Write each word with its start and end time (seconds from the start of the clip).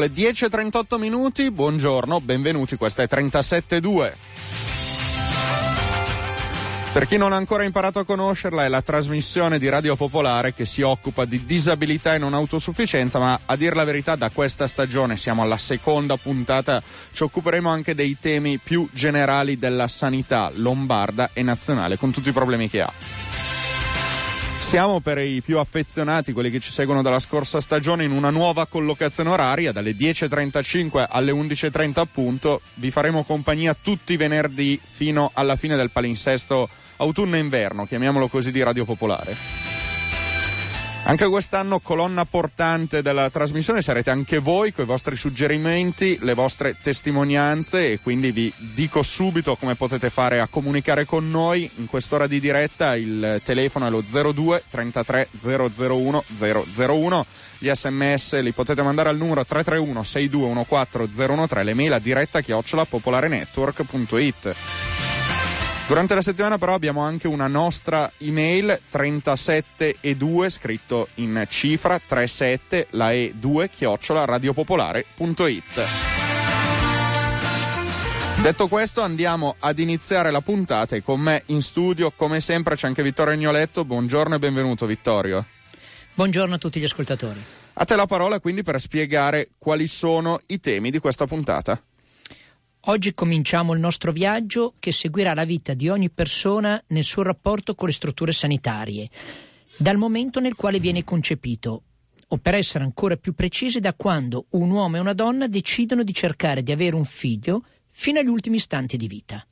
Le 0.00 0.10
10.38 0.10 0.98
minuti, 0.98 1.50
buongiorno, 1.50 2.22
benvenuti, 2.22 2.76
questa 2.76 3.02
è 3.02 3.06
37.2. 3.06 4.12
Per 6.90 7.06
chi 7.06 7.18
non 7.18 7.34
ha 7.34 7.36
ancora 7.36 7.64
imparato 7.64 7.98
a 7.98 8.06
conoscerla, 8.06 8.64
è 8.64 8.68
la 8.68 8.80
trasmissione 8.80 9.58
di 9.58 9.68
Radio 9.68 9.96
Popolare 9.96 10.54
che 10.54 10.64
si 10.64 10.80
occupa 10.80 11.26
di 11.26 11.44
disabilità 11.44 12.14
e 12.14 12.18
non 12.18 12.32
autosufficienza, 12.32 13.18
ma 13.18 13.40
a 13.44 13.56
dir 13.56 13.74
la 13.74 13.84
verità 13.84 14.16
da 14.16 14.30
questa 14.30 14.66
stagione 14.66 15.18
siamo 15.18 15.42
alla 15.42 15.58
seconda 15.58 16.16
puntata, 16.16 16.82
ci 17.12 17.22
occuperemo 17.22 17.68
anche 17.68 17.94
dei 17.94 18.16
temi 18.18 18.56
più 18.56 18.88
generali 18.94 19.58
della 19.58 19.86
sanità 19.86 20.50
lombarda 20.54 21.28
e 21.34 21.42
nazionale, 21.42 21.98
con 21.98 22.10
tutti 22.10 22.30
i 22.30 22.32
problemi 22.32 22.70
che 22.70 22.80
ha. 22.80 23.49
Siamo 24.60 25.00
per 25.00 25.18
i 25.18 25.42
più 25.42 25.58
affezionati, 25.58 26.32
quelli 26.32 26.50
che 26.50 26.60
ci 26.60 26.70
seguono 26.70 27.02
dalla 27.02 27.18
scorsa 27.18 27.60
stagione, 27.60 28.04
in 28.04 28.12
una 28.12 28.30
nuova 28.30 28.66
collocazione 28.66 29.30
oraria, 29.30 29.72
dalle 29.72 29.96
10.35 29.96 31.06
alle 31.08 31.32
11.30 31.32 31.98
appunto. 31.98 32.60
Vi 32.74 32.92
faremo 32.92 33.24
compagnia 33.24 33.74
tutti 33.74 34.12
i 34.12 34.16
venerdì 34.16 34.78
fino 34.80 35.32
alla 35.34 35.56
fine 35.56 35.74
del 35.74 35.90
palinsesto 35.90 36.68
autunno-inverno, 36.98 37.84
chiamiamolo 37.84 38.28
così, 38.28 38.52
di 38.52 38.62
Radio 38.62 38.84
Popolare. 38.84 39.79
Anche 41.02 41.26
quest'anno 41.26 41.80
colonna 41.80 42.24
portante 42.24 43.02
della 43.02 43.30
trasmissione 43.30 43.82
sarete 43.82 44.10
anche 44.10 44.38
voi 44.38 44.72
con 44.72 44.84
i 44.84 44.86
vostri 44.86 45.16
suggerimenti, 45.16 46.18
le 46.20 46.34
vostre 46.34 46.76
testimonianze 46.80 47.90
e 47.90 48.00
quindi 48.00 48.30
vi 48.30 48.52
dico 48.56 49.02
subito 49.02 49.56
come 49.56 49.74
potete 49.74 50.08
fare 50.08 50.40
a 50.40 50.46
comunicare 50.46 51.06
con 51.06 51.28
noi 51.28 51.68
in 51.76 51.86
quest'ora 51.86 52.28
di 52.28 52.38
diretta. 52.38 52.94
Il 52.94 53.40
telefono 53.42 53.86
è 53.86 53.90
lo 53.90 54.02
02 54.02 54.64
33 54.68 55.30
001 55.32 56.24
001. 56.28 57.26
Gli 57.58 57.74
sms 57.74 58.40
li 58.40 58.52
potete 58.52 58.82
mandare 58.82 59.08
al 59.08 59.16
numero 59.16 59.44
331 59.44 60.04
6214 60.04 61.46
013, 61.48 61.64
le 61.64 61.74
mail 61.74 61.92
a 61.94 61.98
diretta 61.98 62.40
chiocciola 62.40 62.84
popolarenetwork.it. 62.84 64.89
Durante 65.90 66.14
la 66.14 66.22
settimana 66.22 66.56
però 66.56 66.74
abbiamo 66.74 67.00
anche 67.00 67.26
una 67.26 67.48
nostra 67.48 68.12
email 68.18 68.80
37 68.90 69.96
e 69.98 70.14
2 70.14 70.48
scritto 70.48 71.08
in 71.14 71.44
cifra 71.48 71.98
37 71.98 72.86
la 72.90 73.10
e 73.10 73.32
2 73.34 73.68
chiocciola 73.68 74.24
radiopopolare.it. 74.24 75.82
Detto 78.40 78.68
questo 78.68 79.00
andiamo 79.00 79.56
ad 79.58 79.80
iniziare 79.80 80.30
la 80.30 80.40
puntata 80.40 80.94
e 80.94 81.02
con 81.02 81.18
me 81.18 81.42
in 81.46 81.60
studio 81.60 82.12
come 82.14 82.38
sempre 82.38 82.76
c'è 82.76 82.86
anche 82.86 83.02
Vittorio 83.02 83.34
Ignoletto. 83.34 83.84
Buongiorno 83.84 84.36
e 84.36 84.38
benvenuto 84.38 84.86
Vittorio. 84.86 85.44
Buongiorno 86.14 86.54
a 86.54 86.58
tutti 86.58 86.78
gli 86.78 86.84
ascoltatori. 86.84 87.42
A 87.72 87.84
te 87.84 87.96
la 87.96 88.06
parola 88.06 88.38
quindi 88.38 88.62
per 88.62 88.80
spiegare 88.80 89.48
quali 89.58 89.88
sono 89.88 90.40
i 90.46 90.60
temi 90.60 90.92
di 90.92 91.00
questa 91.00 91.26
puntata. 91.26 91.82
Oggi 92.84 93.12
cominciamo 93.12 93.74
il 93.74 93.78
nostro 93.78 94.10
viaggio 94.10 94.72
che 94.78 94.90
seguirà 94.90 95.34
la 95.34 95.44
vita 95.44 95.74
di 95.74 95.90
ogni 95.90 96.08
persona 96.08 96.82
nel 96.88 97.04
suo 97.04 97.22
rapporto 97.22 97.74
con 97.74 97.88
le 97.88 97.92
strutture 97.92 98.32
sanitarie, 98.32 99.10
dal 99.76 99.98
momento 99.98 100.40
nel 100.40 100.54
quale 100.54 100.80
viene 100.80 101.04
concepito, 101.04 101.82
o 102.26 102.36
per 102.38 102.54
essere 102.54 102.82
ancora 102.82 103.16
più 103.16 103.34
precisi 103.34 103.80
da 103.80 103.92
quando 103.92 104.46
un 104.50 104.70
uomo 104.70 104.96
e 104.96 105.00
una 105.00 105.12
donna 105.12 105.46
decidono 105.46 106.02
di 106.02 106.14
cercare 106.14 106.62
di 106.62 106.72
avere 106.72 106.96
un 106.96 107.04
figlio 107.04 107.64
fino 107.90 108.18
agli 108.18 108.28
ultimi 108.28 108.56
istanti 108.56 108.96
di 108.96 109.08
vita. 109.08 109.44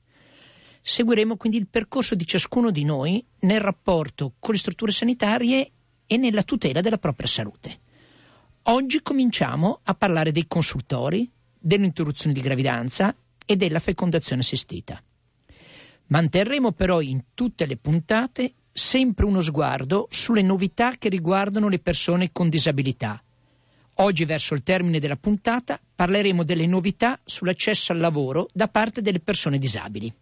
Seguiremo 0.80 1.36
quindi 1.36 1.58
il 1.58 1.66
percorso 1.66 2.14
di 2.14 2.26
ciascuno 2.26 2.70
di 2.70 2.84
noi 2.84 3.22
nel 3.40 3.60
rapporto 3.60 4.32
con 4.38 4.54
le 4.54 4.60
strutture 4.60 4.90
sanitarie 4.90 5.70
e 6.06 6.16
nella 6.16 6.44
tutela 6.44 6.80
della 6.80 6.96
propria 6.96 7.28
salute. 7.28 7.78
Oggi 8.62 9.02
cominciamo 9.02 9.80
a 9.82 9.94
parlare 9.94 10.32
dei 10.32 10.46
consultori, 10.46 11.30
dell'interruzione 11.58 12.34
di 12.34 12.40
gravidanza 12.40 13.14
e 13.50 13.56
della 13.56 13.78
fecondazione 13.78 14.42
assistita. 14.42 15.02
Manterremo 16.08 16.72
però 16.72 17.00
in 17.00 17.22
tutte 17.32 17.64
le 17.64 17.78
puntate 17.78 18.52
sempre 18.70 19.24
uno 19.24 19.40
sguardo 19.40 20.06
sulle 20.10 20.42
novità 20.42 20.92
che 20.98 21.08
riguardano 21.08 21.68
le 21.68 21.78
persone 21.78 22.30
con 22.30 22.50
disabilità. 22.50 23.22
Oggi, 24.00 24.26
verso 24.26 24.52
il 24.52 24.62
termine 24.62 25.00
della 25.00 25.16
puntata, 25.16 25.80
parleremo 25.94 26.44
delle 26.44 26.66
novità 26.66 27.18
sull'accesso 27.24 27.92
al 27.92 27.98
lavoro 27.98 28.48
da 28.52 28.68
parte 28.68 29.00
delle 29.00 29.20
persone 29.20 29.58
disabili. 29.58 30.12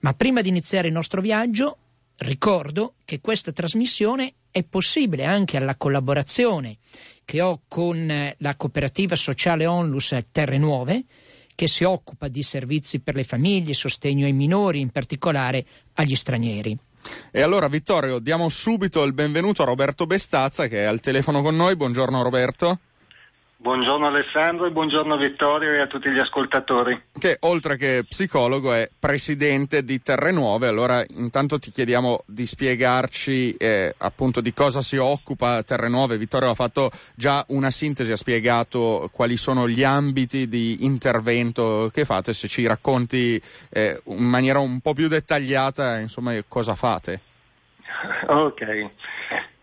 Ma 0.00 0.12
prima 0.14 0.40
di 0.40 0.48
iniziare 0.48 0.88
il 0.88 0.92
nostro 0.92 1.20
viaggio, 1.20 1.76
ricordo 2.16 2.94
che 3.04 3.20
questa 3.20 3.52
trasmissione 3.52 4.34
è 4.50 4.64
possibile 4.64 5.24
anche 5.24 5.56
alla 5.56 5.76
collaborazione 5.76 6.78
che 7.24 7.40
ho 7.40 7.62
con 7.68 8.10
eh, 8.10 8.34
la 8.38 8.56
cooperativa 8.56 9.14
sociale 9.14 9.66
Onlus 9.66 10.14
Terre 10.32 10.58
Nuove, 10.58 11.04
che 11.54 11.68
si 11.68 11.84
occupa 11.84 12.28
di 12.28 12.42
servizi 12.42 13.00
per 13.00 13.14
le 13.14 13.24
famiglie, 13.24 13.74
sostegno 13.74 14.24
ai 14.24 14.32
minori, 14.32 14.80
in 14.80 14.90
particolare 14.90 15.64
agli 15.94 16.14
stranieri. 16.14 16.76
E 17.30 17.42
allora 17.42 17.68
Vittorio, 17.68 18.18
diamo 18.18 18.48
subito 18.48 19.02
il 19.02 19.12
benvenuto 19.12 19.62
a 19.62 19.66
Roberto 19.66 20.06
Bestazza 20.06 20.68
che 20.68 20.82
è 20.82 20.84
al 20.84 21.00
telefono 21.00 21.42
con 21.42 21.56
noi. 21.56 21.76
Buongiorno 21.76 22.22
Roberto. 22.22 22.78
Buongiorno 23.62 24.08
Alessandro 24.08 24.66
e 24.66 24.72
buongiorno 24.72 25.16
Vittorio 25.16 25.70
e 25.70 25.80
a 25.80 25.86
tutti 25.86 26.10
gli 26.10 26.18
ascoltatori. 26.18 27.00
Che 27.16 27.36
oltre 27.42 27.76
che 27.76 28.04
psicologo 28.08 28.72
è 28.72 28.90
presidente 28.98 29.84
di 29.84 30.02
Terre 30.02 30.32
Nuove, 30.32 30.66
allora 30.66 31.04
intanto 31.10 31.60
ti 31.60 31.70
chiediamo 31.70 32.24
di 32.26 32.44
spiegarci 32.44 33.54
eh, 33.54 33.94
appunto 33.98 34.40
di 34.40 34.52
cosa 34.52 34.80
si 34.80 34.96
occupa 34.96 35.62
Terre 35.62 35.88
Nuove. 35.88 36.18
Vittorio 36.18 36.50
ha 36.50 36.54
fatto 36.54 36.90
già 37.14 37.44
una 37.50 37.70
sintesi, 37.70 38.10
ha 38.10 38.16
spiegato 38.16 39.08
quali 39.12 39.36
sono 39.36 39.68
gli 39.68 39.84
ambiti 39.84 40.48
di 40.48 40.84
intervento 40.84 41.88
che 41.92 42.04
fate, 42.04 42.32
se 42.32 42.48
ci 42.48 42.66
racconti 42.66 43.40
eh, 43.70 44.02
in 44.06 44.24
maniera 44.24 44.58
un 44.58 44.80
po' 44.80 44.92
più 44.92 45.06
dettagliata 45.06 46.00
insomma 46.00 46.34
cosa 46.48 46.74
fate. 46.74 47.20
Ok. 48.26 48.90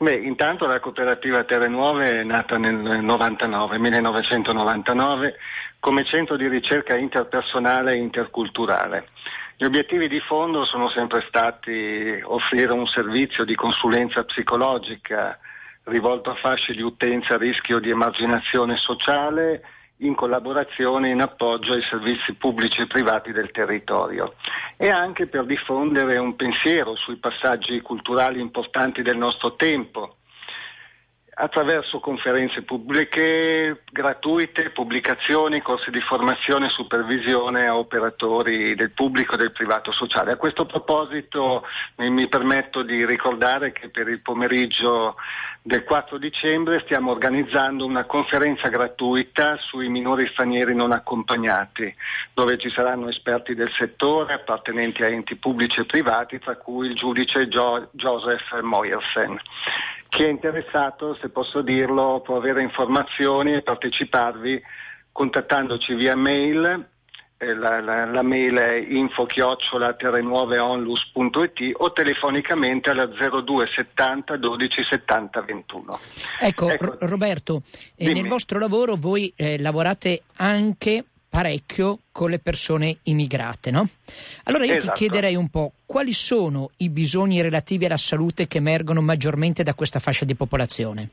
Beh, 0.01 0.15
intanto 0.15 0.65
la 0.65 0.79
cooperativa 0.79 1.43
Terre 1.43 1.67
Nuove 1.67 2.21
è 2.21 2.23
nata 2.23 2.57
nel 2.57 3.03
99, 3.03 3.77
1999 3.79 5.35
come 5.81 6.05
centro 6.05 6.37
di 6.37 6.47
ricerca 6.47 6.95
interpersonale 6.95 7.91
e 7.91 7.97
interculturale. 7.97 9.09
Gli 9.57 9.65
obiettivi 9.65 10.07
di 10.07 10.21
fondo 10.21 10.63
sono 10.63 10.89
sempre 10.89 11.25
stati 11.27 12.17
offrire 12.23 12.71
un 12.71 12.87
servizio 12.87 13.43
di 13.43 13.55
consulenza 13.55 14.23
psicologica 14.23 15.37
rivolto 15.83 16.29
a 16.29 16.35
fasce 16.35 16.71
di 16.71 16.81
utenza 16.81 17.33
a 17.33 17.37
rischio 17.37 17.79
di 17.79 17.89
emarginazione 17.89 18.77
sociale 18.77 19.61
in 19.99 20.15
collaborazione 20.15 21.09
e 21.09 21.13
in 21.13 21.21
appoggio 21.21 21.73
ai 21.73 21.83
servizi 21.83 22.33
pubblici 22.33 22.81
e 22.81 22.87
privati 22.87 23.31
del 23.31 23.51
territorio 23.51 24.35
e 24.77 24.89
anche 24.89 25.27
per 25.27 25.45
diffondere 25.45 26.17
un 26.17 26.35
pensiero 26.35 26.95
sui 26.95 27.17
passaggi 27.17 27.81
culturali 27.81 28.39
importanti 28.39 29.01
del 29.01 29.17
nostro 29.17 29.55
tempo 29.55 30.15
attraverso 31.41 31.99
conferenze 31.99 32.63
pubbliche 32.63 33.83
gratuite, 33.89 34.71
pubblicazioni, 34.71 35.61
corsi 35.61 35.89
di 35.89 36.01
formazione 36.01 36.65
e 36.65 36.71
supervisione 36.71 37.65
a 37.65 37.77
operatori 37.77 38.75
del 38.75 38.91
pubblico 38.91 39.35
e 39.35 39.37
del 39.37 39.53
privato 39.53 39.93
sociale. 39.93 40.33
A 40.33 40.37
questo 40.37 40.65
proposito 40.65 41.63
mi 41.95 42.27
permetto 42.27 42.83
di 42.83 43.05
ricordare 43.05 43.71
che 43.71 43.87
per 43.89 44.09
il 44.09 44.19
pomeriggio 44.19 45.15
del 45.61 45.83
4 45.83 46.17
dicembre 46.17 46.81
stiamo 46.85 47.11
organizzando 47.11 47.85
una 47.85 48.05
conferenza 48.05 48.69
gratuita 48.69 49.57
sui 49.57 49.89
minori 49.89 50.27
stranieri 50.27 50.73
non 50.73 50.91
accompagnati, 50.91 51.93
dove 52.33 52.57
ci 52.57 52.69
saranno 52.69 53.09
esperti 53.09 53.55
del 53.55 53.71
settore 53.77 54.33
appartenenti 54.33 55.03
a 55.03 55.07
enti 55.07 55.35
pubblici 55.35 55.81
e 55.81 55.85
privati, 55.85 56.39
tra 56.39 56.55
cui 56.55 56.87
il 56.87 56.95
giudice 56.95 57.47
jo- 57.47 57.89
Joseph 57.91 58.59
Moyersen. 58.61 59.39
Chi 60.07 60.23
è 60.23 60.29
interessato, 60.29 61.15
se 61.15 61.29
posso 61.29 61.61
dirlo, 61.61 62.21
può 62.21 62.37
avere 62.37 62.63
informazioni 62.63 63.53
e 63.53 63.61
parteciparvi 63.61 64.61
contattandoci 65.11 65.93
via 65.93 66.15
mail 66.15 66.87
la, 67.39 67.79
la, 67.79 68.05
la, 68.05 68.21
mail 68.21 68.57
è 68.57 68.75
info-terrenuoveonlus.it 68.75 71.75
o 71.77 71.93
telefonicamente 71.93 72.89
alla 72.89 73.07
02 73.07 73.65
70 73.75 74.35
12 74.35 74.83
70 74.83 75.41
21. 75.41 75.99
Ecco, 76.41 76.69
ecco. 76.69 76.97
Roberto, 76.99 77.61
eh, 77.95 78.13
nel 78.13 78.27
vostro 78.27 78.59
lavoro 78.59 78.97
voi 78.97 79.31
eh, 79.37 79.57
lavorate 79.57 80.23
anche 80.35 81.05
parecchio 81.29 81.99
con 82.11 82.29
le 82.29 82.39
persone 82.39 82.97
immigrate, 83.03 83.71
no? 83.71 83.87
Allora 84.43 84.65
io 84.65 84.75
esatto. 84.75 84.91
ti 84.93 84.99
chiederei 84.99 85.35
un 85.35 85.49
po' 85.49 85.71
quali 85.85 86.11
sono 86.11 86.71
i 86.77 86.89
bisogni 86.89 87.41
relativi 87.41 87.85
alla 87.85 87.97
salute 87.97 88.47
che 88.47 88.57
emergono 88.57 89.01
maggiormente 89.01 89.63
da 89.63 89.75
questa 89.75 89.99
fascia 89.99 90.25
di 90.25 90.35
popolazione? 90.35 91.09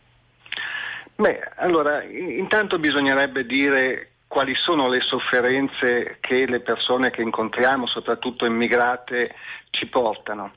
Beh, 1.15 1.39
allora, 1.57 2.03
intanto 2.03 2.79
bisognerebbe 2.79 3.47
dire 3.47 4.11
quali 4.29 4.55
sono 4.55 4.89
le 4.89 5.01
sofferenze 5.01 6.19
che 6.21 6.47
le 6.47 6.61
persone 6.61 7.11
che 7.11 7.23
incontriamo, 7.23 7.87
soprattutto 7.87 8.45
immigrate, 8.45 9.35
ci 9.71 9.87
portano 9.87 10.53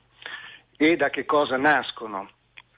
e 0.78 0.96
da 0.96 1.10
che 1.10 1.26
cosa 1.26 1.58
nascono. 1.58 2.30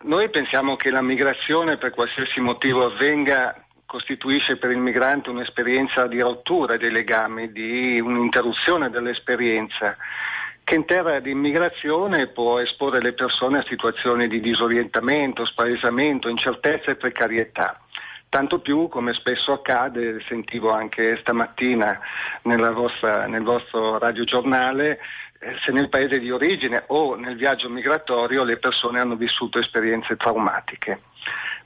Noi 0.01 0.29
pensiamo 0.29 0.75
che 0.75 0.89
la 0.89 1.01
migrazione, 1.01 1.77
per 1.77 1.91
qualsiasi 1.91 2.39
motivo 2.39 2.85
avvenga, 2.85 3.63
costituisce 3.85 4.57
per 4.57 4.71
il 4.71 4.79
migrante 4.79 5.29
un'esperienza 5.29 6.07
di 6.07 6.19
rottura 6.19 6.77
dei 6.77 6.91
legami, 6.91 7.51
di 7.51 7.99
un'interruzione 7.99 8.89
dell'esperienza 8.89 9.95
che 10.63 10.75
in 10.75 10.85
terra 10.85 11.19
di 11.19 11.31
immigrazione 11.31 12.27
può 12.27 12.59
esporre 12.59 13.01
le 13.01 13.13
persone 13.13 13.59
a 13.59 13.65
situazioni 13.67 14.29
di 14.29 14.39
disorientamento, 14.39 15.45
spaesamento, 15.45 16.29
incertezza 16.29 16.91
e 16.91 16.95
precarietà. 16.95 17.77
Tanto 18.31 18.59
più, 18.59 18.87
come 18.87 19.11
spesso 19.11 19.51
accade, 19.51 20.23
sentivo 20.25 20.71
anche 20.71 21.17
stamattina 21.17 21.99
vostra, 22.71 23.27
nel 23.27 23.43
vostro 23.43 23.97
radiogiornale, 23.97 24.99
eh, 25.37 25.57
se 25.65 25.73
nel 25.73 25.89
paese 25.89 26.17
di 26.17 26.31
origine 26.31 26.85
o 26.87 27.15
nel 27.15 27.35
viaggio 27.35 27.67
migratorio 27.69 28.45
le 28.45 28.57
persone 28.57 29.01
hanno 29.01 29.17
vissuto 29.17 29.59
esperienze 29.59 30.15
traumatiche. 30.15 31.01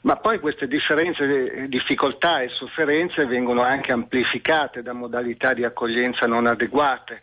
Ma 0.01 0.15
poi 0.15 0.39
queste 0.39 0.67
differenze, 0.67 1.67
difficoltà 1.67 2.39
e 2.39 2.49
sofferenze 2.49 3.27
vengono 3.27 3.61
anche 3.61 3.91
amplificate 3.91 4.81
da 4.81 4.93
modalità 4.93 5.53
di 5.53 5.63
accoglienza 5.63 6.25
non 6.25 6.47
adeguate, 6.47 7.21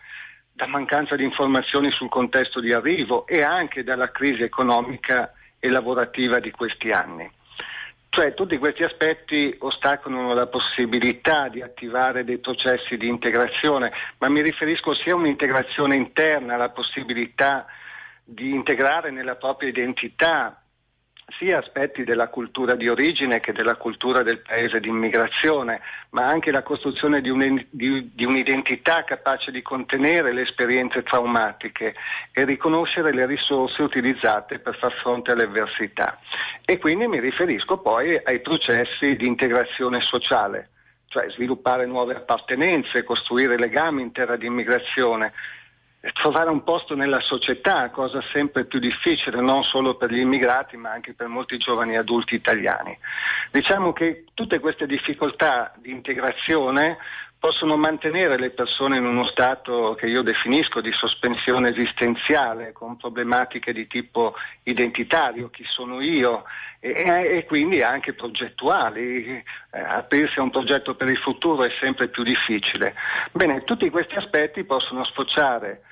da 0.53 0.69
mancanza 0.69 1.17
di 1.17 1.25
informazioni 1.25 1.91
sul 1.91 2.09
contesto 2.09 2.61
di 2.61 2.73
arrivo 2.73 3.27
e 3.27 3.43
anche 3.43 3.83
dalla 3.83 4.12
crisi 4.12 4.45
economica 4.45 5.33
e 5.59 5.69
lavorativa 5.69 6.38
di 6.38 6.53
questi 6.53 6.93
anni. 6.93 7.29
Cioè 8.14 8.35
tutti 8.35 8.59
questi 8.59 8.82
aspetti 8.82 9.56
ostacolano 9.61 10.35
la 10.35 10.47
possibilità 10.47 11.49
di 11.49 11.62
attivare 11.62 12.25
dei 12.25 12.37
processi 12.37 12.99
di 12.99 13.09
integrazione, 13.09 13.91
ma 14.19 14.29
mi 14.29 14.43
riferisco 14.43 14.93
sia 14.93 15.14
a 15.14 15.17
un'integrazione 15.17 15.97
interna, 15.97 16.53
alla 16.53 16.69
possibilità 16.69 17.64
di 18.23 18.50
integrare 18.50 19.11
nella 19.11 19.37
propria 19.37 19.70
identità 19.70 20.62
sia 21.39 21.59
aspetti 21.59 22.05
della 22.05 22.29
cultura 22.29 22.75
di 22.75 22.89
origine 22.89 23.41
che 23.41 23.53
della 23.53 23.77
cultura 23.77 24.23
del 24.23 24.41
paese 24.41 24.81
di 24.81 24.89
immigrazione, 24.89 25.81
ma 26.11 26.27
anche 26.27 26.51
la 26.51 26.63
costruzione 26.63 27.21
di, 27.21 27.31
un, 27.31 27.65
di, 27.71 28.11
di, 28.15 28.25
un'identità 28.25 29.05
capace 29.05 29.51
di 29.51 29.63
contenere 29.63 30.33
le 30.33 30.43
esperienze 30.43 31.03
traumatiche 31.03 31.95
e 32.33 32.45
riconoscere 32.45 33.13
le 33.13 33.27
risorse 33.27 33.83
utilizzate 33.83 34.59
per 34.59 34.77
far 34.77 34.93
fronte 35.01 35.33
alle 35.33 35.45
avversità. 35.45 36.19
E 36.65 36.79
quindi 36.79 37.07
mi 37.07 37.21
riferisco 37.21 37.79
poi 37.79 38.21
ai 38.23 38.41
processi 38.41 39.17
di 39.17 39.27
integrazione 39.27 40.01
sociale, 40.01 40.71
cioè 41.07 41.31
sviluppare 41.31 41.87
nuove 41.87 42.15
appartenenze, 42.15 43.05
costruire 43.05 43.57
legami 43.57 44.03
in 44.03 44.13
terra 44.13 44.37
di 44.37 44.47
immigrazione, 44.47 45.33
trovare 46.10 46.50
un 46.50 46.64
posto 46.64 46.96
nella 46.96 47.20
società, 47.20 47.90
cosa 47.90 48.20
sempre 48.32 48.64
più 48.64 48.81
difficile 48.81 49.40
non 49.40 49.62
solo 49.62 49.94
per 49.94 50.10
gli 50.10 50.19
immigrati 50.19 50.76
ma 50.76 50.90
anche 50.90 51.14
per 51.14 51.28
molti 51.28 51.58
giovani 51.58 51.96
adulti 51.96 52.34
italiani. 52.34 52.99
Diciamo 53.52 53.93
che 53.93 54.25
tutte 54.34 54.58
queste 54.58 54.87
difficoltà 54.87 55.72
di 55.76 55.90
integrazione 55.93 56.99
possono 57.38 57.76
mantenere 57.76 58.38
le 58.38 58.50
persone 58.50 58.99
in 58.99 59.04
uno 59.04 59.26
stato 59.26 59.96
che 59.99 60.06
io 60.06 60.22
definisco 60.22 60.81
di 60.81 60.93
sospensione 60.93 61.70
esistenziale, 61.70 62.70
con 62.70 62.96
problematiche 62.96 63.72
di 63.72 63.88
tipo 63.88 64.34
identitario, 64.62 65.50
chi 65.50 65.64
sono 65.64 66.00
io, 66.00 66.44
e, 66.78 66.93
e 67.02 67.44
quindi 67.46 67.82
anche 67.82 68.12
progettuali. 68.12 69.26
Eh, 69.26 69.44
aprirsi 69.72 70.38
a 70.38 70.43
un 70.43 70.50
progetto 70.50 70.94
per 70.94 71.08
il 71.08 71.19
futuro 71.19 71.64
è 71.64 71.70
sempre 71.81 72.06
più 72.08 72.22
difficile. 72.22 72.94
Bene, 73.32 73.64
tutti 73.64 73.90
questi 73.90 74.14
aspetti 74.14 74.62
possono 74.62 75.04
sfociare 75.04 75.82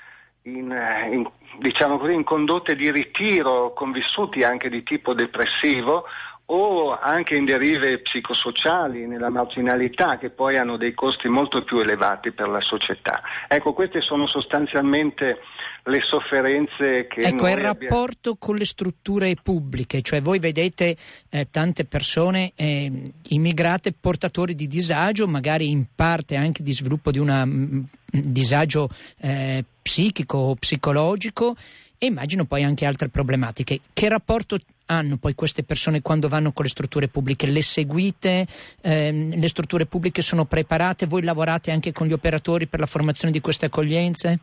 in, 0.42 0.72
eh, 0.72 1.14
in, 1.14 1.30
diciamo 1.58 1.98
così, 1.98 2.14
in 2.14 2.24
condotte 2.24 2.76
di 2.76 2.90
ritiro 2.90 3.72
convissuti 3.72 4.42
anche 4.42 4.68
di 4.68 4.82
tipo 4.82 5.14
depressivo 5.14 6.04
o 6.52 6.98
anche 6.98 7.36
in 7.36 7.44
derive 7.44 8.00
psicosociali, 8.00 9.06
nella 9.06 9.30
marginalità, 9.30 10.18
che 10.18 10.30
poi 10.30 10.56
hanno 10.56 10.76
dei 10.76 10.94
costi 10.94 11.28
molto 11.28 11.62
più 11.62 11.78
elevati 11.78 12.32
per 12.32 12.48
la 12.48 12.60
società. 12.60 13.22
Ecco, 13.46 13.72
queste 13.72 14.00
sono 14.00 14.26
sostanzialmente 14.26 15.38
le 15.84 16.00
sofferenze 16.02 17.06
che... 17.08 17.20
Ecco, 17.20 17.48
il 17.48 17.56
rapporto 17.56 18.30
abbiamo... 18.30 18.36
con 18.38 18.56
le 18.56 18.64
strutture 18.64 19.36
pubbliche, 19.40 20.02
cioè 20.02 20.20
voi 20.20 20.40
vedete 20.40 20.96
eh, 21.28 21.46
tante 21.50 21.84
persone 21.84 22.52
eh, 22.56 22.90
immigrate 23.28 23.92
portatori 23.92 24.56
di 24.56 24.66
disagio, 24.66 25.28
magari 25.28 25.70
in 25.70 25.84
parte 25.94 26.34
anche 26.34 26.64
di 26.64 26.72
sviluppo 26.72 27.12
di 27.12 27.20
un 27.20 27.84
disagio 28.10 28.88
eh, 29.20 29.64
psichico 29.80 30.38
o 30.38 30.54
psicologico 30.56 31.54
e 32.02 32.06
immagino 32.06 32.46
poi 32.46 32.64
anche 32.64 32.86
altre 32.86 33.10
problematiche. 33.10 33.80
Che 33.92 34.08
rapporto 34.08 34.56
hanno 34.86 35.18
poi 35.18 35.34
queste 35.34 35.62
persone 35.62 36.00
quando 36.00 36.28
vanno 36.28 36.50
con 36.50 36.64
le 36.64 36.70
strutture 36.70 37.08
pubbliche? 37.08 37.46
Le 37.46 37.60
seguite? 37.60 38.46
Ehm, 38.80 39.38
le 39.38 39.48
strutture 39.48 39.84
pubbliche 39.84 40.22
sono 40.22 40.46
preparate? 40.46 41.04
Voi 41.04 41.22
lavorate 41.22 41.70
anche 41.70 41.92
con 41.92 42.06
gli 42.06 42.14
operatori 42.14 42.66
per 42.66 42.80
la 42.80 42.86
formazione 42.86 43.34
di 43.34 43.42
queste 43.42 43.66
accoglienze? 43.66 44.38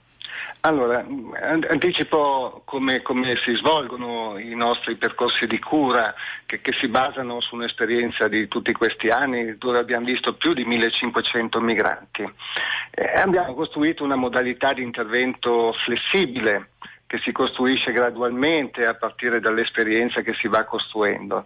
Allora, 0.61 1.03
anticipo 1.67 2.61
come, 2.63 3.01
come, 3.01 3.39
si 3.43 3.55
svolgono 3.55 4.37
i 4.37 4.53
nostri 4.53 4.95
percorsi 4.95 5.47
di 5.47 5.57
cura 5.57 6.13
che, 6.45 6.61
che, 6.61 6.73
si 6.79 6.87
basano 6.89 7.41
su 7.41 7.55
un'esperienza 7.55 8.27
di 8.27 8.47
tutti 8.47 8.71
questi 8.71 9.07
anni 9.07 9.57
dove 9.57 9.79
abbiamo 9.79 10.05
visto 10.05 10.35
più 10.35 10.53
di 10.53 10.63
1500 10.63 11.59
migranti. 11.59 12.21
Eh, 12.91 13.19
abbiamo 13.19 13.55
costruito 13.55 14.03
una 14.03 14.15
modalità 14.15 14.73
di 14.73 14.83
intervento 14.83 15.73
flessibile 15.83 16.69
che 17.07 17.19
si 17.23 17.31
costruisce 17.31 17.93
gradualmente 17.93 18.85
a 18.85 18.93
partire 18.93 19.39
dall'esperienza 19.39 20.21
che 20.21 20.33
si 20.33 20.49
va 20.49 20.65
costruendo 20.65 21.45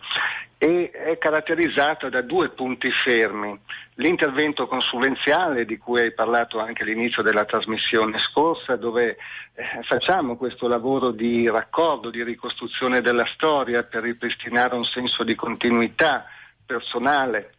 e 0.58 0.90
è 0.92 1.18
caratterizzata 1.18 2.10
da 2.10 2.22
due 2.22 2.50
punti 2.50 2.92
fermi. 2.92 3.58
L'intervento 3.96 4.68
consulenziale 4.68 5.66
di 5.66 5.78
cui 5.78 6.02
hai 6.02 6.14
parlato 6.14 6.60
anche 6.60 6.84
all'inizio 6.84 7.24
della 7.24 7.46
trasmissione 7.46 8.18
scorsa, 8.20 8.76
dove 8.76 9.18
eh, 9.54 9.64
facciamo 9.84 10.38
questo 10.38 10.68
lavoro 10.68 11.12
di 11.12 11.48
raccordo, 11.50 12.10
di 12.10 12.24
ricostruzione 12.24 13.02
della 13.02 13.26
storia 13.34 13.84
per 13.84 14.04
ripristinare 14.04 14.76
un 14.76 14.86
senso 14.86 15.24
di 15.24 15.36
continuità 15.36 16.26
personale. 16.66 17.54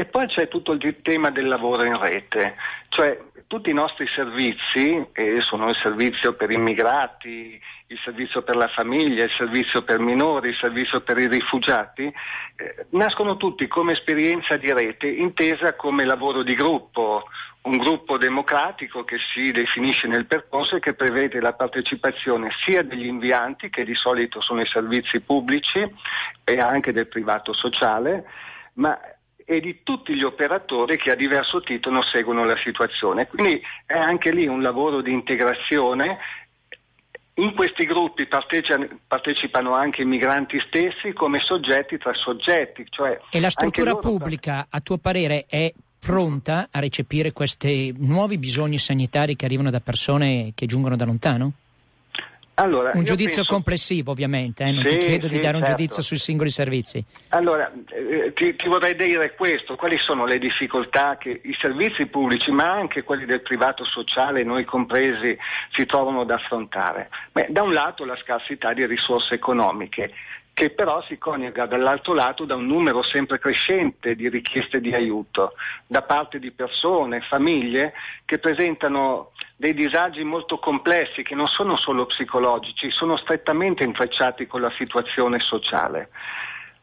E 0.00 0.04
poi 0.04 0.28
c'è 0.28 0.46
tutto 0.46 0.70
il 0.70 0.96
tema 1.02 1.32
del 1.32 1.48
lavoro 1.48 1.82
in 1.82 1.98
rete, 1.98 2.54
cioè 2.90 3.20
tutti 3.48 3.70
i 3.70 3.74
nostri 3.74 4.06
servizi, 4.14 5.04
eh, 5.12 5.40
sono 5.40 5.68
il 5.70 5.74
servizio 5.74 6.34
per 6.34 6.52
immigrati, 6.52 7.60
il 7.88 7.98
servizio 8.04 8.42
per 8.42 8.54
la 8.54 8.68
famiglia, 8.68 9.24
il 9.24 9.32
servizio 9.36 9.82
per 9.82 9.98
minori, 9.98 10.50
il 10.50 10.56
servizio 10.60 11.00
per 11.00 11.18
i 11.18 11.26
rifugiati, 11.26 12.04
eh, 12.04 12.86
nascono 12.90 13.36
tutti 13.36 13.66
come 13.66 13.94
esperienza 13.94 14.56
di 14.56 14.72
rete, 14.72 15.08
intesa 15.08 15.74
come 15.74 16.04
lavoro 16.04 16.44
di 16.44 16.54
gruppo, 16.54 17.24
un 17.62 17.76
gruppo 17.78 18.18
democratico 18.18 19.02
che 19.02 19.16
si 19.34 19.50
definisce 19.50 20.06
nel 20.06 20.26
percorso 20.26 20.76
e 20.76 20.80
che 20.80 20.94
prevede 20.94 21.40
la 21.40 21.54
partecipazione 21.54 22.50
sia 22.64 22.84
degli 22.84 23.06
invianti, 23.06 23.68
che 23.68 23.82
di 23.82 23.96
solito 23.96 24.40
sono 24.42 24.60
i 24.60 24.66
servizi 24.68 25.18
pubblici 25.18 25.84
e 26.44 26.60
anche 26.60 26.92
del 26.92 27.08
privato 27.08 27.52
sociale, 27.52 28.24
ma 28.74 28.96
e 29.50 29.60
di 29.60 29.78
tutti 29.82 30.14
gli 30.14 30.24
operatori 30.24 30.98
che 30.98 31.10
a 31.10 31.14
diverso 31.14 31.62
titolo 31.62 32.02
seguono 32.02 32.44
la 32.44 32.58
situazione. 32.62 33.26
Quindi 33.28 33.58
è 33.86 33.96
anche 33.96 34.30
lì 34.30 34.46
un 34.46 34.60
lavoro 34.60 35.00
di 35.00 35.10
integrazione. 35.10 36.18
In 37.36 37.54
questi 37.54 37.86
gruppi 37.86 38.28
partecipano 38.28 39.72
anche 39.72 40.02
i 40.02 40.04
migranti 40.04 40.60
stessi 40.66 41.14
come 41.14 41.40
soggetti 41.40 41.96
tra 41.96 42.12
soggetti. 42.12 42.84
Cioè 42.90 43.18
e 43.30 43.40
la 43.40 43.48
struttura 43.48 43.94
pubblica, 43.94 44.66
a 44.68 44.80
tuo 44.80 44.98
parere, 44.98 45.46
è 45.48 45.72
pronta 45.98 46.68
a 46.70 46.78
recepire 46.78 47.32
questi 47.32 47.94
nuovi 47.96 48.36
bisogni 48.36 48.76
sanitari 48.76 49.34
che 49.34 49.46
arrivano 49.46 49.70
da 49.70 49.80
persone 49.80 50.52
che 50.54 50.66
giungono 50.66 50.94
da 50.94 51.06
lontano? 51.06 51.52
Allora, 52.58 52.90
un 52.94 53.04
giudizio 53.04 53.36
penso... 53.36 53.52
complessivo 53.52 54.10
ovviamente, 54.10 54.64
eh? 54.64 54.72
non 54.72 54.82
sì, 54.82 54.88
ti 54.88 55.06
chiedo 55.06 55.28
sì, 55.28 55.34
di 55.34 55.40
dare 55.40 55.58
certo. 55.58 55.70
un 55.70 55.76
giudizio 55.76 56.02
sui 56.02 56.18
singoli 56.18 56.50
servizi. 56.50 57.04
Allora, 57.28 57.70
eh, 57.90 58.32
ti, 58.32 58.56
ti, 58.56 58.66
vorrei 58.66 58.96
dire 58.96 59.34
questo, 59.36 59.76
quali 59.76 59.96
sono 59.98 60.26
le 60.26 60.38
difficoltà 60.38 61.16
che 61.18 61.40
i 61.44 61.56
servizi 61.60 62.06
pubblici, 62.06 62.50
ma 62.50 62.70
anche 62.72 63.04
quelli 63.04 63.26
del 63.26 63.42
privato 63.42 63.84
sociale, 63.84 64.42
noi 64.42 64.64
compresi, 64.64 65.38
si 65.70 65.86
trovano 65.86 66.22
ad 66.22 66.30
affrontare? 66.30 67.10
Beh, 67.30 67.46
da 67.50 67.62
un 67.62 67.72
lato 67.72 68.04
la 68.04 68.16
scarsità 68.16 68.72
di 68.72 68.84
risorse 68.86 69.34
economiche, 69.34 70.12
che 70.58 70.70
però 70.70 71.00
si 71.02 71.18
coniuga 71.18 71.66
dall'altro 71.66 72.14
lato 72.14 72.44
da 72.44 72.56
un 72.56 72.66
numero 72.66 73.04
sempre 73.04 73.38
crescente 73.38 74.16
di 74.16 74.28
richieste 74.28 74.80
di 74.80 74.92
aiuto 74.92 75.52
da 75.86 76.02
parte 76.02 76.40
di 76.40 76.50
persone, 76.50 77.20
famiglie 77.20 77.92
che 78.24 78.40
presentano 78.40 79.30
dei 79.58 79.74
disagi 79.74 80.22
molto 80.22 80.60
complessi 80.60 81.24
che 81.24 81.34
non 81.34 81.48
sono 81.48 81.76
solo 81.76 82.06
psicologici, 82.06 82.92
sono 82.92 83.16
strettamente 83.16 83.82
intrecciati 83.82 84.46
con 84.46 84.60
la 84.60 84.72
situazione 84.78 85.40
sociale. 85.40 86.10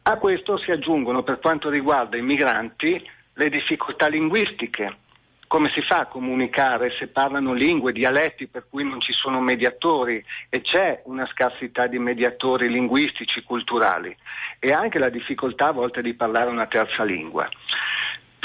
A 0.03 0.17
questo 0.17 0.57
si 0.57 0.71
aggiungono 0.71 1.23
per 1.23 1.39
quanto 1.39 1.69
riguarda 1.69 2.17
i 2.17 2.21
migranti 2.21 3.01
le 3.35 3.49
difficoltà 3.49 4.07
linguistiche 4.07 4.97
come 5.47 5.71
si 5.73 5.81
fa 5.81 5.99
a 5.99 6.05
comunicare 6.07 6.91
se 6.97 7.07
parlano 7.07 7.53
lingue, 7.53 7.93
dialetti 7.93 8.47
per 8.47 8.65
cui 8.69 8.83
non 8.83 8.99
ci 8.99 9.13
sono 9.13 9.39
mediatori 9.39 10.21
e 10.49 10.59
c'è 10.59 11.01
una 11.05 11.25
scarsità 11.27 11.87
di 11.87 11.97
mediatori 11.97 12.69
linguistici, 12.69 13.41
culturali 13.43 14.13
e 14.59 14.73
anche 14.73 14.99
la 14.99 15.09
difficoltà 15.09 15.67
a 15.67 15.71
volte 15.71 16.01
di 16.01 16.13
parlare 16.13 16.49
una 16.49 16.65
terza 16.65 17.03
lingua. 17.03 17.47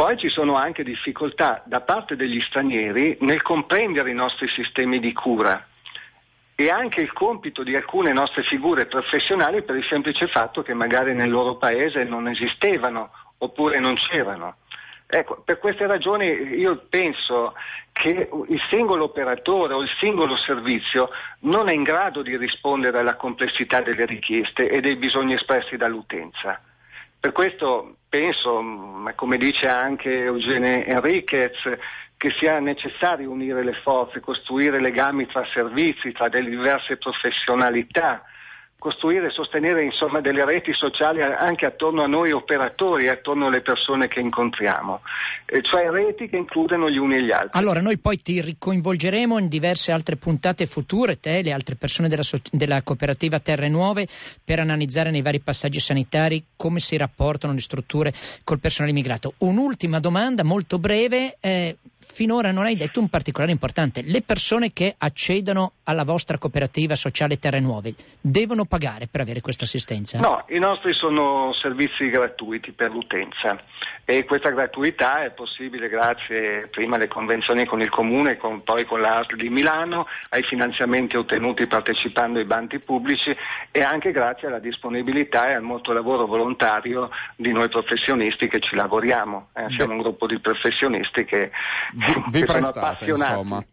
Poi 0.01 0.17
ci 0.17 0.31
sono 0.31 0.55
anche 0.55 0.83
difficoltà 0.83 1.63
da 1.67 1.83
parte 1.83 2.17
degli 2.17 2.41
stranieri 2.41 3.19
nel 3.21 3.43
comprendere 3.43 4.11
i 4.11 4.15
nostri 4.15 4.49
sistemi 4.49 4.99
di 4.99 5.13
cura 5.13 5.63
e 6.55 6.71
anche 6.71 7.03
il 7.03 7.13
compito 7.13 7.63
di 7.63 7.77
alcune 7.77 8.11
nostre 8.15 8.43
figure 8.45 8.87
professionali 8.87 9.63
per 9.63 9.77
il 9.77 9.85
semplice 9.85 10.27
fatto 10.29 10.63
che 10.63 10.73
magari 10.73 11.13
nel 11.13 11.29
loro 11.29 11.57
paese 11.57 12.05
non 12.05 12.29
esistevano 12.29 13.11
oppure 13.37 13.79
non 13.79 13.93
c'erano. 13.93 14.57
Ecco, 15.07 15.43
per 15.45 15.59
queste 15.59 15.87
ragioni 15.87 16.25
io 16.25 16.87
penso 16.89 17.53
che 17.93 18.31
il 18.49 18.61
singolo 18.71 19.05
operatore 19.05 19.75
o 19.75 19.83
il 19.83 19.91
singolo 20.01 20.35
servizio 20.39 21.11
non 21.41 21.69
è 21.69 21.75
in 21.75 21.83
grado 21.83 22.23
di 22.23 22.39
rispondere 22.39 23.01
alla 23.01 23.17
complessità 23.17 23.83
delle 23.83 24.07
richieste 24.07 24.67
e 24.67 24.81
dei 24.81 24.97
bisogni 24.97 25.35
espressi 25.35 25.77
dall'utenza. 25.77 26.59
Per 27.21 27.33
questo 27.33 27.97
penso, 28.09 29.05
come 29.15 29.37
dice 29.37 29.69
anche 29.69 30.23
Eugene 30.23 30.87
Enriquez, 30.87 31.53
che 32.17 32.31
sia 32.39 32.59
necessario 32.59 33.31
unire 33.31 33.63
le 33.63 33.75
forze, 33.83 34.21
costruire 34.21 34.81
legami 34.81 35.27
tra 35.27 35.47
servizi, 35.55 36.13
tra 36.13 36.29
delle 36.29 36.51
diverse 36.51 36.97
professionalità, 36.97 38.25
costruire 38.81 39.27
e 39.27 39.31
sostenere 39.31 39.85
insomma, 39.85 40.21
delle 40.21 40.45
reti 40.45 40.73
sociali 40.73 41.23
anche 41.23 41.67
attorno 41.67 42.03
a 42.03 42.07
noi 42.07 42.33
operatori 42.33 43.09
attorno 43.09 43.47
alle 43.47 43.61
persone 43.61 44.09
che 44.09 44.21
incontriamo, 44.21 45.03
eh, 45.47 45.63
cioè 45.63 45.89
reti 45.91 46.29
che 46.29 46.37
includano 46.37 46.91
gli 46.91 46.97
uni 46.97 47.17
e 47.17 47.23
gli 47.23 47.31
altri. 47.31 47.59
Allora 47.59 47.81
noi 47.81 47.99
poi 47.99 48.17
ti 48.17 48.41
ricoinvolgeremo 48.41 49.39
in 49.39 49.49
diverse 49.49 49.93
altre 49.93 50.17
puntate 50.17 50.67
future, 50.67 51.21
te 51.21 51.39
e 51.39 51.43
le 51.43 51.53
altre 51.53 51.77
persone 51.77 52.09
della, 52.09 52.23
so- 52.23 52.41
della 52.51 52.83
cooperativa 52.83 53.39
Terre 53.39 53.69
Nuove, 53.69 54.09
per 54.43 54.59
analizzare 54.59 55.11
nei 55.11 55.23
vari 55.23 55.41
passaggi 55.41 55.79
sanitari 55.79 56.43
come 56.61 56.79
si 56.79 56.99
rapportano 56.99 57.55
le 57.55 57.61
strutture 57.61 58.13
col 58.45 58.61
personale 58.61 58.93
immigrato. 58.93 59.33
Un'ultima 59.39 59.99
domanda 59.99 60.45
molto 60.45 60.79
breve. 60.79 61.39
Eh, 61.41 61.79
finora 62.11 62.51
non 62.51 62.67
hai 62.67 62.77
detto 62.77 63.01
un 63.01 63.09
particolare 63.09 63.51
importante. 63.51 64.03
Le 64.03 64.21
persone 64.21 64.75
che 64.75 64.95
accedono 64.99 65.73
alla 65.85 66.05
vostra 66.05 66.37
cooperativa 66.37 66.95
sociale 66.95 67.39
Terre 67.39 67.61
Nuove 67.61 67.95
devono 68.21 68.67
pagare 68.67 69.07
per 69.07 69.23
avere 69.23 69.41
questa 69.41 69.65
assistenza? 69.65 70.19
No, 70.19 70.45
i 70.49 70.59
nostri 70.59 70.93
sono 70.93 71.55
servizi 71.55 72.11
gratuiti 72.11 72.73
per 72.73 72.91
l'utenza 72.91 73.59
e 74.05 74.25
questa 74.25 74.51
gratuità 74.51 75.25
è 75.25 75.31
possibile 75.31 75.89
grazie 75.89 76.69
prima 76.71 76.97
alle 76.97 77.09
convenzioni 77.09 77.65
con 77.65 77.81
il 77.81 77.89
Comune, 77.89 78.37
con, 78.37 78.63
poi 78.65 78.85
con 78.85 79.01
l'ASL 79.01 79.37
di 79.37 79.49
Milano, 79.49 80.07
ai 80.31 80.43
finanziamenti 80.43 81.17
ottenuti 81.17 81.67
partecipando 81.67 82.39
ai 82.39 82.45
bandi 82.45 82.81
pubblici 82.81 83.35
e 83.71 83.83
anche 83.83 84.11
grazie 84.11 84.49
alla 84.49 84.59
disponibilità 84.59 85.49
e 85.49 85.55
al 85.55 85.63
molto 85.63 85.93
lavoro 85.93 86.27
volontario 86.27 86.50
di 87.37 87.53
noi 87.53 87.69
professionisti 87.69 88.49
che 88.49 88.61
ci 88.61 88.75
lavoriamo. 88.75 89.49
Eh, 89.55 89.67
siamo 89.77 89.93
un 89.93 89.99
gruppo 89.99 90.27
di 90.27 90.39
professionisti 90.41 91.25
che, 91.25 91.51
vi, 91.95 92.23
vi 92.31 92.41
che 92.41 92.47
prestate, 92.47 92.73
sono 92.73 92.87
appassionati. 92.87 93.33
Insomma. 93.33 93.65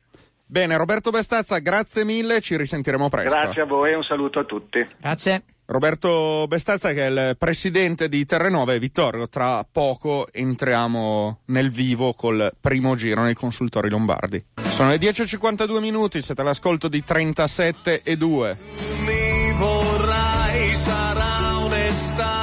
Bene, 0.50 0.78
Roberto 0.78 1.12
Bestazza, 1.12 1.60
grazie 1.60 2.06
mille, 2.06 2.40
ci 2.40 2.56
risentiremo 2.56 3.10
presto. 3.10 3.38
Grazie 3.38 3.62
a 3.62 3.66
voi 3.66 3.92
e 3.92 3.96
un 3.96 4.04
saluto 4.04 4.40
a 4.40 4.44
tutti. 4.46 4.88
Grazie. 4.98 5.44
Roberto 5.70 6.46
Bestazza 6.48 6.94
che 6.94 7.08
è 7.08 7.10
il 7.10 7.36
presidente 7.38 8.08
di 8.08 8.24
Terrenove 8.26 8.76
e 8.76 8.80
Vittorio, 8.80 9.28
tra 9.28 9.66
poco 9.70 10.28
entriamo 10.32 11.42
nel 11.48 11.70
vivo 11.72 12.14
col 12.14 12.54
primo 12.62 12.96
giro 12.96 13.24
nei 13.24 13.34
consultori 13.34 13.90
lombardi. 13.90 14.42
Sono 14.62 14.90
le 14.90 14.98
10.52 14.98 15.82
minuti, 15.82 16.22
siete 16.22 16.40
all'ascolto 16.40 16.88
di 16.88 17.04
37 17.04 18.02
e 18.04 18.16
2. 18.16 18.58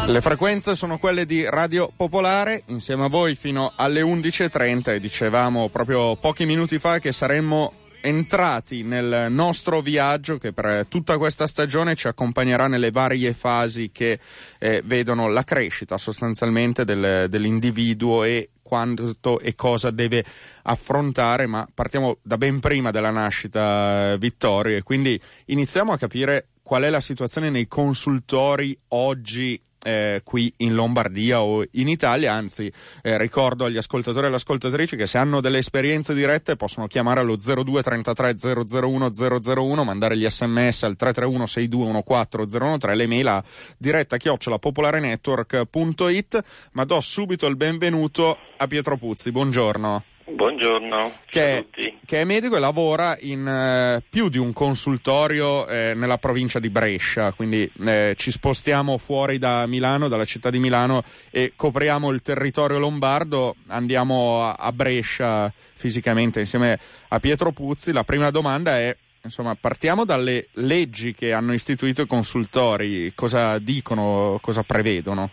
Le 0.07 0.21
frequenze 0.21 0.75
sono 0.75 0.99
quelle 0.99 1.25
di 1.25 1.49
Radio 1.49 1.91
Popolare, 1.95 2.63
insieme 2.67 3.05
a 3.05 3.09
voi 3.09 3.35
fino 3.35 3.73
alle 3.75 4.03
11.30 4.03 4.93
e 4.93 5.01
dicevamo 5.01 5.71
proprio 5.71 6.15
pochi 6.15 6.45
minuti 6.45 6.79
fa 6.79 6.99
che 6.99 7.11
saremmo 7.11 7.73
entrati 8.03 8.83
nel 8.83 9.33
nostro 9.33 9.81
viaggio 9.81 10.37
che 10.37 10.53
per 10.53 10.87
tutta 10.89 11.17
questa 11.17 11.47
stagione 11.47 11.95
ci 11.95 12.07
accompagnerà 12.07 12.67
nelle 12.67 12.91
varie 12.91 13.33
fasi 13.33 13.91
che 13.91 14.21
eh, 14.59 14.83
vedono 14.85 15.29
la 15.29 15.43
crescita 15.43 15.97
sostanzialmente 15.97 16.85
del, 16.85 17.31
dell'individuo 17.31 18.25
e 18.25 18.51
quanto 18.63 19.41
e 19.41 19.55
cosa 19.55 19.91
deve 19.91 20.23
affrontare, 20.65 21.47
ma 21.47 21.67
partiamo 21.73 22.19
da 22.21 22.37
ben 22.37 22.61
prima 22.61 22.91
della 22.91 23.11
nascita 23.11 24.13
eh, 24.13 24.19
Vittorio 24.19 24.77
e 24.77 24.83
quindi 24.83 25.19
iniziamo 25.47 25.93
a 25.93 25.99
capire 25.99 26.49
qual 26.63 26.83
è 26.83 26.91
la 26.91 27.01
situazione 27.01 27.49
nei 27.49 27.67
consultori 27.69 28.77
oggi 28.89 29.61
eh, 29.85 30.23
qui 30.25 30.53
in 30.59 30.75
Lombardia 30.75 31.43
o 31.43 31.65
in 31.73 31.89
Italia, 31.89 32.33
anzi 32.33 32.73
eh, 33.03 33.19
ricordo 33.19 33.67
agli 33.67 33.77
ascoltatori 33.77 34.25
e 34.25 34.27
alle 34.29 34.37
ascoltatrici 34.37 34.97
che 34.97 35.07
se 35.07 35.19
hanno 35.19 35.41
delle 35.41 35.59
esperienze 35.59 36.15
dirette 36.15 36.57
possono 36.57 36.87
chiamare 36.87 37.21
allo 37.21 37.37
0233 37.37 38.35
001 38.77 39.11
001, 39.13 39.85
mandare 39.85 40.17
gli 40.17 40.29
sms 40.29 40.83
al 40.83 40.97
331 40.97 41.47
6214 41.47 42.79
013, 42.79 42.97
l'email 42.97 43.27
a 43.29 43.45
diretta 43.77 44.17
chiocciola 44.17 44.59
popolarenetwork.it, 44.59 46.43
ma 46.73 46.85
do 46.85 47.01
subito 47.01 47.47
il 47.47 47.57
benvenuto 47.57 48.37
a 48.57 48.67
Pietro 48.67 48.97
Puzzi, 48.97 49.31
buongiorno. 49.31 50.14
Buongiorno 50.27 51.13
che, 51.27 51.53
a 51.53 51.57
tutti. 51.63 51.99
Che 52.05 52.21
è 52.21 52.25
medico 52.25 52.57
e 52.57 52.59
lavora 52.59 53.15
in 53.21 53.47
eh, 53.47 54.03
più 54.09 54.31
di 54.31 54.39
un 54.39 54.55
consultorio 54.55 55.67
eh, 55.67 55.93
nella 55.95 56.17
provincia 56.17 56.59
di 56.59 56.71
Brescia, 56.71 57.33
quindi 57.33 57.71
eh, 57.85 58.15
ci 58.17 58.31
spostiamo 58.31 58.97
fuori 58.97 59.39
da 59.39 59.67
Milano, 59.67 60.09
dalla 60.09 60.25
città 60.25 60.49
di 60.49 60.59
Milano 60.59 61.05
e 61.31 61.53
copriamo 61.55 62.11
il 62.11 62.23
territorio 62.23 62.79
lombardo, 62.79 63.57
andiamo 63.67 64.43
a, 64.45 64.55
a 64.55 64.73
Brescia 64.73 65.53
fisicamente 65.75 66.41
insieme 66.41 66.79
a 67.09 67.21
Pietro 67.21 67.53
Puzzi. 67.53 67.93
La 67.93 68.05
prima 68.05 68.31
domanda 68.31 68.79
è 68.79 68.97
insomma, 69.23 69.55
partiamo 69.55 70.07
dalle 70.07 70.49
leggi 70.53 71.13
che 71.13 71.35
hanno 71.35 71.53
istituito 71.53 72.01
i 72.01 72.07
consultori, 72.07 73.13
cosa 73.15 73.59
dicono, 73.59 74.39
cosa 74.41 74.63
prevedono? 74.63 75.31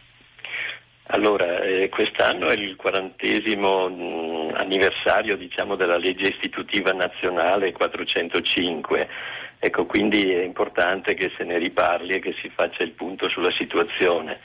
Allora, 1.13 1.59
eh, 1.59 1.89
quest'anno 1.89 2.47
è 2.47 2.53
il 2.53 2.77
quarantesimo 2.77 3.89
mh, 3.89 4.53
anniversario 4.55 5.35
diciamo, 5.35 5.75
della 5.75 5.97
legge 5.97 6.29
istitutiva 6.29 6.93
nazionale 6.93 7.73
405, 7.73 9.09
ecco, 9.59 9.85
quindi 9.85 10.31
è 10.31 10.43
importante 10.43 11.13
che 11.13 11.29
se 11.35 11.43
ne 11.43 11.57
riparli 11.57 12.13
e 12.13 12.19
che 12.19 12.33
si 12.41 12.49
faccia 12.55 12.83
il 12.83 12.91
punto 12.91 13.27
sulla 13.27 13.51
situazione. 13.57 14.39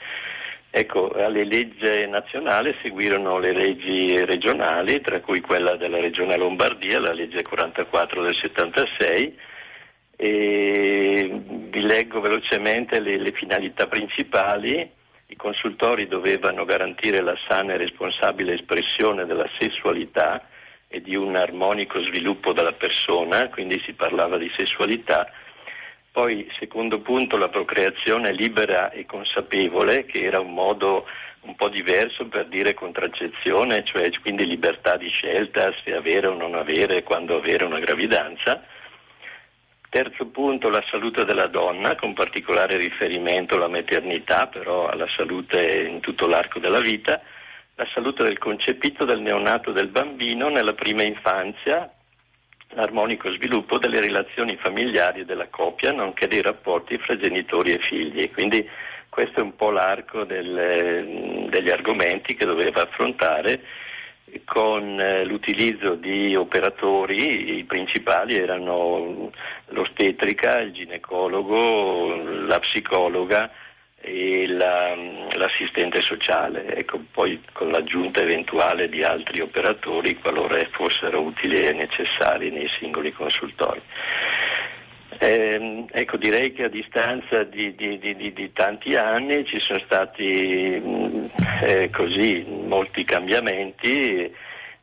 Ecco, 0.69 1.11
alle 1.11 1.45
leggi 1.45 2.05
nazionali 2.09 2.75
seguirono 2.81 3.39
le 3.39 3.53
leggi 3.53 4.25
regionali, 4.25 4.99
tra 4.99 5.21
cui 5.21 5.39
quella 5.39 5.77
della 5.77 6.01
regione 6.01 6.35
Lombardia, 6.35 6.99
la 6.99 7.13
legge 7.13 7.43
44 7.43 8.21
del 8.21 8.35
76, 8.35 9.39
e 10.17 11.41
vi 11.69 11.81
leggo 11.81 12.19
velocemente 12.19 12.99
le, 12.99 13.17
le 13.17 13.31
finalità 13.31 13.87
principali 13.87 14.95
i 15.29 15.35
consultori 15.35 16.07
dovevano 16.07 16.63
garantire 16.63 17.21
la 17.21 17.35
sana 17.47 17.73
e 17.73 17.77
responsabile 17.77 18.53
espressione 18.53 19.25
della 19.25 19.49
sessualità 19.59 20.47
e 20.87 21.01
di 21.01 21.15
un 21.15 21.35
armonico 21.35 22.01
sviluppo 22.01 22.53
della 22.53 22.71
persona, 22.71 23.49
quindi 23.49 23.81
si 23.85 23.91
parlava 23.91 24.37
di 24.37 24.49
sessualità. 24.55 25.29
Poi, 26.11 26.49
secondo 26.57 27.01
punto, 27.01 27.35
la 27.35 27.49
procreazione 27.49 28.31
libera 28.31 28.89
e 28.89 29.05
consapevole, 29.05 30.05
che 30.05 30.21
era 30.21 30.39
un 30.39 30.53
modo 30.53 31.05
un 31.41 31.55
po' 31.55 31.67
diverso 31.67 32.27
per 32.27 32.47
dire 32.47 32.73
contraccezione, 32.73 33.83
cioè 33.83 34.09
quindi 34.21 34.45
libertà 34.45 34.95
di 34.95 35.09
scelta 35.09 35.73
se 35.83 35.93
avere 35.93 36.27
o 36.27 36.35
non 36.35 36.55
avere, 36.55 37.03
quando 37.03 37.35
avere 37.35 37.65
una 37.65 37.79
gravidanza 37.79 38.63
Terzo 39.97 40.27
punto, 40.27 40.69
la 40.69 40.83
salute 40.91 41.25
della 41.25 41.47
donna, 41.47 41.95
con 41.95 42.13
particolare 42.13 42.77
riferimento 42.77 43.55
alla 43.55 43.67
maternità, 43.67 44.45
però 44.45 44.85
alla 44.85 45.07
salute 45.15 45.87
in 45.89 46.01
tutto 46.01 46.27
l'arco 46.27 46.59
della 46.59 46.81
vita, 46.81 47.19
la 47.73 47.87
salute 47.95 48.21
del 48.21 48.37
concepito, 48.37 49.05
del 49.05 49.21
neonato, 49.21 49.71
del 49.71 49.87
bambino 49.87 50.49
nella 50.49 50.73
prima 50.73 51.01
infanzia, 51.01 51.91
l'armonico 52.75 53.31
sviluppo 53.31 53.79
delle 53.79 53.99
relazioni 53.99 54.55
familiari 54.57 55.21
e 55.21 55.25
della 55.25 55.47
coppia, 55.49 55.91
nonché 55.91 56.27
dei 56.27 56.43
rapporti 56.43 56.99
fra 56.99 57.17
genitori 57.17 57.71
e 57.71 57.79
figli. 57.79 58.31
Quindi 58.31 58.69
questo 59.09 59.39
è 59.39 59.41
un 59.41 59.55
po' 59.55 59.71
l'arco 59.71 60.25
del, 60.25 61.47
degli 61.49 61.71
argomenti 61.71 62.35
che 62.35 62.45
doveva 62.45 62.83
affrontare 62.83 63.63
con 64.45 64.99
eh, 64.99 65.23
l'utilizzo 65.25 65.95
di 65.95 66.35
operatori, 66.35 67.57
i 67.57 67.63
principali 67.63 68.35
erano 68.35 69.31
l'ostetrica, 69.67 70.59
il 70.59 70.71
ginecologo, 70.73 72.45
la 72.45 72.59
psicologa 72.59 73.51
e 73.99 74.47
la, 74.47 74.95
l'assistente 75.35 76.01
sociale, 76.01 76.75
ecco, 76.75 76.99
poi 77.11 77.41
con 77.51 77.71
l'aggiunta 77.71 78.21
eventuale 78.21 78.89
di 78.89 79.03
altri 79.03 79.41
operatori 79.41 80.17
qualora 80.17 80.59
fossero 80.71 81.21
utili 81.21 81.59
e 81.61 81.73
necessari 81.73 82.51
nei 82.51 82.69
singoli 82.79 83.11
consultori. 83.11 83.81
Eh, 85.19 85.85
ecco, 85.91 86.17
direi 86.17 86.53
che 86.53 86.65
a 86.65 86.69
distanza 86.69 87.43
di, 87.43 87.73
di, 87.75 87.97
di, 87.97 88.33
di 88.33 88.51
tanti 88.53 88.95
anni 88.95 89.45
ci 89.45 89.59
sono 89.59 89.79
stati 89.79 90.79
mm, 90.79 91.25
eh, 91.63 91.89
così 91.89 92.45
molti 92.47 93.03
cambiamenti. 93.03 94.31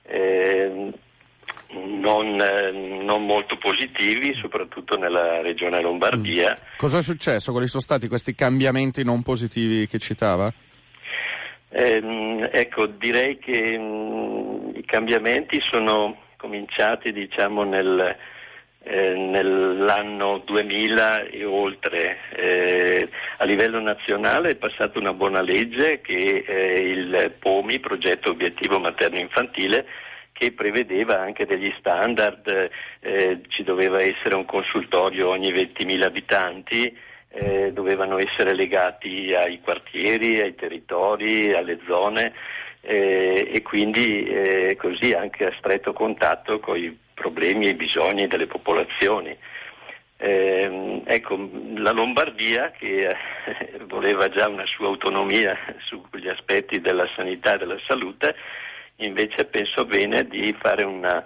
Eh, 0.06 0.92
non, 1.74 2.36
non, 2.36 3.24
molto 3.24 3.56
positivi, 3.58 4.34
soprattutto 4.34 4.96
nella 4.96 5.40
regione 5.40 5.80
Lombardia. 5.80 6.56
Mm. 6.58 6.76
Cosa 6.78 6.98
è 6.98 7.02
successo? 7.02 7.52
Quali 7.52 7.66
sono 7.66 7.82
stati 7.82 8.08
questi 8.08 8.34
cambiamenti 8.34 9.02
non 9.04 9.22
positivi 9.22 9.86
che 9.86 9.98
citava? 9.98 10.52
Eh, 11.68 12.48
ecco, 12.52 12.86
direi 12.86 13.38
che 13.38 13.76
mh, 13.76 13.82
mm, 13.82 14.76
i 14.76 14.84
cambiamenti 14.84 15.60
sono 15.70 16.16
cominciati 16.36 17.12
diciamo, 17.12 17.64
nel, 17.64 18.16
eh, 18.84 19.14
nell'anno 19.14 20.42
2000 20.44 21.24
e 21.24 21.44
oltre. 21.44 22.18
Eh, 22.36 23.08
a 23.38 23.44
livello 23.44 23.80
nazionale 23.80 24.50
è 24.50 24.56
passata 24.56 24.98
una 24.98 25.12
buona 25.12 25.40
legge 25.40 26.00
che 26.00 26.44
è 26.46 26.80
il 26.80 27.34
POMI, 27.38 27.80
Progetto 27.80 28.30
Obiettivo 28.30 28.78
Materno 28.78 29.18
Infantile, 29.18 29.86
che 30.32 30.52
prevedeva 30.52 31.20
anche 31.20 31.46
degli 31.46 31.72
standard, 31.78 32.70
eh, 33.00 33.40
ci 33.48 33.62
doveva 33.62 33.98
essere 34.00 34.34
un 34.34 34.44
consultorio 34.44 35.28
ogni 35.28 35.52
20.000 35.52 36.02
abitanti, 36.02 36.96
eh, 37.30 37.72
dovevano 37.72 38.18
essere 38.18 38.54
legati 38.54 39.32
ai 39.34 39.60
quartieri, 39.60 40.40
ai 40.40 40.54
territori, 40.54 41.52
alle 41.52 41.78
zone 41.86 42.32
eh, 42.80 43.50
e 43.52 43.62
quindi 43.62 44.24
eh, 44.24 44.76
così 44.76 45.12
anche 45.12 45.46
a 45.46 45.54
stretto 45.58 45.92
contatto 45.92 46.60
con 46.60 46.76
i 46.76 46.96
problemi 47.24 47.66
e 47.66 47.70
i 47.70 47.74
bisogni 47.74 48.26
delle 48.26 48.46
popolazioni. 48.46 49.34
Eh, 50.16 51.02
ecco, 51.06 51.48
la 51.76 51.90
Lombardia, 51.90 52.70
che 52.70 53.06
eh, 53.06 53.16
voleva 53.86 54.28
già 54.28 54.46
una 54.46 54.66
sua 54.66 54.88
autonomia 54.88 55.56
sugli 55.84 56.28
aspetti 56.28 56.80
della 56.80 57.08
sanità 57.16 57.54
e 57.54 57.58
della 57.58 57.78
salute, 57.86 58.34
invece 58.96 59.46
penso 59.46 59.86
bene 59.86 60.26
di 60.26 60.54
fare 60.60 60.84
una, 60.84 61.24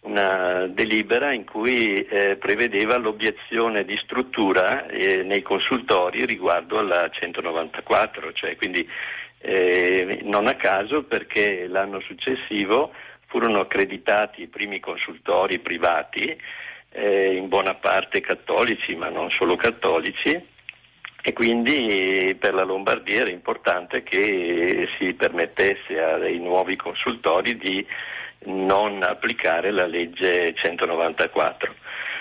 una 0.00 0.66
delibera 0.66 1.32
in 1.32 1.44
cui 1.44 2.02
eh, 2.04 2.36
prevedeva 2.36 2.96
l'obiezione 2.96 3.84
di 3.84 3.98
struttura 4.02 4.86
eh, 4.86 5.22
nei 5.22 5.42
consultori 5.42 6.24
riguardo 6.24 6.78
alla 6.78 7.08
194, 7.10 8.32
cioè 8.32 8.56
quindi 8.56 8.88
eh, 9.38 10.20
non 10.22 10.46
a 10.46 10.54
caso 10.54 11.02
perché 11.04 11.66
l'anno 11.66 12.00
successivo 12.00 12.92
furono 13.34 13.58
accreditati 13.58 14.42
i 14.42 14.46
primi 14.46 14.78
consultori 14.78 15.58
privati, 15.58 16.38
eh, 16.92 17.34
in 17.34 17.48
buona 17.48 17.74
parte 17.74 18.20
cattolici 18.20 18.94
ma 18.94 19.08
non 19.08 19.28
solo 19.30 19.56
cattolici, 19.56 20.40
e 21.20 21.32
quindi 21.32 22.36
per 22.38 22.54
la 22.54 22.62
Lombardia 22.62 23.22
era 23.22 23.30
importante 23.30 24.04
che 24.04 24.86
si 24.96 25.14
permettesse 25.14 25.98
ai 25.98 26.38
nuovi 26.38 26.76
consultori 26.76 27.56
di 27.56 27.84
non 28.44 29.02
applicare 29.02 29.72
la 29.72 29.86
legge 29.86 30.54
194. 30.54 31.74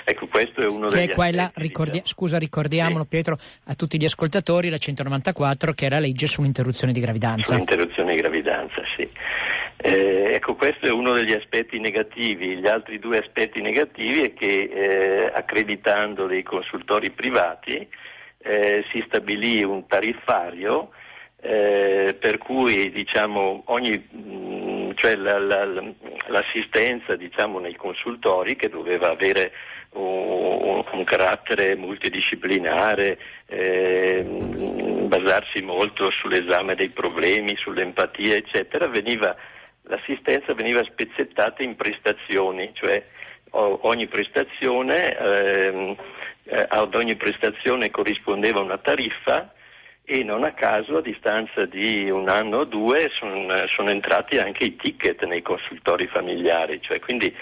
Ecco, 0.05 0.27
questo 0.27 0.61
è 0.61 0.65
uno 0.65 0.87
che 0.87 0.95
degli 0.95 1.09
è 1.09 1.13
quella, 1.13 1.51
ricordi- 1.55 2.01
Scusa, 2.03 2.39
ricordiamolo 2.39 3.03
sì. 3.03 3.09
Pietro 3.09 3.37
a 3.65 3.75
tutti 3.75 3.99
gli 3.99 4.05
ascoltatori, 4.05 4.69
la 4.69 4.77
194 4.77 5.73
che 5.73 5.89
la 5.89 5.99
legge 5.99 6.25
sull'interruzione 6.25 6.91
di 6.91 6.99
gravidanza. 6.99 7.53
Sull'interruzione 7.53 8.13
di 8.13 8.17
gravidanza, 8.17 8.81
sì. 8.95 9.07
Eh, 9.85 10.35
ecco, 10.35 10.55
questo 10.55 10.85
è 10.85 10.91
uno 10.91 11.11
degli 11.11 11.33
aspetti 11.33 11.77
negativi. 11.77 12.55
Gli 12.55 12.67
altri 12.67 12.99
due 12.99 13.17
aspetti 13.17 13.59
negativi 13.61 14.21
è 14.21 14.33
che 14.33 14.69
eh, 14.71 15.31
accreditando 15.33 16.25
dei 16.25 16.41
consultori 16.41 17.11
privati 17.11 17.85
eh, 18.37 18.85
si 18.93 19.03
stabilì 19.05 19.61
un 19.61 19.85
tariffario 19.85 20.91
eh, 21.41 22.15
per 22.17 22.37
cui 22.37 22.91
diciamo, 22.91 23.63
ogni, 23.65 24.07
mh, 24.09 24.19
mm, 24.19 24.91
cioè 24.95 25.15
la, 25.15 25.37
la, 25.37 25.65
l'assistenza 26.27 27.17
diciamo, 27.17 27.59
nei 27.59 27.75
consultori 27.75 28.55
che 28.55 28.69
doveva 28.69 29.09
avere 29.09 29.51
un, 29.95 30.81
un 30.89 31.03
carattere 31.03 31.75
multidisciplinare, 31.75 33.19
eh, 33.47 34.23
basarsi 35.07 35.61
molto 35.61 36.09
sull'esame 36.09 36.75
dei 36.75 36.91
problemi, 36.91 37.57
sull'empatia, 37.57 38.35
eccetera, 38.35 38.87
veniva, 38.87 39.35
l'assistenza 39.83 40.53
veniva 40.53 40.83
spezzettata 40.83 41.63
in 41.63 41.75
prestazioni, 41.75 42.71
cioè 42.73 43.03
ogni 43.51 44.07
prestazione 44.07 45.15
ehm, 45.15 45.95
eh, 46.45 46.65
ad 46.67 46.95
ogni 46.95 47.15
prestazione 47.15 47.91
corrispondeva 47.91 48.59
una 48.59 48.77
tariffa 48.77 49.53
e 50.05 50.23
non 50.23 50.43
a 50.43 50.53
caso 50.53 50.97
a 50.97 51.01
distanza 51.01 51.65
di 51.65 52.09
un 52.09 52.27
anno 52.27 52.59
o 52.59 52.63
due 52.65 53.09
son, 53.17 53.63
sono 53.67 53.89
entrati 53.89 54.37
anche 54.37 54.65
i 54.65 54.75
ticket 54.75 55.23
nei 55.23 55.41
consultori 55.41 56.07
familiari, 56.07 56.81
cioè 56.81 56.99
quindi 56.99 57.33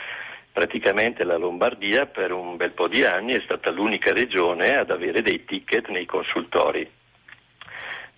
praticamente 0.51 1.23
la 1.23 1.38
Lombardia 1.38 2.06
per 2.06 2.32
un 2.32 2.58
bel 2.58 2.71
po' 2.71 2.88
di 2.88 3.04
anni 3.04 3.34
è 3.34 3.41
stata 3.43 3.71
l'unica 3.71 4.12
regione 4.13 4.75
ad 4.75 4.91
avere 4.91 5.21
dei 5.21 5.45
ticket 5.45 5.88
nei 5.88 6.06
consultori. 6.06 6.88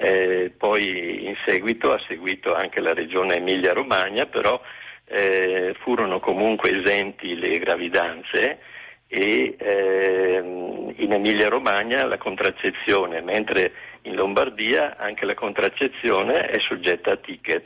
Eh, 0.03 0.51
poi 0.57 1.27
in 1.27 1.35
seguito 1.45 1.93
ha 1.93 2.01
seguito 2.09 2.53
anche 2.53 2.81
la 2.81 2.93
regione 2.93 3.37
Emilia-Romagna, 3.37 4.25
però 4.25 4.59
eh, 5.05 5.73
furono 5.79 6.19
comunque 6.19 6.77
esenti 6.77 7.33
le 7.35 7.57
gravidanze 7.57 8.59
e 9.07 9.55
ehm, 9.57 10.93
in 10.97 11.13
Emilia 11.13 11.47
Romagna 11.47 12.03
la 12.05 12.17
contraccezione, 12.17 13.21
mentre 13.21 13.71
in 14.01 14.15
Lombardia 14.15 14.97
anche 14.97 15.23
la 15.23 15.35
contraccezione 15.35 16.47
è 16.47 16.59
soggetta 16.67 17.11
a 17.11 17.17
ticket. 17.17 17.65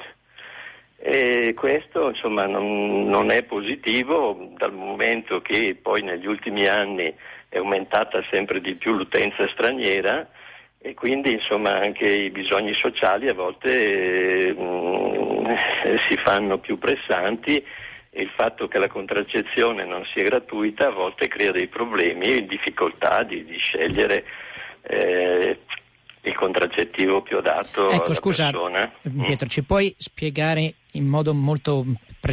E 0.96 1.56
questo 1.56 2.10
insomma, 2.10 2.46
non, 2.46 3.08
non, 3.08 3.32
è 3.32 3.46
positivo 3.46 4.52
dal 4.58 4.74
momento 4.74 5.42
che 5.42 5.76
poi 5.82 6.04
negli 6.04 6.28
ultimi 6.28 6.68
anni 6.68 7.12
è 7.50 7.58
aumentata 7.58 8.24
sempre 8.30 8.62
di 8.62 8.76
più 8.76 8.94
l'utenza 8.94 9.48
straniera 9.48 10.30
e 10.88 10.94
quindi 10.94 11.34
insomma, 11.34 11.78
anche 11.78 12.08
i 12.08 12.30
bisogni 12.30 12.74
sociali 12.76 13.28
a 13.28 13.34
volte 13.34 14.48
eh, 14.48 14.56
si 16.08 16.16
fanno 16.24 16.60
più 16.60 16.78
pressanti 16.78 17.58
e 17.58 18.22
il 18.22 18.32
fatto 18.34 18.70
che 18.70 18.78
la 18.78 18.88
contraccezione 18.88 19.84
non 19.84 20.06
sia 20.14 20.24
gratuita 20.24 20.88
a 20.88 20.92
volte 20.92 21.28
crea 21.28 21.52
dei 21.52 21.68
problemi 21.68 22.46
difficoltà 22.46 23.24
di, 23.24 23.44
di 23.44 23.58
scegliere 23.58 24.24
eh, 24.84 25.60
il 26.22 26.36
contraccettivo 26.36 27.22
più 27.22 27.38
adatto 27.38 27.90
ecco, 27.90 28.14
scusa, 28.14 28.50
persona. 28.50 28.90
Mm. 29.10 29.24
Pietro, 29.24 29.48
ci 29.48 29.64
puoi 29.64 29.94
spiegare 29.98 30.74
in 30.98 31.06
modo 31.06 31.34
molto 31.34 31.86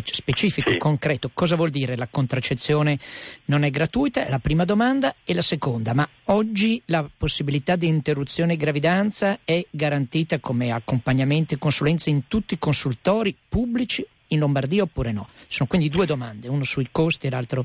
specifico, 0.03 0.71
sì. 0.71 0.79
concreto, 0.79 1.31
cosa 1.33 1.55
vuol 1.55 1.71
dire 1.71 1.97
la 1.97 2.09
contraccezione 2.11 2.99
non 3.47 3.63
è 3.63 3.71
gratuita? 3.71 4.27
È 4.27 4.31
la 4.31 4.41
prima 4.41 4.65
domanda. 4.65 5.15
E 5.25 5.35
la 5.35 5.43
seconda, 5.43 5.95
ma 5.95 6.09
oggi 6.25 6.83
la 6.87 7.09
possibilità 7.17 7.77
di 7.77 7.87
interruzione 7.87 8.57
gravidanza 8.57 9.39
è 9.45 9.65
garantita 9.71 10.39
come 10.41 10.73
accompagnamento 10.73 11.55
e 11.55 11.59
consulenza 11.59 12.11
in 12.11 12.27
tutti 12.27 12.55
i 12.55 12.59
consultori 12.59 13.35
pubblici 13.49 14.05
in 14.29 14.39
Lombardia 14.39 14.83
oppure 14.83 15.13
no? 15.13 15.29
Sono 15.47 15.69
quindi 15.69 15.89
due 15.89 16.07
domande, 16.07 16.49
uno 16.49 16.65
sui 16.65 16.89
costi 16.91 17.27
e 17.29 17.31
l'altro 17.31 17.65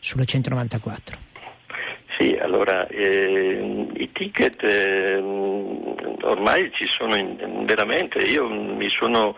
sulle 0.00 0.26
194. 0.26 1.28
Sì, 2.18 2.36
allora 2.38 2.86
eh, 2.88 3.86
i 3.94 4.10
ticket 4.12 4.62
eh, 4.62 5.16
ormai 6.22 6.70
ci 6.74 6.84
sono 6.86 7.16
in, 7.16 7.64
veramente, 7.64 8.18
io 8.20 8.46
mi 8.48 8.88
sono, 8.90 9.36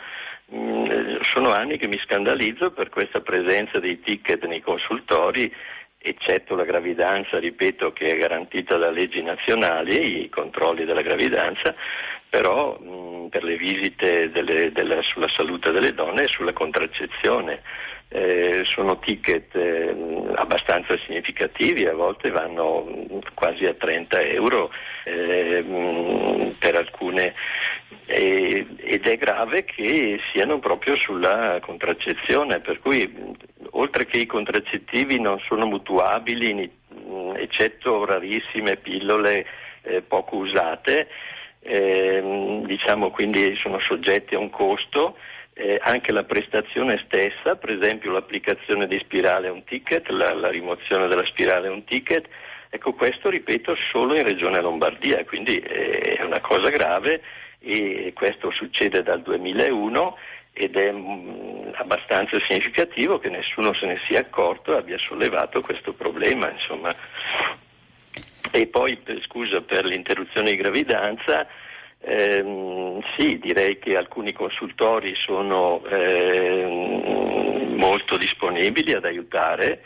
sono 1.22 1.52
anni 1.52 1.78
che 1.78 1.88
mi 1.88 1.98
scandalizzo 2.04 2.72
per 2.72 2.90
questa 2.90 3.20
presenza 3.20 3.78
dei 3.78 4.00
ticket 4.00 4.44
nei 4.44 4.60
consultori 4.60 5.52
eccetto 6.02 6.56
la 6.56 6.64
gravidanza, 6.64 7.38
ripeto, 7.38 7.92
che 7.92 8.06
è 8.06 8.18
garantita 8.18 8.76
da 8.76 8.90
leggi 8.90 9.22
nazionali, 9.22 10.24
i 10.24 10.28
controlli 10.28 10.84
della 10.84 11.00
gravidanza, 11.00 11.74
però 12.28 12.76
mh, 12.76 13.28
per 13.28 13.44
le 13.44 13.56
visite 13.56 14.30
delle, 14.30 14.72
della, 14.72 15.00
sulla 15.02 15.28
salute 15.32 15.70
delle 15.70 15.94
donne 15.94 16.24
e 16.24 16.28
sulla 16.28 16.52
contraccezione. 16.52 17.62
Eh, 18.14 18.62
sono 18.64 18.98
ticket 18.98 19.54
eh, 19.54 19.94
abbastanza 20.34 20.98
significativi, 21.06 21.86
a 21.86 21.94
volte 21.94 22.28
vanno 22.28 22.86
quasi 23.32 23.64
a 23.64 23.72
30 23.72 24.20
euro 24.20 24.70
eh, 25.04 26.54
per 26.58 26.74
alcune 26.76 27.32
ed 28.06 29.06
è 29.06 29.16
grave 29.16 29.64
che 29.64 30.20
siano 30.32 30.58
proprio 30.58 30.96
sulla 30.96 31.58
contraccezione, 31.60 32.60
per 32.60 32.80
cui 32.80 33.10
oltre 33.70 34.06
che 34.06 34.18
i 34.18 34.26
contraccettivi 34.26 35.20
non 35.20 35.38
sono 35.46 35.66
mutuabili, 35.66 36.70
eccetto 37.36 38.04
rarissime 38.04 38.76
pillole 38.76 39.46
eh, 39.82 40.02
poco 40.02 40.36
usate, 40.36 41.08
eh, 41.60 42.60
diciamo 42.64 43.10
quindi 43.10 43.54
sono 43.56 43.78
soggetti 43.80 44.34
a 44.34 44.38
un 44.38 44.50
costo, 44.50 45.16
eh, 45.54 45.78
anche 45.82 46.12
la 46.12 46.24
prestazione 46.24 47.02
stessa, 47.06 47.56
per 47.56 47.70
esempio 47.70 48.12
l'applicazione 48.12 48.86
di 48.86 48.98
spirale 48.98 49.48
è 49.48 49.50
un 49.50 49.64
ticket, 49.64 50.08
la, 50.08 50.32
la 50.34 50.48
rimozione 50.48 51.08
della 51.08 51.24
spirale 51.26 51.68
è 51.68 51.70
un 51.70 51.84
ticket, 51.84 52.28
Ecco, 52.74 52.94
questo 52.94 53.28
ripeto 53.28 53.76
solo 53.90 54.16
in 54.16 54.26
Regione 54.26 54.58
Lombardia, 54.62 55.22
quindi 55.26 55.56
è 55.58 56.22
una 56.22 56.40
cosa 56.40 56.70
grave 56.70 57.20
e 57.62 58.12
questo 58.14 58.50
succede 58.50 59.02
dal 59.02 59.22
2001 59.22 60.16
ed 60.52 60.76
è 60.76 60.92
mh, 60.92 61.72
abbastanza 61.74 62.38
significativo 62.46 63.18
che 63.18 63.30
nessuno 63.30 63.72
se 63.74 63.86
ne 63.86 63.98
sia 64.06 64.20
accorto 64.20 64.74
e 64.74 64.78
abbia 64.78 64.98
sollevato 64.98 65.60
questo 65.62 65.92
problema. 65.94 66.50
Insomma. 66.50 66.94
E 68.50 68.66
poi, 68.66 69.00
scusa, 69.26 69.62
per 69.62 69.86
l'interruzione 69.86 70.50
di 70.50 70.56
gravidanza, 70.56 71.46
ehm, 72.00 73.00
sì, 73.16 73.38
direi 73.38 73.78
che 73.78 73.96
alcuni 73.96 74.32
consultori 74.32 75.14
sono 75.14 75.82
ehm, 75.86 77.74
molto 77.76 78.18
disponibili 78.18 78.92
ad 78.92 79.06
aiutare 79.06 79.82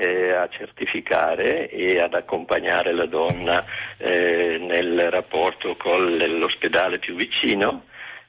eh, 0.00 0.32
a 0.32 0.48
certificare 0.48 1.68
e 1.68 1.98
ad 1.98 2.14
accompagnare 2.14 2.94
la 2.94 3.04
donna 3.04 3.62
eh, 3.98 4.56
nel 4.58 5.10
rapporto 5.10 5.76
con 5.76 6.16
l'ospedale 6.16 6.98
più 6.98 7.14
vicino. 7.14 7.84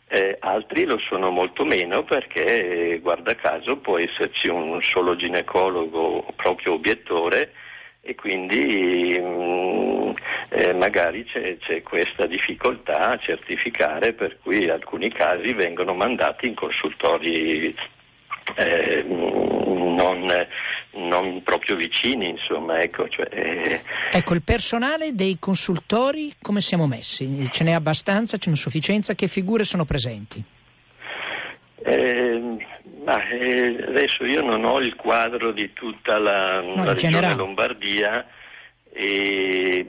Eh, 0.10 0.36
altri 0.42 0.84
lo 0.84 1.00
sono 1.08 1.30
molto 1.30 1.64
meno 1.64 2.04
perché, 2.04 3.00
guarda 3.02 3.34
caso, 3.36 3.78
può 3.78 3.98
esserci 3.98 4.50
un 4.50 4.82
solo 4.82 5.16
ginecologo 5.16 6.28
proprio 6.36 6.74
obiettore 6.74 7.54
e 8.02 8.16
quindi 8.16 9.18
mh, 9.18 9.24
mm, 9.24 10.12
eh, 10.50 10.74
magari 10.74 11.24
c'è, 11.24 11.56
c'è, 11.60 11.82
questa 11.84 12.26
difficoltà 12.26 13.12
a 13.12 13.18
certificare 13.18 14.12
per 14.12 14.38
cui 14.42 14.68
alcuni 14.70 15.10
casi 15.10 15.54
vengono 15.54 15.94
mandati 15.94 16.48
in 16.48 16.56
consultori 16.56 17.74
eh, 18.56 19.04
non, 19.08 20.26
non, 20.94 21.42
proprio 21.44 21.76
vicini, 21.76 22.30
insomma. 22.30 22.80
Ecco, 22.80 23.08
cioè, 23.08 23.28
eh. 23.32 23.82
ecco, 24.12 24.34
il 24.34 24.42
personale 24.42 25.14
dei 25.14 25.38
consultori 25.40 26.34
come 26.42 26.62
siamo 26.62 26.88
messi? 26.88 27.48
Ce 27.50 27.64
n'è 27.64 27.72
abbastanza, 27.72 28.38
ce 28.38 28.50
n'è 28.50 28.56
sufficienza? 28.56 29.14
Che 29.14 29.28
figure 29.28 29.64
sono 29.64 29.86
presenti? 29.86 30.44
Eh, 31.84 32.58
ma, 33.04 33.28
eh, 33.28 33.84
adesso 33.88 34.26
io 34.26 34.42
non 34.42 34.66
ho 34.66 34.80
il 34.80 34.96
quadro 34.96 35.52
di 35.52 35.74
tutta 35.74 36.18
la, 36.18 36.62
no, 36.62 36.84
la 36.84 36.94
regione. 36.94 37.36
Lombardia 37.36 38.26
e 38.94 39.88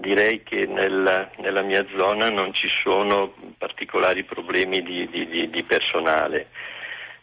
direi 0.00 0.42
che 0.42 0.66
nella, 0.66 1.30
nella, 1.38 1.62
mia 1.62 1.84
zona 1.96 2.28
non 2.28 2.52
ci 2.54 2.68
sono 2.82 3.34
particolari 3.58 4.24
problemi 4.24 4.82
di, 4.82 5.08
di, 5.08 5.50
di 5.50 5.62
personale. 5.64 6.48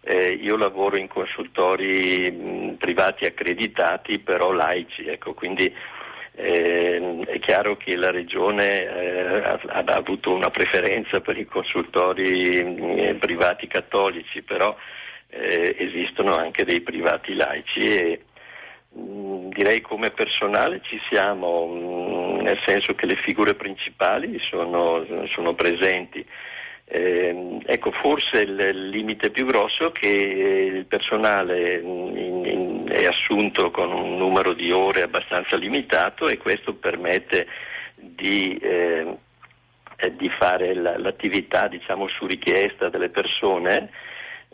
Eh, 0.07 0.33
io 0.33 0.55
lavoro 0.55 0.97
in 0.97 1.07
consultori 1.07 2.29
mh, 2.29 2.75
privati 2.77 3.25
accreditati, 3.25 4.19
però 4.19 4.51
laici, 4.51 5.07
ecco, 5.07 5.33
quindi 5.33 5.73
eh, 6.35 7.21
è 7.25 7.39
chiaro 7.39 7.75
che 7.75 7.95
la 7.95 8.11
Regione 8.11 8.83
eh, 8.83 9.43
ha, 9.43 9.59
ha, 9.65 9.83
avuto 9.95 10.31
una 10.31 10.51
preferenza 10.51 11.21
per 11.21 11.39
i 11.39 11.45
consultori 11.45 12.63
mh, 12.63 13.17
privati 13.17 13.65
cattolici, 13.65 14.43
però 14.43 14.75
eh, 15.29 15.75
esistono 15.79 16.35
anche 16.35 16.65
dei 16.65 16.81
privati 16.81 17.33
laici 17.33 17.79
e 17.79 18.21
mh, 18.91 19.49
direi 19.49 19.81
come 19.81 20.11
personale 20.11 20.81
ci 20.83 20.99
siamo, 21.09 22.39
nel 22.43 22.59
senso 22.63 22.93
che 22.93 23.07
le 23.07 23.15
figure 23.25 23.55
principali 23.55 24.37
sono, 24.51 25.03
sono 25.33 25.55
presenti. 25.55 26.23
Eh, 26.87 27.61
ecco, 27.65 27.91
forse 27.91 28.41
il, 28.41 28.89
limite 28.89 29.31
più 29.31 29.45
grosso 29.45 29.87
è 29.87 29.91
che 29.91 30.07
il 30.07 30.85
personale 30.85 31.79
in, 31.79 32.45
in, 32.45 32.85
è 32.87 33.05
assunto 33.05 33.71
con 33.71 33.91
un 33.91 34.17
numero 34.17 34.53
di 34.53 34.71
ore 34.71 35.01
abbastanza 35.01 35.55
limitato 35.55 36.27
e 36.27 36.37
questo 36.37 36.75
permette 36.75 37.47
di, 37.95 38.55
eh, 38.57 39.17
di 40.11 40.29
fare 40.29 40.75
la, 40.75 40.97
l'attività 40.99 41.67
diciamo, 41.67 42.07
su 42.07 42.27
richiesta 42.27 42.89
delle 42.89 43.09
persone 43.09 43.89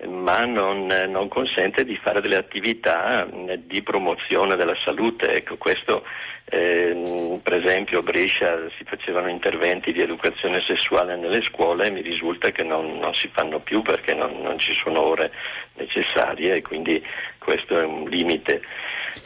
ma 0.08 0.42
non, 0.42 0.88
non, 1.10 1.28
consente 1.28 1.84
di 1.84 1.96
fare 1.98 2.22
delle 2.22 2.38
attività 2.38 3.28
di 3.58 3.82
promozione 3.84 4.56
della 4.56 4.76
salute. 4.84 5.34
Ecco, 5.34 5.58
questo, 5.58 6.04
eh, 6.46 7.40
per 7.42 7.64
esempio 7.64 8.00
a 8.00 8.02
Brescia 8.02 8.58
si 8.78 8.84
facevano 8.84 9.30
interventi 9.30 9.92
di 9.92 10.02
educazione 10.02 10.60
sessuale 10.66 11.16
nelle 11.16 11.44
scuole 11.44 11.88
e 11.88 11.92
mi 11.92 12.02
risulta 12.02 12.52
che 12.52 12.64
non, 12.64 12.98
non 12.98 13.14
si 13.14 13.30
fanno 13.32 13.60
più 13.60 13.82
perché 13.82 14.14
non, 14.14 14.42
non, 14.42 14.58
ci 14.60 14.74
sono 14.84 15.02
ore 15.02 15.32
necessarie 15.76 16.56
e 16.56 16.62
quindi 16.62 17.02
questo 17.38 17.80
è 17.80 17.84
un 17.84 18.10
limite. 18.10 18.62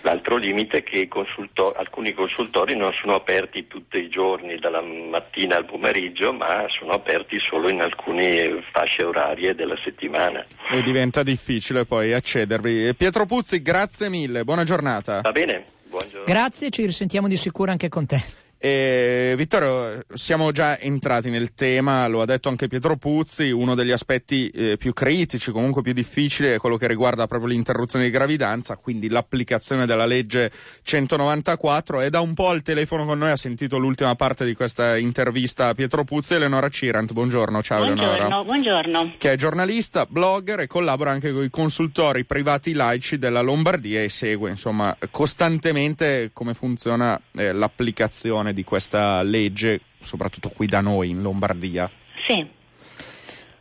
L'altro 0.01 0.37
limite 0.37 0.77
è 0.77 0.83
che 0.83 1.07
consultor- 1.07 1.75
alcuni 1.77 2.13
consultori 2.13 2.75
non 2.75 2.91
sono 3.01 3.15
aperti 3.15 3.67
tutti 3.67 3.97
i 3.97 4.09
giorni, 4.09 4.57
dalla 4.57 4.81
mattina 4.81 5.55
al 5.55 5.65
pomeriggio, 5.65 6.31
ma 6.33 6.65
sono 6.77 6.91
aperti 6.93 7.37
solo 7.39 7.69
in 7.69 7.81
alcune 7.81 8.63
fasce 8.71 9.03
orarie 9.03 9.55
della 9.55 9.77
settimana. 9.83 10.45
E 10.71 10.81
diventa 10.81 11.23
difficile 11.23 11.85
poi 11.85 12.13
accedervi. 12.13 12.93
Pietro 12.95 13.25
Puzzi, 13.25 13.61
grazie 13.61 14.09
mille, 14.09 14.43
buona 14.43 14.63
giornata. 14.63 15.21
Va 15.21 15.31
bene, 15.31 15.65
buongiorno. 15.83 16.25
Grazie, 16.25 16.69
ci 16.69 16.85
risentiamo 16.85 17.27
di 17.27 17.37
sicuro 17.37 17.71
anche 17.71 17.89
con 17.89 18.05
te. 18.05 18.44
E, 18.65 19.35
Vittorio, 19.37 20.03
siamo 20.15 20.51
già 20.51 20.79
entrati 20.79 21.29
nel 21.29 21.53
tema, 21.53 22.07
lo 22.07 22.21
ha 22.21 22.25
detto 22.25 22.49
anche 22.49 22.67
Pietro 22.67 22.97
Puzzi, 22.97 23.51
uno 23.51 23.75
degli 23.75 23.91
aspetti 23.91 24.49
eh, 24.49 24.77
più 24.77 24.91
critici, 24.91 25.51
comunque 25.51 25.83
più 25.83 25.93
difficili, 25.93 26.47
è 26.47 26.57
quello 26.57 26.75
che 26.75 26.87
riguarda 26.87 27.27
proprio 27.27 27.51
l'interruzione 27.51 28.05
di 28.05 28.09
gravidanza, 28.09 28.75
quindi 28.77 29.07
l'applicazione 29.07 29.85
della 29.85 30.07
legge 30.07 30.51
194. 30.81 32.01
E 32.01 32.09
da 32.09 32.21
un 32.21 32.33
po' 32.33 32.49
al 32.49 32.63
telefono 32.63 33.05
con 33.05 33.19
noi 33.19 33.29
ha 33.29 33.35
sentito 33.35 33.77
l'ultima 33.77 34.15
parte 34.15 34.45
di 34.45 34.55
questa 34.55 34.97
intervista 34.97 35.67
a 35.67 35.75
Pietro 35.75 36.03
Puzzi 36.03 36.33
e 36.33 36.37
Eleonora 36.37 36.67
Cirant. 36.67 37.13
Buongiorno, 37.13 37.61
ciao 37.61 37.83
buongiorno, 37.83 38.13
Eleonora. 38.15 38.43
Buongiorno. 38.45 39.13
Che 39.19 39.31
è 39.31 39.35
giornalista, 39.37 40.07
blogger 40.07 40.61
e 40.61 40.65
collabora 40.65 41.11
anche 41.11 41.31
con 41.31 41.43
i 41.43 41.51
consultori 41.51 42.25
privati 42.25 42.73
laici 42.73 43.19
della 43.19 43.41
Lombardia 43.41 44.01
e 44.01 44.09
segue 44.09 44.49
insomma 44.49 44.97
costantemente 45.11 46.31
come 46.33 46.55
funziona 46.55 47.21
eh, 47.35 47.51
l'applicazione 47.51 48.53
di 48.55 48.63
questa 48.63 49.21
legge, 49.21 49.81
soprattutto 49.99 50.49
qui 50.49 50.65
da 50.65 50.81
noi 50.81 51.11
in 51.11 51.21
Lombardia? 51.21 51.89
Sì. 52.25 52.43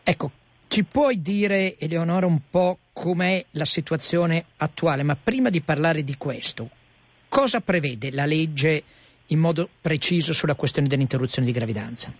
Ecco, 0.02 0.30
ci 0.68 0.84
puoi 0.84 1.20
dire, 1.20 1.78
Eleonora, 1.78 2.24
un 2.26 2.40
po' 2.48 2.78
com'è 2.94 3.44
la 3.50 3.66
situazione 3.66 4.46
attuale, 4.56 5.02
ma 5.02 5.16
prima 5.16 5.50
di 5.50 5.60
parlare 5.60 6.02
di 6.02 6.16
questo, 6.16 6.70
cosa 7.28 7.60
prevede 7.60 8.10
la 8.10 8.24
legge 8.24 8.82
in 9.28 9.38
modo 9.38 9.68
preciso 9.80 10.32
sulla 10.32 10.54
questione 10.54 10.88
dell'interruzione 10.88 11.46
di 11.46 11.52
gravidanza? 11.52 12.12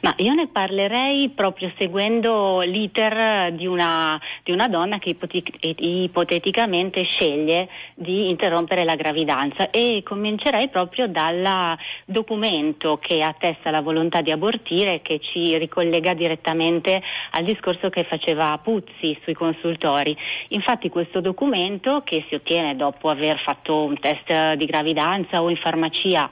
Ma 0.00 0.12
io 0.18 0.32
ne 0.34 0.48
parlerei 0.48 1.30
proprio 1.30 1.72
seguendo 1.78 2.60
l'iter 2.60 3.52
di 3.52 3.66
una, 3.66 4.20
di 4.42 4.50
una 4.52 4.68
donna 4.68 4.98
che 4.98 5.16
ipoteticamente 5.60 7.04
sceglie 7.04 7.68
di 7.94 8.28
interrompere 8.28 8.84
la 8.84 8.96
gravidanza 8.96 9.70
e 9.70 10.02
comincerei 10.04 10.68
proprio 10.68 11.06
dal 11.08 11.76
documento 12.04 12.98
che 12.98 13.22
attesta 13.22 13.70
la 13.70 13.80
volontà 13.80 14.20
di 14.20 14.30
abortire 14.30 15.00
che 15.02 15.20
ci 15.20 15.56
ricollega 15.58 16.14
direttamente 16.14 17.00
al 17.32 17.44
discorso 17.44 17.88
che 17.88 18.04
faceva 18.04 18.58
Puzzi 18.62 19.18
sui 19.22 19.34
consultori. 19.34 20.16
Infatti 20.48 20.88
questo 20.88 21.20
documento 21.20 22.02
che 22.04 22.24
si 22.28 22.34
ottiene 22.34 22.76
dopo 22.76 23.08
aver 23.08 23.40
fatto 23.44 23.84
un 23.84 23.98
test 23.98 24.54
di 24.54 24.66
gravidanza 24.66 25.40
o 25.42 25.50
in 25.50 25.56
farmacia 25.56 26.30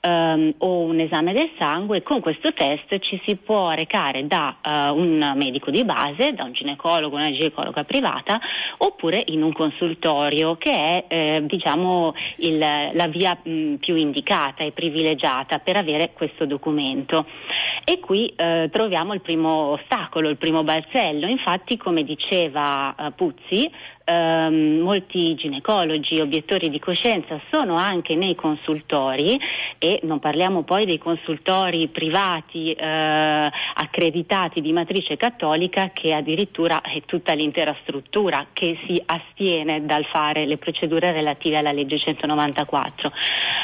um, 0.00 0.54
o 0.58 0.80
un 0.80 1.00
esame 1.00 1.32
del 1.32 1.50
sangue, 1.58 2.02
con 2.02 2.20
questo 2.20 2.52
test 2.52 2.98
ci 3.00 3.20
si 3.26 3.36
può 3.36 3.70
recare 3.70 4.26
da 4.26 4.56
uh, 4.62 4.94
un 4.96 5.32
medico 5.36 5.70
di 5.70 5.84
base, 5.84 6.32
da 6.32 6.44
un 6.44 6.52
ginecologo, 6.52 7.16
una 7.16 7.30
ginecologa 7.30 7.84
privata, 7.84 8.40
oppure 8.78 9.22
in 9.26 9.42
un 9.42 9.52
consultorio 9.52 10.56
che 10.56 10.72
è 10.72 11.04
eh, 11.08 11.46
diciamo 11.46 12.14
il, 12.36 12.58
la 12.58 13.06
via 13.08 13.38
mh, 13.42 13.74
più 13.76 13.96
indicata 13.96 14.64
e 14.64 14.72
privilegiata 14.72 15.58
per 15.58 15.76
avere 15.76 16.12
questo 16.12 16.46
documento. 16.46 17.26
E 17.84 18.00
qui 18.00 18.32
eh, 18.36 18.68
troviamo 18.70 19.14
il 19.14 19.20
primo 19.20 19.72
ostacolo, 19.72 20.28
il 20.28 20.36
primo 20.36 20.62
balzello. 20.62 21.26
Infatti, 21.26 21.76
come 21.76 22.04
diceva 22.04 22.94
uh, 22.96 23.14
Puzzi, 23.14 23.70
ehm, 24.08 24.78
molti 24.78 25.34
ginecologi, 25.34 26.20
obiettori 26.20 26.70
di 26.70 26.78
coscienza 26.78 27.38
sono 27.50 27.76
anche 27.76 28.14
nei 28.14 28.34
consultori 28.34 29.38
e 29.78 30.00
non 30.04 30.18
parliamo 30.18 30.62
poi 30.62 30.86
dei 30.86 30.98
consultori 30.98 31.88
privati 31.88 32.72
eh, 32.72 33.50
accreditati 33.74 34.60
di 34.60 34.72
matrice 34.72 35.16
cattolica 35.16 35.90
che 35.92 36.14
addirittura 36.14 36.80
è 36.80 37.02
tutta 37.04 37.34
l'intera 37.34 37.76
struttura 37.82 38.46
che 38.52 38.78
si 38.86 39.00
astiene 39.04 39.84
dal 39.84 40.06
fare 40.06 40.46
le 40.46 40.56
procedure 40.56 41.12
relative 41.12 41.58
alla 41.58 41.72
legge 41.72 41.98
194. 41.98 43.12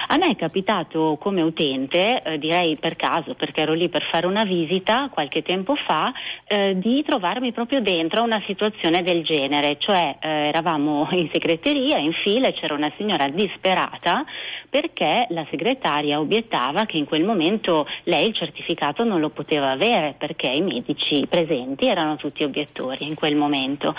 A 0.08 0.16
me 0.18 0.26
è 0.26 0.36
capitato 0.36 1.16
come 1.18 1.40
utente, 1.40 2.22
eh, 2.22 2.38
direi 2.38 2.76
per 2.76 2.96
caso 2.96 3.34
perché 3.34 3.62
ero 3.62 3.72
lì 3.72 3.88
per 3.88 4.06
fare 4.10 4.26
una 4.26 4.44
visita 4.44 5.08
qualche 5.10 5.42
tempo 5.42 5.74
fa, 5.74 6.12
eh, 6.46 6.76
di 6.78 7.02
trovarmi 7.02 7.52
proprio 7.52 7.80
dentro 7.80 8.22
una 8.22 8.42
situazione 8.46 9.02
del 9.02 9.24
genere, 9.24 9.76
cioè 9.78 10.16
eh, 10.34 10.48
eravamo 10.48 11.08
in 11.12 11.28
segreteria, 11.32 11.98
in 11.98 12.12
fila, 12.12 12.50
c'era 12.52 12.74
una 12.74 12.92
signora 12.96 13.28
disperata 13.28 14.24
perché 14.68 15.26
la 15.30 15.46
segretaria 15.50 16.18
obiettava 16.18 16.84
che 16.84 16.96
in 16.96 17.04
quel 17.04 17.22
momento 17.22 17.86
lei 18.04 18.26
il 18.26 18.34
certificato 18.34 19.04
non 19.04 19.20
lo 19.20 19.30
poteva 19.30 19.70
avere 19.70 20.16
perché 20.18 20.48
i 20.48 20.62
medici 20.62 21.24
presenti 21.28 21.86
erano 21.86 22.16
tutti 22.16 22.42
obiettori 22.42 23.06
in 23.06 23.14
quel 23.14 23.36
momento. 23.36 23.94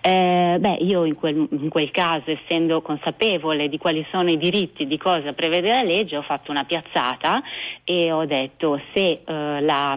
Eh, 0.00 0.56
beh, 0.58 0.78
io 0.80 1.04
in 1.04 1.14
quel, 1.14 1.46
in 1.50 1.68
quel 1.68 1.90
caso, 1.90 2.30
essendo 2.30 2.80
consapevole 2.80 3.68
di 3.68 3.76
quali 3.76 4.06
sono 4.10 4.30
i 4.30 4.38
diritti, 4.38 4.86
di 4.86 4.96
cosa 4.96 5.32
prevede 5.32 5.68
la 5.68 5.82
legge, 5.82 6.16
ho 6.16 6.22
fatto 6.22 6.50
una 6.50 6.64
piazzata 6.64 7.42
e 7.84 8.10
ho 8.10 8.24
detto 8.24 8.80
se, 8.94 9.20
eh, 9.26 9.60
la, 9.60 9.94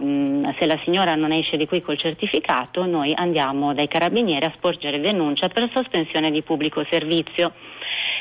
se 0.58 0.66
la 0.66 0.78
signora 0.84 1.14
non 1.14 1.32
esce 1.32 1.56
di 1.56 1.66
qui 1.66 1.80
col 1.80 1.98
certificato, 1.98 2.84
noi 2.84 3.14
andiamo 3.14 3.72
dai 3.72 3.88
carabinieri 3.88 4.44
a 4.44 4.52
sporgere 4.54 5.00
denuncia 5.00 5.48
per 5.48 5.62
sospensione 5.82 6.30
di 6.30 6.42
pubblico 6.42 6.84
servizio 6.90 7.52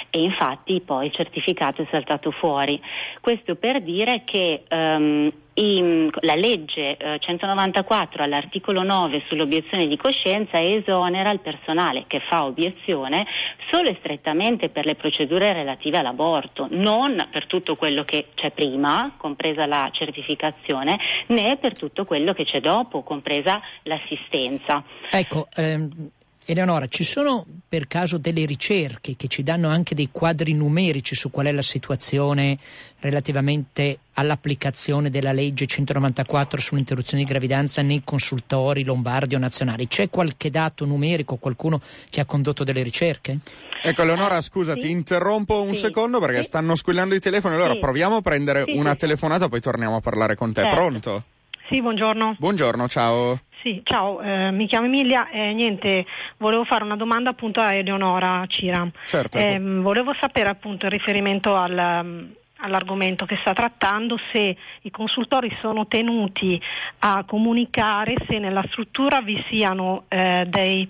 e 0.09 0.21
infatti 0.21 0.81
poi 0.81 1.07
il 1.07 1.13
certificato 1.13 1.81
è 1.81 1.87
saltato 1.91 2.31
fuori. 2.31 2.79
Questo 3.19 3.55
per 3.55 3.81
dire 3.81 4.23
che 4.25 4.63
um, 4.69 5.31
in, 5.55 6.09
la 6.21 6.35
legge 6.35 6.97
eh, 6.97 7.19
194 7.19 8.23
all'articolo 8.23 8.83
9 8.83 9.23
sull'obiezione 9.27 9.87
di 9.87 9.97
coscienza 9.97 10.61
esonera 10.61 11.31
il 11.31 11.39
personale 11.39 12.05
che 12.07 12.21
fa 12.29 12.45
obiezione 12.45 13.25
solo 13.71 13.89
e 13.89 13.97
strettamente 13.99 14.69
per 14.69 14.85
le 14.85 14.95
procedure 14.95 15.53
relative 15.53 15.97
all'aborto, 15.97 16.67
non 16.71 17.27
per 17.31 17.47
tutto 17.47 17.75
quello 17.75 18.03
che 18.03 18.27
c'è 18.35 18.51
prima, 18.51 19.15
compresa 19.17 19.65
la 19.65 19.89
certificazione, 19.91 20.99
né 21.27 21.57
per 21.57 21.77
tutto 21.77 22.05
quello 22.05 22.33
che 22.33 22.45
c'è 22.45 22.61
dopo, 22.61 23.01
compresa 23.01 23.59
l'assistenza. 23.83 24.83
Ecco, 25.09 25.47
ehm, 25.55 26.11
Eleonora, 26.49 26.87
ci 26.87 27.03
sono 27.03 27.45
per 27.67 27.87
caso 27.87 28.17
delle 28.17 28.45
ricerche 28.45 29.17
che 29.17 29.27
ci 29.27 29.43
danno 29.43 29.67
anche 29.67 29.93
dei 29.93 30.07
quadri 30.09 30.53
numerici 30.53 31.13
su 31.13 31.29
qual 31.29 31.47
è 31.47 31.51
la 31.51 31.61
situazione 31.61 32.57
relativamente 32.99 33.99
all'applicazione 34.13 35.09
della 35.09 35.33
legge 35.33 35.65
194 35.65 36.61
sull'interruzione 36.61 37.23
di 37.23 37.29
gravidanza 37.29 37.81
nei 37.81 38.01
consultori 38.05 38.85
lombardi 38.85 39.35
o 39.35 39.39
nazionali? 39.39 39.89
C'è 39.89 40.09
qualche 40.09 40.49
dato 40.49 40.85
numerico, 40.85 41.35
qualcuno 41.35 41.81
che 42.09 42.21
ha 42.21 42.25
condotto 42.25 42.63
delle 42.63 42.81
ricerche? 42.81 43.39
Ecco, 43.83 44.01
Eleonora, 44.03 44.39
scusa, 44.39 44.73
sì. 44.75 44.85
ti 44.85 44.89
interrompo 44.89 45.61
un 45.61 45.73
sì. 45.73 45.81
secondo 45.81 46.21
perché 46.21 46.37
sì. 46.37 46.43
stanno 46.43 46.75
squillando 46.75 47.13
i 47.13 47.19
telefoni. 47.19 47.55
Allora 47.55 47.75
proviamo 47.75 48.15
a 48.15 48.21
prendere 48.21 48.63
una 48.67 48.95
telefonata, 48.95 49.49
poi 49.49 49.59
torniamo 49.59 49.97
a 49.97 49.99
parlare 49.99 50.35
con 50.35 50.53
te. 50.53 50.61
Certo. 50.61 50.75
Pronto? 50.77 51.23
Sì, 51.69 51.81
buongiorno. 51.81 52.37
Buongiorno, 52.39 52.87
ciao. 52.87 53.41
Sì, 53.67 53.81
ciao, 53.83 54.21
eh, 54.21 54.49
mi 54.51 54.65
chiamo 54.65 54.85
Emilia 54.85 55.29
e 55.29 55.51
niente, 55.51 56.05
volevo 56.37 56.63
fare 56.63 56.85
una 56.85 56.95
domanda 56.95 57.31
appunto 57.31 57.59
a 57.59 57.73
Eleonora 57.73 58.45
Cira. 58.47 58.89
Certo. 59.03 59.37
Eh, 59.37 59.59
volevo 59.59 60.15
sapere 60.21 60.47
appunto 60.47 60.85
in 60.85 60.91
riferimento 60.91 61.53
al, 61.53 62.01
mm, 62.05 62.25
all'argomento 62.59 63.25
che 63.25 63.35
sta 63.41 63.51
trattando 63.51 64.17
se 64.31 64.55
i 64.83 64.89
consultori 64.89 65.53
sono 65.59 65.85
tenuti 65.85 66.57
a 66.99 67.25
comunicare 67.25 68.15
se 68.25 68.39
nella 68.39 68.63
struttura 68.69 69.19
vi 69.19 69.43
siano 69.49 70.05
eh, 70.07 70.45
dei, 70.47 70.89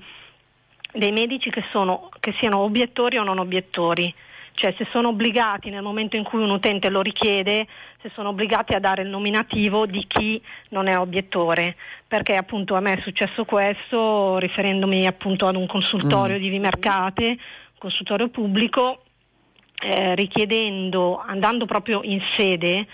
dei, 0.93 1.11
medici 1.11 1.49
che, 1.49 1.63
sono, 1.71 2.11
che 2.19 2.35
siano 2.37 2.59
obiettori 2.59 3.17
o 3.17 3.23
non 3.23 3.39
obiettori 3.39 4.13
cioè 4.57 4.73
se 4.75 4.87
sono 4.91 5.09
obbligati 5.09 5.69
nel 5.69 5.83
momento 5.83 6.15
in 6.15 6.23
cui 6.23 6.41
un 6.41 6.49
utente 6.49 6.89
lo 6.89 7.01
richiede, 7.01 7.67
se 8.01 8.09
sono 8.15 8.29
obbligati 8.29 8.73
a 8.73 8.79
dare 8.79 9.03
il 9.03 9.07
nominativo 9.07 9.85
di 9.85 10.03
chi 10.07 10.41
non 10.69 10.87
è 10.87 10.97
obiettore, 10.97 11.75
perché 12.07 12.35
appunto 12.35 12.73
a 12.73 12.79
me 12.79 12.93
è 12.93 13.01
successo 13.03 13.45
questo 13.45 14.39
riferendomi 14.39 15.05
appunto 15.05 15.45
ad 15.45 15.55
un 15.55 15.67
consultorio 15.67 16.37
mm. 16.37 16.39
di 16.39 16.49
Vimercate, 16.49 17.25
un 17.27 17.37
consultorio 17.77 18.29
pubblico, 18.29 19.03
eh, 19.79 20.15
richiedendo, 20.15 21.23
andando 21.23 21.67
proprio 21.67 22.01
in 22.01 22.19
sede, 22.35 22.87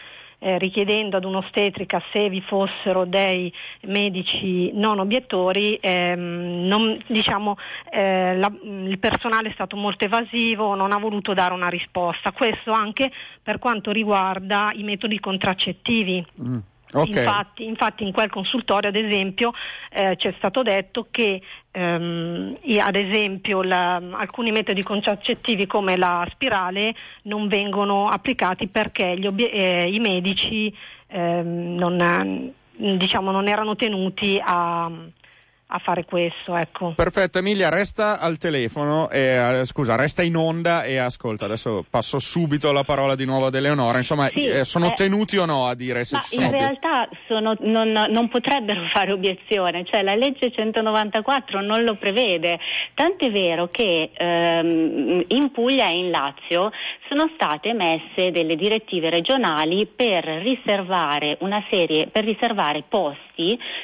eh, 0.44 0.58
richiedendo 0.58 1.16
ad 1.16 1.24
un'ostetrica 1.24 2.02
se 2.12 2.28
vi 2.30 2.42
fossero 2.42 3.06
dei 3.06 3.52
medici 3.84 4.72
non 4.74 5.00
obiettori, 5.00 5.78
ehm, 5.80 6.66
non, 6.66 7.02
diciamo, 7.08 7.56
eh, 7.90 8.36
la, 8.36 8.52
il 8.62 9.00
personale 9.00 9.50
è 9.50 9.54
stato 9.54 9.78
molto 9.78 10.04
evasivo, 10.04 10.76
non 10.76 10.92
ha 10.92 10.98
voluto 10.98 11.34
dare 11.34 11.54
una 11.54 11.70
risposta. 11.70 12.34
Questo 12.34 12.72
anche 12.72 13.10
per 13.42 13.58
quanto 13.58 13.92
riguarda 13.92 14.72
i 14.74 14.84
metodi 14.84 15.18
contraccettivi. 15.20 16.26
Mm. 16.42 16.58
Okay. 16.94 17.24
Infatti, 17.24 17.66
infatti, 17.66 18.04
in 18.04 18.12
quel 18.12 18.30
consultorio, 18.30 18.90
ad 18.90 18.96
esempio, 18.96 19.52
eh, 19.92 20.16
ci 20.18 20.28
è 20.28 20.34
stato 20.38 20.62
detto 20.62 21.08
che 21.10 21.42
ehm, 21.72 22.58
ad 22.80 22.96
esempio 22.96 23.64
la, 23.64 23.96
alcuni 23.96 24.52
metodi 24.52 24.84
contraccettivi 24.84 25.66
come 25.66 25.98
la 25.98 26.26
spirale 26.32 26.94
non 27.24 27.48
vengono 27.48 28.08
applicati 28.10 28.68
perché 28.68 29.18
obie- 29.26 29.52
eh, 29.52 29.90
i 29.92 30.00
medici 30.00 30.72
ehm, 31.08 31.76
non, 31.76 32.54
diciamo, 32.76 33.32
non 33.32 33.48
erano 33.48 33.76
tenuti 33.76 34.40
a 34.44 34.92
a 35.74 35.80
fare 35.80 36.06
questo. 36.06 36.56
Ecco. 36.56 36.94
Perfetto, 36.96 37.40
Emilia, 37.40 37.70
resta 37.70 38.20
al 38.20 38.38
telefono, 38.38 39.10
e, 39.10 39.60
uh, 39.60 39.64
scusa, 39.64 39.96
resta 39.96 40.22
in 40.22 40.38
onda 40.38 40.84
e 40.84 40.98
ascolta. 40.98 41.46
Adesso 41.46 41.86
passo 41.90 42.20
subito 42.20 42.72
la 42.72 42.84
parola 42.84 43.16
di 43.16 43.26
nuovo 43.26 43.48
ad 43.48 43.56
Eleonora. 43.56 43.98
Insomma, 43.98 44.28
sì, 44.28 44.46
eh, 44.46 44.64
sono 44.64 44.88
eh, 44.88 44.94
tenuti 44.94 45.38
o 45.38 45.46
no 45.46 45.66
a 45.66 45.74
dire 45.74 46.04
se 46.04 46.20
ci 46.22 46.36
sono? 46.36 46.46
In 46.46 46.52
realtà 46.52 47.10
sono, 47.28 47.56
non, 47.62 47.90
non, 47.92 48.30
potrebbero 48.30 48.86
fare 48.94 49.12
obiezione, 49.12 49.84
cioè 49.86 50.04
la 50.04 50.16
legge 50.16 50.52
194 50.52 51.62
non 51.62 51.84
lo 51.84 51.96
prevede. 51.96 52.60
Tant'è 52.94 53.32
vero 53.32 53.68
che 53.70 54.12
ehm, 54.16 55.24
in 55.28 55.52
Puglia 55.52 55.88
e 55.88 55.98
in 55.98 56.12
Lazio 56.12 56.72
sono 57.10 57.32
state 57.34 57.70
emesse 57.70 58.30
delle 58.32 58.56
direttive 58.56 59.10
regionali 59.10 59.88
per 59.88 60.24
riservare 60.24 61.38
una 61.40 61.64
serie, 61.70 62.08
per 62.08 62.24
riservare 62.24 62.84
posti 62.88 63.33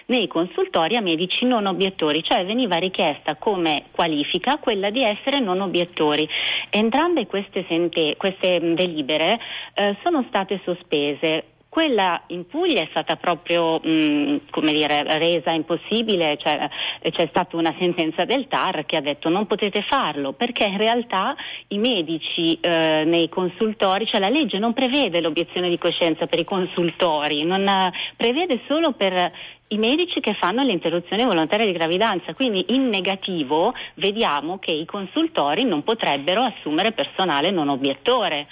nei 0.06 0.28
consultori 0.28 0.96
a 0.96 1.02
medici 1.02 1.46
non 1.46 1.66
obiettori, 1.66 2.24
cioè 2.24 2.46
veniva 2.46 2.78
richiesta 2.78 3.36
come 3.36 3.86
qualifica 3.92 4.58
quella 4.58 4.90
di 4.90 5.04
essere 5.04 5.40
non 5.40 5.62
obiettori. 5.62 6.28
Entrambe 6.70 7.26
queste, 7.28 7.66
sente, 7.68 8.16
queste 8.18 8.60
delibere 8.74 9.40
eh, 9.74 9.98
sono 10.04 10.24
state 10.28 10.62
sospese 10.64 11.46
quella 11.70 12.24
in 12.28 12.48
Puglia 12.48 12.82
è 12.82 12.88
stata 12.90 13.16
proprio 13.16 13.80
mh, 13.80 14.50
come 14.50 14.72
dire, 14.72 15.04
resa 15.18 15.52
impossibile, 15.52 16.36
cioè, 16.38 16.68
eh, 17.00 17.12
c'è 17.12 17.28
stata 17.30 17.56
una 17.56 17.74
sentenza 17.78 18.26
del 18.26 18.48
TAR 18.48 18.86
che 18.86 18.98
ha 18.98 19.02
detto 19.02 19.30
non 19.30 19.46
potete 19.46 19.84
farlo 19.88 20.34
perché 20.34 20.66
in 20.66 20.78
realtà 20.78 21.36
i 21.68 21.78
medici 21.78 22.58
eh, 22.60 23.04
nei 23.06 23.30
consultori, 23.30 24.08
cioè 24.08 24.20
la 24.20 24.30
legge 24.30 24.58
non 24.58 24.74
prevede 24.74 25.22
l'obiezione 25.22 25.70
di 25.70 25.78
coscienza 25.78 26.26
per 26.26 26.40
i 26.40 26.44
consultori, 26.44 27.44
non 27.44 27.68
ha, 27.68 27.92
prevede 28.18 28.62
solo 28.68 28.94
per 28.94 29.32
i 29.72 29.78
medici 29.78 30.20
che 30.20 30.34
fanno 30.34 30.64
l'interruzione 30.64 31.26
volontaria 31.26 31.66
di 31.66 31.72
gravidanza, 31.72 32.34
quindi 32.34 32.66
in 32.70 32.88
negativo 32.88 33.74
vediamo 33.96 34.58
che 34.58 34.72
i 34.72 34.86
consultori 34.86 35.64
non 35.64 35.84
potrebbero 35.84 36.42
assumere 36.42 36.92
personale 36.92 37.52
non 37.52 37.70
obiettore 37.70 38.48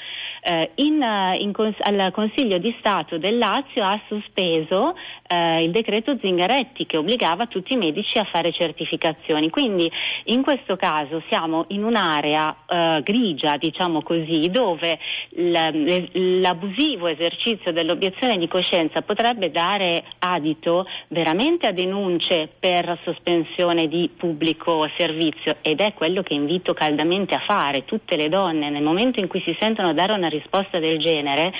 eh, 0.47 0.71
in, 0.75 1.01
eh, 1.01 1.35
in 1.39 1.51
cons- 1.51 1.75
al 1.79 2.09
Consiglio 2.13 2.57
di 2.57 2.73
Stato 2.79 3.17
del 3.17 3.37
Lazio 3.37 3.83
ha 3.83 3.99
sospeso 4.07 4.95
eh, 5.27 5.63
il 5.63 5.71
decreto 5.71 6.17
Zingaretti 6.17 6.85
che 6.85 6.95
obbligava 6.95 7.47
tutti 7.47 7.73
i 7.73 7.77
medici 7.77 8.17
a 8.17 8.23
fare 8.23 8.53
certificazioni. 8.53 9.49
Quindi 9.49 9.91
in 10.25 10.43
questo 10.43 10.77
caso 10.77 11.21
siamo 11.27 11.65
in 11.69 11.83
un'area 11.83 12.55
eh, 12.65 13.01
grigia, 13.03 13.57
diciamo 13.57 14.01
così, 14.01 14.49
dove 14.49 14.97
l'abusivo 15.31 17.07
esercizio 17.07 17.73
dell'obiezione 17.73 18.37
di 18.37 18.47
coscienza 18.47 19.01
potrebbe 19.01 19.51
dare 19.51 20.05
adito 20.19 20.85
veramente 21.09 21.67
a 21.67 21.73
denunce 21.73 22.49
per 22.57 22.97
sospensione 23.03 23.89
di 23.89 24.09
pubblico 24.15 24.89
servizio 24.95 25.57
ed 25.61 25.81
è 25.81 25.93
quello 25.93 26.21
che 26.21 26.33
invito 26.33 26.73
caldamente 26.73 27.35
a 27.35 27.43
fare 27.45 27.83
tutte 27.83 28.15
le 28.15 28.29
donne 28.29 28.69
nel 28.69 28.83
momento 28.83 29.19
in 29.19 29.27
cui 29.27 29.41
si 29.41 29.55
sentono 29.59 29.93
dare 29.93 30.13
una 30.13 30.27
risposta 30.27 30.35
del 30.79 30.99
genere, 30.99 31.51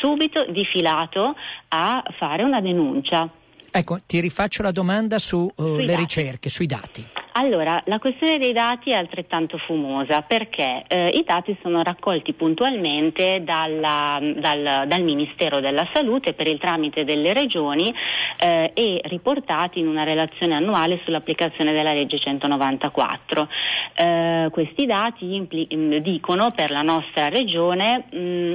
subito 0.00 0.44
difilato 0.46 1.34
a 1.68 2.02
fare 2.18 2.42
una 2.42 2.60
denuncia. 2.60 3.28
Ecco, 3.76 3.98
ti 4.06 4.20
rifaccio 4.20 4.62
la 4.62 4.70
domanda 4.70 5.18
sulle 5.18 5.52
uh, 5.56 5.96
ricerche, 5.96 6.48
sui 6.48 6.66
dati. 6.66 7.04
Allora, 7.32 7.82
la 7.86 7.98
questione 7.98 8.38
dei 8.38 8.52
dati 8.52 8.90
è 8.90 8.94
altrettanto 8.94 9.58
fumosa 9.58 10.22
perché 10.22 10.84
eh, 10.86 11.08
i 11.08 11.24
dati 11.26 11.58
sono 11.60 11.82
raccolti 11.82 12.34
puntualmente 12.34 13.42
dalla, 13.42 14.20
dal, 14.20 14.84
dal, 14.86 15.02
Ministero 15.02 15.58
della 15.58 15.88
Salute 15.92 16.34
per 16.34 16.46
il 16.46 16.60
tramite 16.60 17.02
delle 17.02 17.32
regioni 17.32 17.92
eh, 18.38 18.70
e 18.72 19.00
riportati 19.06 19.80
in 19.80 19.88
una 19.88 20.04
relazione 20.04 20.54
annuale 20.54 21.00
sull'applicazione 21.04 21.72
della 21.72 21.92
legge 21.92 22.20
194. 22.20 23.48
Eh, 23.96 24.48
questi 24.52 24.86
dati 24.86 25.34
impli- 25.34 26.00
dicono 26.00 26.52
per 26.52 26.70
la 26.70 26.82
nostra 26.82 27.28
regione 27.28 28.04
mh, 28.08 28.54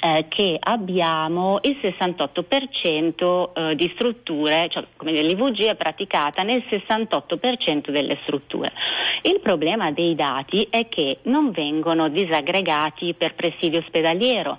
eh, 0.00 0.26
che 0.28 0.56
abbiamo 0.58 1.58
il 1.62 1.78
68% 1.80 3.52
eh, 3.52 3.74
di 3.74 3.90
strutture, 3.94 4.68
cioè 4.70 4.84
come 4.96 5.12
l'IVG 5.12 5.66
è 5.66 5.74
praticata 5.76 6.42
nel 6.42 6.62
68% 6.68 7.90
delle 7.90 8.18
strutture. 8.22 8.72
Il 9.22 9.40
problema 9.40 9.90
dei 9.92 10.14
dati 10.14 10.66
è 10.70 10.88
che 10.88 11.18
non 11.22 11.50
vengono 11.50 12.08
disaggregati 12.08 13.14
per 13.14 13.34
presidio 13.34 13.80
ospedaliero 13.80 14.58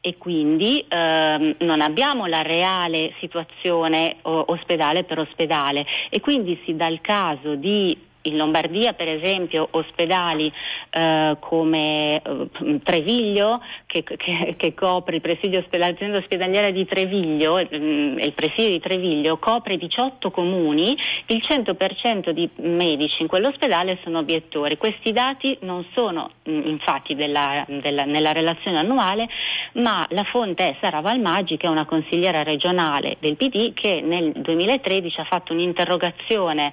e 0.00 0.18
quindi 0.18 0.84
ehm, 0.86 1.56
non 1.60 1.80
abbiamo 1.80 2.26
la 2.26 2.42
reale 2.42 3.14
situazione 3.20 4.16
o, 4.22 4.44
ospedale 4.48 5.04
per 5.04 5.18
ospedale 5.18 5.86
e 6.10 6.20
quindi 6.20 6.60
si 6.66 6.76
dà 6.76 6.88
il 6.88 7.00
caso 7.00 7.54
di 7.54 7.96
in 8.24 8.36
Lombardia 8.36 8.92
per 8.92 9.08
esempio 9.08 9.68
ospedali 9.70 10.52
eh, 10.90 11.36
come 11.40 12.22
eh, 12.22 12.80
Treviglio 12.82 13.60
che, 13.86 14.02
che, 14.02 14.54
che, 14.56 14.74
copre 14.74 15.16
il 15.16 15.20
presidio 15.20 15.60
ospedaliero, 15.60 16.18
ospedaliera 16.18 16.70
di 16.70 16.84
Treviglio, 16.86 17.56
mm, 17.56 18.18
il 18.18 18.32
presidio 18.32 18.70
di 18.70 18.80
Treviglio 18.80 19.38
copre 19.38 19.76
18 19.76 20.30
comuni, 20.30 20.96
il 21.26 21.42
100% 21.46 22.30
di 22.30 22.48
medici 22.56 23.22
in 23.22 23.28
quell'ospedale 23.28 23.98
sono 24.02 24.18
obiettori. 24.18 24.76
Questi 24.76 25.12
dati 25.12 25.56
non 25.60 25.84
sono 25.92 26.30
mm, 26.48 26.66
infatti 26.66 27.14
della, 27.14 27.64
della, 27.68 28.04
nella 28.04 28.32
relazione 28.32 28.78
annuale, 28.78 29.28
ma 29.74 30.04
la 30.10 30.24
fonte 30.24 30.70
è 30.70 30.76
Sara 30.80 31.00
Valmaggi 31.00 31.56
che 31.56 31.66
è 31.66 31.70
una 31.70 31.86
consigliera 31.86 32.42
regionale 32.42 33.16
del 33.20 33.36
PD 33.36 33.72
che 33.74 34.00
nel 34.00 34.32
2013 34.32 35.20
ha 35.20 35.24
fatto 35.24 35.52
un'interrogazione 35.52 36.72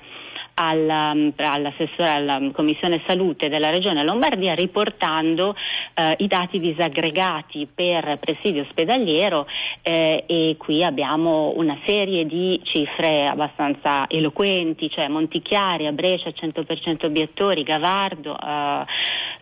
alla, 0.67 1.15
all'assessore 1.38 2.10
alla 2.10 2.39
Commissione 2.54 3.02
Salute 3.08 3.50
della 3.50 3.69
Regione 3.69 4.04
Lombardia 4.04 4.54
riportando 4.54 5.56
eh, 5.95 6.15
i 6.19 6.28
dati 6.28 6.60
disaggregati 6.60 7.67
per 7.74 8.17
presidio 8.19 8.62
ospedaliero 8.63 9.47
eh, 9.82 10.24
e 10.28 10.56
qui 10.58 10.84
abbiamo 10.84 11.54
una 11.56 11.78
serie 11.86 12.26
di 12.26 12.60
cifre 12.63 13.26
abbastanza 13.26 14.06
eloquenti, 14.08 14.89
cioè 14.89 15.08
Montichiari, 15.08 15.88
a 15.88 15.91
Brescia 15.91 16.30
100% 16.30 17.06
obiettori, 17.06 17.63
Gavardo, 17.63 18.38
eh, 18.38 18.86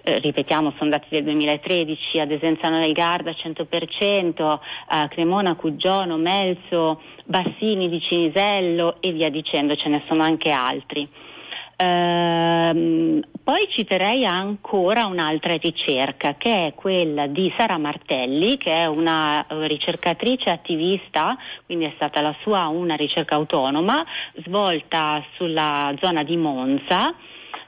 eh, 0.04 0.20
ripetiamo 0.20 0.74
sono 0.78 0.90
dati 0.90 1.08
del 1.10 1.24
2013, 1.24 2.20
ad 2.20 2.32
Esenzano 2.32 2.80
del 2.80 2.94
Garda 2.94 3.32
100%, 3.32 4.60
Cremona, 5.10 5.56
Cuggiono, 5.56 6.18
Melzo, 6.18 7.02
Bassini 7.30 7.90
di 7.90 8.02
Cinisello 8.02 8.98
e 9.02 9.12
via 9.12 9.30
dicendo, 9.30 9.76
ce 9.76 9.88
ne 9.88 10.04
sono 10.08 10.24
anche 10.24 10.50
altri. 10.50 11.08
Ehm, 11.76 13.22
poi 13.44 13.68
citerei 13.70 14.26
ancora 14.26 15.06
un'altra 15.06 15.56
ricerca 15.58 16.34
che 16.40 16.66
è 16.66 16.74
quella 16.74 17.28
di 17.28 17.54
Sara 17.56 17.78
Martelli, 17.78 18.58
che 18.58 18.74
è 18.74 18.88
una 18.88 19.46
eh, 19.46 19.68
ricercatrice 19.68 20.50
attivista, 20.50 21.38
quindi 21.68 21.86
è 21.86 21.92
stata 21.98 22.20
la 22.20 22.36
sua 22.42 22.66
una 22.66 22.96
ricerca 22.96 23.36
autonoma, 23.36 24.04
svolta 24.44 25.24
sulla 25.36 25.94
zona 26.02 26.24
di 26.24 26.36
Monza 26.36 27.14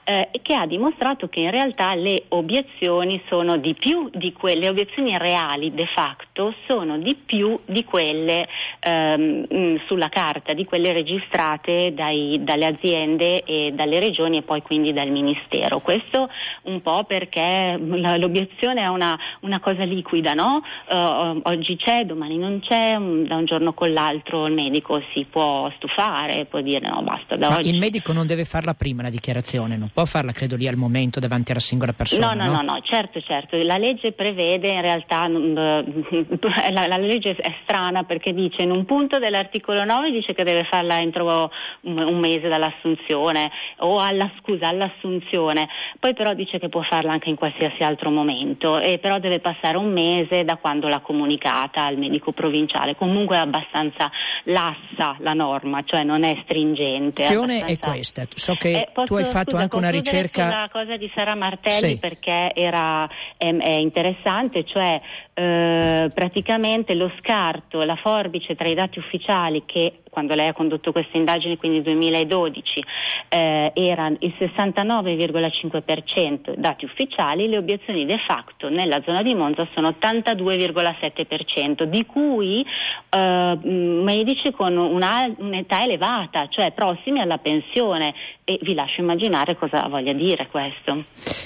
eh, 0.04 0.30
che 0.42 0.54
ha 0.54 0.66
dimostrato 0.66 1.28
che 1.28 1.40
in 1.40 1.50
realtà 1.50 1.94
le 1.94 2.24
obiezioni 2.28 3.22
sono 3.28 3.56
di 3.56 3.74
più 3.74 4.10
di 4.12 4.32
quelle, 4.32 4.68
obiezioni 4.68 5.16
reali 5.16 5.72
de 5.72 5.86
facto 5.94 6.54
sono 6.66 6.98
di 6.98 7.14
più 7.14 7.58
di 7.66 7.84
quelle 7.84 8.48
ehm, 8.80 9.46
mm, 9.52 9.76
sulla 9.86 10.08
carta, 10.08 10.54
di 10.54 10.64
quelle 10.64 10.92
registrate 10.92 11.92
dai, 11.94 12.40
dalle 12.42 12.66
aziende 12.66 13.42
e 13.44 13.72
dalle 13.74 14.00
regioni 14.00 14.38
e 14.38 14.42
poi 14.42 14.62
quindi 14.62 14.92
dal 14.92 15.10
Ministero. 15.10 15.80
Questo 15.80 16.28
un 16.62 16.82
po' 16.82 17.04
perché 17.04 17.78
l'obiezione 17.78 18.82
è 18.82 18.88
una, 18.88 19.16
una 19.40 19.60
cosa 19.60 19.84
liquida, 19.84 20.32
no? 20.32 20.62
Uh, 20.88 21.40
oggi 21.44 21.76
c'è, 21.76 22.04
domani 22.04 22.38
non 22.38 22.60
c'è, 22.60 22.92
da 22.92 23.36
un 23.36 23.44
giorno 23.44 23.72
con 23.72 23.92
l'altro 23.92 24.46
il 24.46 24.54
medico 24.54 25.00
si 25.14 25.26
può 25.30 25.70
stufare, 25.76 26.46
può 26.46 26.60
dire 26.60 26.80
no 26.88 27.02
basta 27.02 27.36
da 27.36 27.50
Ma 27.50 27.56
oggi. 27.58 27.68
Il 27.68 27.78
medico 27.78 28.12
non 28.12 28.26
deve 28.26 28.44
farla 28.44 28.74
prima 28.74 29.02
la 29.02 29.10
dichiarazione, 29.10 29.76
non 29.76 29.90
può 29.92 30.04
farla 30.04 30.32
credo 30.32 30.56
lì 30.56 30.66
al 30.66 30.76
momento 30.76 31.20
davanti 31.20 31.50
alla 31.50 31.60
singola 31.60 31.92
persona. 31.92 32.32
No, 32.32 32.44
no, 32.44 32.52
no, 32.52 32.62
no, 32.62 32.80
certo, 32.82 33.20
certo. 33.20 33.56
La 33.58 33.76
legge 33.76 34.12
prevede 34.12 34.70
in 34.70 34.80
realtà, 34.80 35.26
la, 35.28 36.86
la, 36.86 36.96
legge 36.96 37.36
è 37.36 37.54
strana 37.62 38.04
perché 38.04 38.32
dice 38.32 38.62
in 38.62 38.70
un 38.70 38.84
punto 38.84 39.18
dell'articolo 39.18 39.84
9 39.84 40.10
dice 40.10 40.34
che 40.34 40.44
deve 40.44 40.66
farla 40.70 40.98
entro 40.98 41.50
un, 41.82 41.98
un 41.98 42.18
mese 42.18 42.48
dall'assunzione 42.48 43.50
o 43.78 44.00
alla, 44.00 44.30
scusa, 44.40 44.68
all'assunzione, 44.68 45.68
poi 45.98 46.14
però 46.14 46.32
dice 46.32 46.58
che 46.58 46.68
può 46.68 46.82
farla 46.82 47.12
anche 47.12 47.28
in 47.28 47.36
qualsiasi 47.36 47.82
altro 47.82 48.10
momento, 48.10 48.78
e 48.78 48.98
però 48.98 49.18
deve 49.18 49.40
passare 49.40 49.76
un 49.76 49.92
mese 49.92 50.44
da 50.44 50.56
quando 50.56 50.88
l'ha 50.88 51.00
comunicata 51.00 51.84
al 51.84 51.98
medico 51.98 52.32
provinciale. 52.32 52.96
Comunque 52.96 53.36
è 53.36 53.40
abbastanza 53.40 54.10
lassa 54.44 55.16
la 55.18 55.32
norma, 55.32 55.82
cioè 55.84 56.02
non 56.02 56.24
è 56.24 56.40
stringente. 56.44 57.22
La 57.22 57.28
questione 57.28 57.64
è 57.64 57.78
questa, 57.78 58.26
so 58.34 58.54
che 58.54 58.70
eh, 58.70 58.88
posso, 58.92 59.06
tu 59.06 59.14
hai 59.14 59.24
fatto 59.24 59.50
scusa, 59.50 59.62
anche 59.62 59.76
una 59.82 59.90
ricerca... 59.90 60.48
La 60.48 60.68
cosa 60.70 60.96
di 60.96 61.10
Sara 61.14 61.34
Martelli 61.34 61.92
sì. 61.92 61.96
perché 61.96 62.52
era, 62.54 63.08
è, 63.36 63.54
è 63.54 63.70
interessante, 63.70 64.64
cioè 64.64 65.00
eh, 65.34 66.10
praticamente 66.14 66.94
lo 66.94 67.10
scarto, 67.18 67.82
la 67.84 67.96
forbice 67.96 68.54
tra 68.54 68.68
i 68.68 68.74
dati 68.74 68.98
ufficiali 68.98 69.64
che 69.66 70.00
quando 70.12 70.34
lei 70.34 70.48
ha 70.48 70.52
condotto 70.52 70.92
queste 70.92 71.16
indagini, 71.16 71.56
quindi 71.56 71.78
nel 71.78 71.96
2012, 71.96 72.84
eh, 73.30 73.70
era 73.72 74.08
il 74.08 74.34
69,5% 74.38 76.54
dati 76.54 76.84
ufficiali, 76.84 77.48
le 77.48 77.56
obiezioni 77.56 78.04
de 78.04 78.18
facto 78.26 78.68
nella 78.68 79.00
zona 79.06 79.22
di 79.22 79.34
Monza 79.34 79.66
sono 79.72 79.96
82,7%, 79.98 81.84
di 81.84 82.04
cui 82.04 82.62
eh, 83.08 83.58
medici 83.62 84.50
con 84.50 84.76
una, 84.76 85.32
un'età 85.34 85.82
elevata, 85.82 86.46
cioè 86.50 86.72
prossimi 86.72 87.22
alla 87.22 87.38
pensione 87.38 88.12
e 88.44 88.58
vi 88.60 88.74
lascio 88.74 89.00
immaginare 89.00 89.56
cosa 89.56 89.88
voglia 89.88 90.12
dire 90.12 90.46
questo. 90.48 91.04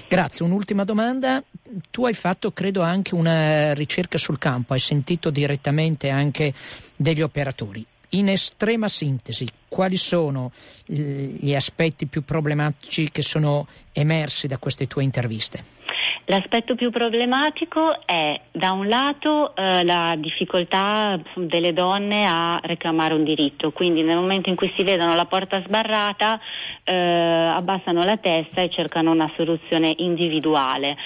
Grazie, 0.08 0.44
un'ultima 0.44 0.82
domanda. 0.82 1.40
Tu 1.92 2.04
hai 2.04 2.14
fatto, 2.14 2.50
credo, 2.50 2.82
anche 2.82 3.14
una 3.14 3.74
ricerca 3.74 4.18
sul 4.18 4.38
campo, 4.38 4.72
hai 4.72 4.80
sentito 4.80 5.30
direttamente 5.30 6.08
anche 6.08 6.52
degli 6.96 7.22
operatori. 7.22 7.86
In 8.10 8.28
estrema 8.28 8.88
sintesi, 8.88 9.46
quali 9.68 9.96
sono 9.96 10.52
gli 10.84 11.54
aspetti 11.54 12.06
più 12.06 12.24
problematici 12.24 13.10
che 13.10 13.22
sono 13.22 13.66
emersi 13.92 14.46
da 14.46 14.58
queste 14.58 14.86
tue 14.86 15.02
interviste? 15.02 15.74
L'aspetto 16.28 16.74
più 16.74 16.90
problematico 16.90 18.04
è 18.04 18.40
da 18.50 18.72
un 18.72 18.88
lato 18.88 19.54
eh, 19.54 19.84
la 19.84 20.16
difficoltà 20.18 21.20
delle 21.36 21.72
donne 21.72 22.26
a 22.26 22.58
reclamare 22.64 23.14
un 23.14 23.22
diritto, 23.22 23.70
quindi 23.70 24.02
nel 24.02 24.16
momento 24.16 24.48
in 24.50 24.56
cui 24.56 24.72
si 24.76 24.82
vedono 24.82 25.14
la 25.14 25.26
porta 25.26 25.62
sbarrata 25.64 26.40
eh, 26.82 26.92
abbassano 26.92 28.02
la 28.02 28.16
testa 28.16 28.60
e 28.60 28.70
cercano 28.70 29.12
una 29.12 29.30
soluzione 29.36 29.94
individuale 29.98 30.96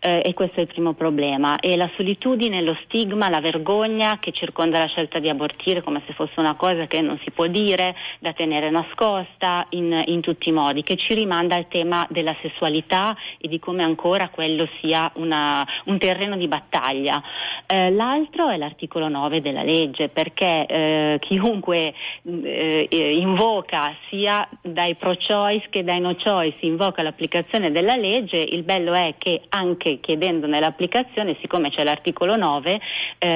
eh, 0.00 0.22
e 0.24 0.34
questo 0.34 0.56
è 0.58 0.62
il 0.62 0.66
primo 0.66 0.94
problema. 0.94 1.58
E 1.60 1.76
la 1.76 1.90
solitudine, 1.96 2.62
lo 2.62 2.76
stigma, 2.84 3.28
la 3.28 3.40
vergogna 3.40 4.18
che 4.18 4.32
circonda 4.32 4.78
la 4.78 4.86
scelta 4.86 5.18
di 5.18 5.28
abortire 5.28 5.82
come 5.82 6.02
se 6.06 6.14
fosse 6.14 6.40
una 6.40 6.54
cosa 6.54 6.86
che 6.86 7.00
non 7.00 7.18
si 7.22 7.30
può 7.30 7.46
dire, 7.46 7.94
da 8.18 8.32
tenere 8.32 8.70
nascosta 8.70 9.66
in, 9.70 10.02
in 10.06 10.20
tutti 10.20 10.48
i 10.48 10.52
modi, 10.52 10.82
che 10.82 10.96
ci 10.96 11.14
rimanda 11.14 11.54
al 11.54 11.68
tema 11.68 12.06
della 12.08 12.34
sessualità 12.40 13.14
e 13.38 13.48
di 13.48 13.58
come 13.58 13.82
ancora 13.82 14.30
quello 14.30 14.66
sia 14.80 15.10
una, 15.16 15.66
un 15.84 15.98
terreno 15.98 16.36
di 16.36 16.48
battaglia. 16.48 17.22
Eh, 17.66 17.90
l'altro 17.90 18.48
è 18.48 18.56
l'articolo 18.56 19.08
9 19.08 19.40
della 19.42 19.62
legge, 19.62 20.08
perché 20.08 20.66
eh, 20.66 21.18
chiunque 21.20 21.92
eh, 22.24 22.88
invoca 22.90 23.94
sia 24.08 24.48
dai 24.62 24.94
pro-choice 24.94 25.66
che 25.68 25.84
dai 25.84 26.00
no-choice, 26.00 26.56
invoca 26.60 27.02
l'applicazione 27.02 27.70
della 27.70 27.96
legge, 27.96 28.38
il 28.38 28.62
bello 28.62 28.94
è 28.94 29.14
che 29.18 29.42
anche 29.50 29.89
anche 29.90 30.00
chiedendo 30.00 30.46
nell'applicazione, 30.46 31.36
siccome 31.40 31.70
c'è 31.70 31.82
l'articolo 31.82 32.36
9, 32.36 32.80
eh, 33.18 33.28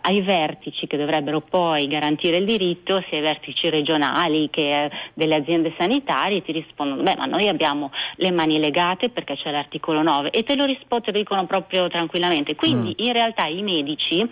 ai 0.00 0.20
vertici 0.22 0.86
che 0.86 0.96
dovrebbero 0.96 1.40
poi 1.40 1.86
garantire 1.88 2.36
il 2.36 2.44
diritto, 2.44 3.02
sia 3.08 3.18
ai 3.18 3.22
vertici 3.22 3.70
regionali 3.70 4.48
che 4.50 4.90
delle 5.14 5.36
aziende 5.36 5.74
sanitarie, 5.78 6.42
ti 6.42 6.52
rispondono, 6.52 7.02
beh 7.02 7.16
ma 7.16 7.24
noi 7.26 7.48
abbiamo 7.48 7.90
le 8.16 8.30
mani 8.30 8.58
legate 8.58 9.08
perché 9.08 9.36
c'è 9.36 9.50
l'articolo 9.50 10.02
9 10.02 10.30
e 10.30 10.42
te 10.42 10.54
lo, 10.56 10.64
rispo- 10.64 11.00
te 11.00 11.12
lo 11.12 11.18
dicono 11.18 11.46
proprio 11.46 11.88
tranquillamente. 11.88 12.54
Quindi 12.54 12.90
mm. 12.90 13.04
in 13.06 13.12
realtà 13.12 13.46
i 13.46 13.62
medici, 13.62 14.28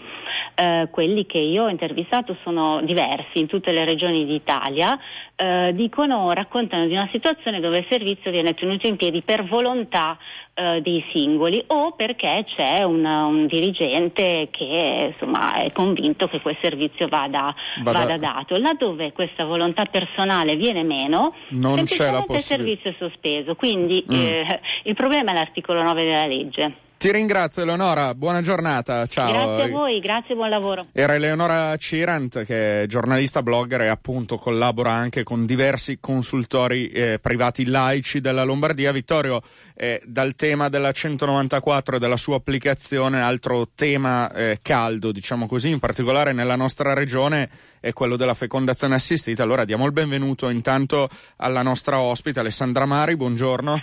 eh, 0.55 0.89
quelli 0.91 1.27
che 1.27 1.39
io 1.39 1.65
ho 1.65 1.69
intervistato 1.69 2.37
sono 2.43 2.81
diversi 2.83 3.39
in 3.39 3.47
tutte 3.47 3.73
le 3.73 3.85
regioni 3.85 4.27
d'Italia, 4.27 4.99
eh, 5.37 5.73
dicono, 5.73 6.31
raccontano 6.33 6.87
di 6.87 6.93
una 6.93 7.09
situazione 7.13 7.61
dove 7.61 7.79
il 7.79 7.87
servizio 7.89 8.31
viene 8.31 8.55
tenuto 8.55 8.87
in 8.87 8.97
piedi 8.97 9.23
per 9.23 9.45
volontà 9.45 10.19
eh, 10.59 10.81
dei 10.81 11.05
singoli 11.13 11.63
o 11.69 11.93
perché 11.93 12.45
c'è 12.45 12.83
una, 12.83 13.27
un 13.27 13.47
dirigente 13.47 14.49
che 14.51 15.13
insomma, 15.13 15.55
è 15.55 15.71
convinto 15.71 16.27
che 16.27 16.41
quel 16.41 16.57
servizio 16.61 17.07
vada, 17.07 17.55
vada. 17.85 17.99
vada, 18.01 18.17
dato. 18.17 18.59
Laddove 18.59 19.13
questa 19.13 19.45
volontà 19.45 19.85
personale 19.85 20.57
viene 20.57 20.83
meno, 20.83 21.33
non 21.51 21.85
c'è 21.85 22.11
la 22.11 22.25
il 22.29 22.41
servizio 22.41 22.91
è 22.91 22.95
sospeso. 22.99 23.55
Quindi 23.55 24.05
mm. 24.13 24.21
eh, 24.21 24.61
il 24.83 24.95
problema 24.95 25.31
è 25.31 25.35
l'articolo 25.35 25.81
9 25.83 26.03
della 26.03 26.27
legge. 26.27 26.87
Ti 26.99 27.13
ringrazio 27.13 27.63
Eleonora, 27.63 28.13
buona 28.17 28.43
giornata, 28.43 29.07
ciao. 29.07 29.31
Grazie 29.31 29.63
a 29.63 29.69
voi, 29.69 30.01
grazie 30.01 30.35
buon 30.35 30.49
lavoro. 30.49 30.87
Era 30.91 31.15
Eleonora 31.15 31.77
Cirant 31.77 32.45
che 32.45 32.83
è 32.83 32.87
giornalista, 32.87 33.41
blogger 33.41 33.83
e 33.83 33.87
appunto 33.87 34.37
collabora 34.37 34.95
anche 34.95 35.23
con 35.23 35.47
diversi 35.47 35.99
consultori 36.01 36.89
eh, 36.89 37.21
privati 37.23 37.67
laici 37.67 38.21
della 38.21 38.43
Lombardia. 38.43 38.91
Vittorio, 38.91 39.41
eh, 39.77 40.03
dal 40.05 40.35
tema 40.35 40.69
della 40.69 40.91
194 40.91 41.95
e 41.95 41.99
della 42.01 42.17
sua 42.17 42.35
applicazione, 42.35 43.23
altro 43.23 43.69
tema 43.77 44.33
eh, 44.33 44.59
caldo, 44.61 45.13
diciamo 45.13 45.47
così, 45.47 45.69
in 45.69 45.79
particolare 45.79 46.33
nella 46.33 46.57
nostra 46.57 46.95
regione 46.95 47.49
è 47.79 47.93
quello 47.93 48.17
della 48.17 48.35
fecondazione 48.35 48.97
assistita. 48.97 49.45
Allora 49.45 49.65
diamo 49.65 49.87
il 49.87 49.93
benvenuto 49.93 50.49
intanto 50.49 51.09
alla 51.37 51.63
nostra 51.63 52.01
ospite 52.01 52.41
Alessandra 52.41 52.87
Mari, 52.87 53.15
buongiorno. 53.15 53.81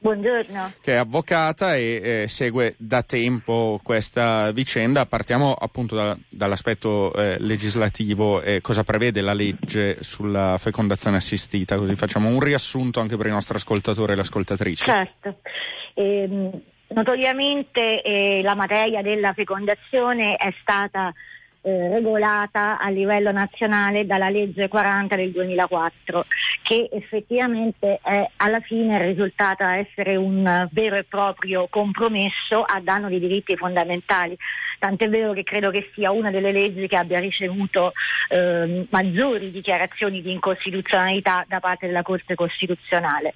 Buongiorno. 0.00 0.74
Che 0.80 0.92
è 0.92 0.96
avvocata 0.96 1.74
e 1.74 2.00
eh, 2.22 2.28
segue 2.28 2.74
da 2.78 3.02
tempo 3.02 3.80
questa 3.82 4.52
vicenda. 4.52 5.06
Partiamo 5.06 5.52
appunto 5.54 5.96
da, 5.96 6.16
dall'aspetto 6.28 7.12
eh, 7.14 7.36
legislativo 7.40 8.40
e 8.40 8.60
cosa 8.60 8.84
prevede 8.84 9.20
la 9.20 9.32
legge 9.32 10.02
sulla 10.02 10.56
fecondazione 10.58 11.16
assistita, 11.16 11.76
così 11.76 11.96
facciamo 11.96 12.28
un 12.28 12.40
riassunto 12.40 13.00
anche 13.00 13.16
per 13.16 13.26
i 13.26 13.30
nostri 13.30 13.56
ascoltatori 13.56 14.12
e 14.12 14.14
le 14.14 14.20
ascoltatrici. 14.20 14.84
Certo. 14.84 15.40
Eh, 15.94 16.50
notoriamente 16.88 18.00
eh, 18.02 18.40
la 18.42 18.54
materia 18.54 19.02
della 19.02 19.32
fecondazione 19.32 20.36
è 20.36 20.54
stata 20.60 21.12
eh, 21.62 21.88
regolata 21.88 22.78
a 22.78 22.88
livello 22.88 23.32
nazionale 23.32 24.06
dalla 24.06 24.28
legge 24.28 24.68
40 24.68 25.16
del 25.16 25.30
2004 25.32 26.24
che 26.68 26.88
effettivamente 26.92 27.98
è 28.02 28.28
alla 28.36 28.60
fine 28.60 29.02
risultata 29.02 29.76
essere 29.76 30.16
un 30.16 30.68
vero 30.70 30.96
e 30.96 31.04
proprio 31.04 31.66
compromesso 31.70 32.62
a 32.62 32.78
danno 32.82 33.08
di 33.08 33.18
diritti 33.18 33.56
fondamentali. 33.56 34.36
Tant'è 34.78 35.08
vero 35.08 35.32
che 35.32 35.44
credo 35.44 35.70
che 35.70 35.90
sia 35.94 36.10
una 36.10 36.30
delle 36.30 36.52
leggi 36.52 36.86
che 36.86 36.96
abbia 36.96 37.20
ricevuto 37.20 37.92
eh, 38.28 38.86
maggiori 38.90 39.50
dichiarazioni 39.50 40.20
di 40.20 40.30
incostituzionalità 40.30 41.44
da 41.48 41.58
parte 41.58 41.86
della 41.86 42.02
Corte 42.02 42.34
Costituzionale. 42.34 43.34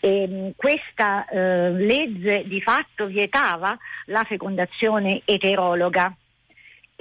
E, 0.00 0.52
questa 0.56 1.24
eh, 1.28 1.70
legge 1.70 2.42
di 2.46 2.60
fatto 2.60 3.06
vietava 3.06 3.78
la 4.06 4.24
fecondazione 4.24 5.22
eterologa 5.24 6.12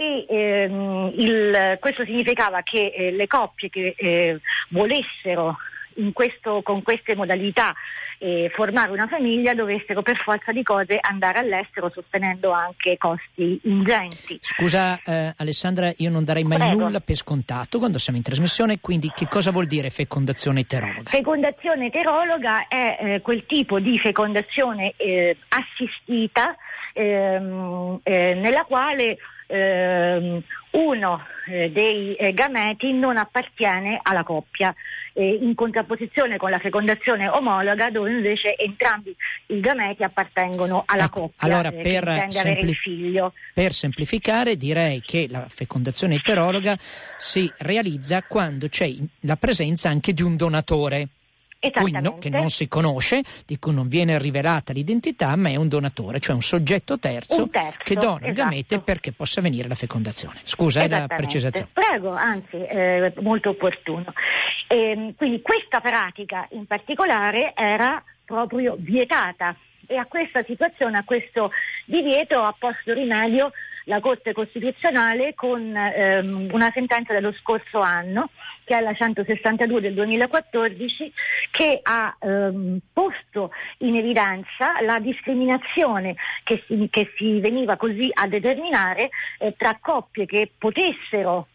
e 0.01 0.25
ehm, 0.27 1.11
il, 1.15 1.77
questo 1.79 2.03
significava 2.05 2.61
che 2.63 2.93
eh, 2.95 3.11
le 3.11 3.27
coppie 3.27 3.69
che 3.69 3.93
eh, 3.95 4.39
volessero 4.69 5.57
questo, 6.13 6.61
con 6.63 6.81
queste 6.81 7.15
modalità 7.15 7.73
eh, 8.17 8.51
formare 8.53 8.91
una 8.91 9.07
famiglia 9.07 9.53
dovessero 9.53 10.03
per 10.03 10.17
forza 10.17 10.51
di 10.51 10.61
cose 10.61 10.97
andare 11.01 11.39
all'estero 11.39 11.89
sostenendo 11.89 12.51
anche 12.51 12.97
costi 12.97 13.59
ingenti. 13.63 14.37
Scusa 14.41 14.99
eh, 15.03 15.33
Alessandra, 15.37 15.91
io 15.97 16.11
non 16.11 16.23
darei 16.23 16.43
mai 16.43 16.59
Prego. 16.59 16.83
nulla 16.83 16.99
per 16.99 17.15
scontato 17.15 17.79
quando 17.79 17.97
siamo 17.97 18.19
in 18.19 18.23
trasmissione, 18.23 18.79
quindi 18.79 19.11
che 19.13 19.27
cosa 19.27 19.51
vuol 19.51 19.65
dire 19.65 19.89
fecondazione 19.89 20.61
eterologa? 20.61 21.09
Fecondazione 21.09 21.87
eterologa 21.87 22.67
è 22.67 22.97
eh, 22.99 23.21
quel 23.21 23.45
tipo 23.47 23.79
di 23.79 23.97
fecondazione 23.97 24.93
eh, 24.97 25.35
assistita 25.49 26.55
ehm, 26.93 27.99
eh, 28.03 28.33
nella 28.35 28.63
quale 28.63 29.17
ehm, 29.47 30.41
uno 30.71 31.21
eh, 31.47 31.71
dei 31.71 32.15
eh, 32.15 32.33
gameti 32.33 32.93
non 32.93 33.17
appartiene 33.17 33.99
alla 34.01 34.23
coppia, 34.23 34.73
in 35.13 35.53
contrapposizione 35.55 36.37
con 36.37 36.49
la 36.49 36.57
fecondazione 36.57 37.27
omologa 37.27 37.89
dove 37.89 38.11
invece 38.11 38.55
entrambi 38.55 39.13
i 39.47 39.59
gameti 39.59 40.03
appartengono 40.03 40.83
alla 40.85 41.03
Ecco, 41.03 41.19
coppia 41.19 41.47
allora, 41.47 41.67
eh, 41.67 41.81
per 41.81 42.27
sempli- 42.29 42.69
il 42.69 42.75
figlio. 42.75 43.33
Per 43.53 43.73
semplificare 43.73 44.55
direi 44.55 45.01
che 45.01 45.27
la 45.29 45.45
fecondazione 45.49 46.15
eterologa 46.15 46.77
si 47.17 47.51
realizza 47.57 48.23
quando 48.23 48.69
c'è 48.69 48.89
la 49.21 49.35
presenza 49.35 49.89
anche 49.89 50.13
di 50.13 50.21
un 50.21 50.37
donatore. 50.37 51.07
Quindi 51.69 51.91
no- 51.91 51.99
Esattamente. 51.99 52.29
che 52.29 52.35
non 52.35 52.49
si 52.49 52.67
conosce, 52.67 53.21
di 53.45 53.59
cui 53.59 53.71
non 53.73 53.87
viene 53.87 54.17
rivelata 54.17 54.73
l'identità, 54.73 55.35
ma 55.35 55.49
è 55.49 55.55
un 55.55 55.67
donatore, 55.67 56.19
cioè 56.19 56.33
un 56.33 56.41
soggetto 56.41 56.97
terzo, 56.97 57.43
Un 57.43 57.49
terzo, 57.51 57.77
che 57.83 57.93
dona 57.93 58.25
il 58.25 58.31
esatto. 58.31 58.49
gamete 58.49 58.79
perché 58.79 59.11
possa 59.11 59.39
avvenire 59.41 59.67
la 59.67 59.75
fecondazione. 59.75 60.39
Scusa, 60.43 60.81
è 60.81 60.87
la 60.87 61.05
precisazione. 61.07 61.69
Prego, 61.71 62.11
anzi, 62.11 62.57
eh, 62.57 63.13
molto 63.21 63.49
opportuno. 63.49 64.11
Ehm, 64.67 65.13
quindi 65.15 65.41
questa 65.41 65.79
pratica 65.81 66.47
in 66.51 66.65
particolare 66.65 67.53
era 67.55 68.03
proprio 68.25 68.75
vietata 68.79 69.55
e 69.85 69.97
a 69.97 70.05
questa 70.05 70.43
situazione, 70.43 70.97
a 70.97 71.03
questo 71.03 71.51
divieto 71.85 72.39
ha 72.41 72.55
posto 72.57 72.93
rimedio 72.93 73.51
la 73.85 73.99
Corte 73.99 74.33
Costituzionale 74.33 75.33
con 75.33 75.75
ehm, 75.75 76.49
una 76.51 76.71
sentenza 76.73 77.13
dello 77.13 77.33
scorso 77.33 77.79
anno, 77.79 78.29
che 78.63 78.77
è 78.77 78.81
la 78.81 78.93
162 78.93 79.81
del 79.81 79.93
2014, 79.93 81.11
che 81.51 81.79
ha 81.81 82.15
ehm, 82.19 82.79
posto 82.93 83.51
in 83.79 83.95
evidenza 83.95 84.81
la 84.81 84.99
discriminazione 84.99 86.15
che 86.43 86.63
si, 86.67 86.87
che 86.89 87.11
si 87.17 87.39
veniva 87.39 87.75
così 87.75 88.09
a 88.13 88.27
determinare 88.27 89.09
eh, 89.39 89.53
tra 89.57 89.77
coppie 89.81 90.25
che 90.25 90.51
potessero 90.57 91.47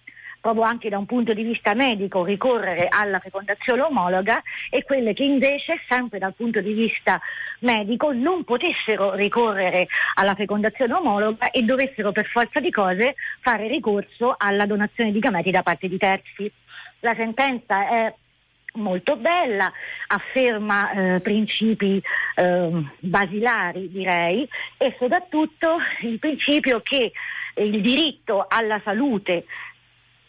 proprio 0.47 0.63
anche 0.63 0.89
da 0.89 0.99
un 0.99 1.07
punto 1.07 1.35
di 1.35 1.43
vista 1.43 1.75
medico 1.75 2.25
ricorrere 2.25 2.87
alla 2.89 3.19
fecondazione 3.19 3.83
omologa 3.83 4.41
e 4.71 4.85
quelle 4.85 5.13
che 5.13 5.25
invece, 5.25 5.81
sempre 5.89 6.21
dal 6.21 6.35
punto 6.35 6.61
di 6.61 6.73
vista 6.73 7.21
medico, 7.61 8.13
non 8.13 8.45
potessero 8.45 9.15
ricorrere 9.15 9.89
alla 10.15 10.37
fecondazione 10.37 10.93
omologa 10.93 11.51
e 11.51 11.63
dovessero 11.63 12.13
per 12.13 12.27
forza 12.27 12.61
di 12.61 12.71
cose 12.71 13.17
fare 13.41 13.67
ricorso 13.67 14.37
alla 14.39 14.67
donazione 14.67 15.11
di 15.11 15.19
gameti 15.19 15.51
da 15.51 15.63
parte 15.63 15.89
di 15.89 15.99
terzi. 15.99 16.49
La 17.01 17.15
sentenza 17.17 17.89
è 17.89 18.15
molto 18.75 19.17
bella, 19.17 19.73
afferma 20.07 20.93
eh, 20.93 21.21
principi 21.21 22.01
eh, 22.37 22.71
basilari 23.01 23.91
direi 23.91 24.49
e 24.77 24.95
soprattutto 24.97 25.79
il 26.03 26.21
principio 26.21 26.81
che 26.83 27.11
il 27.57 27.81
diritto 27.81 28.45
alla 28.49 28.81
salute 28.85 29.47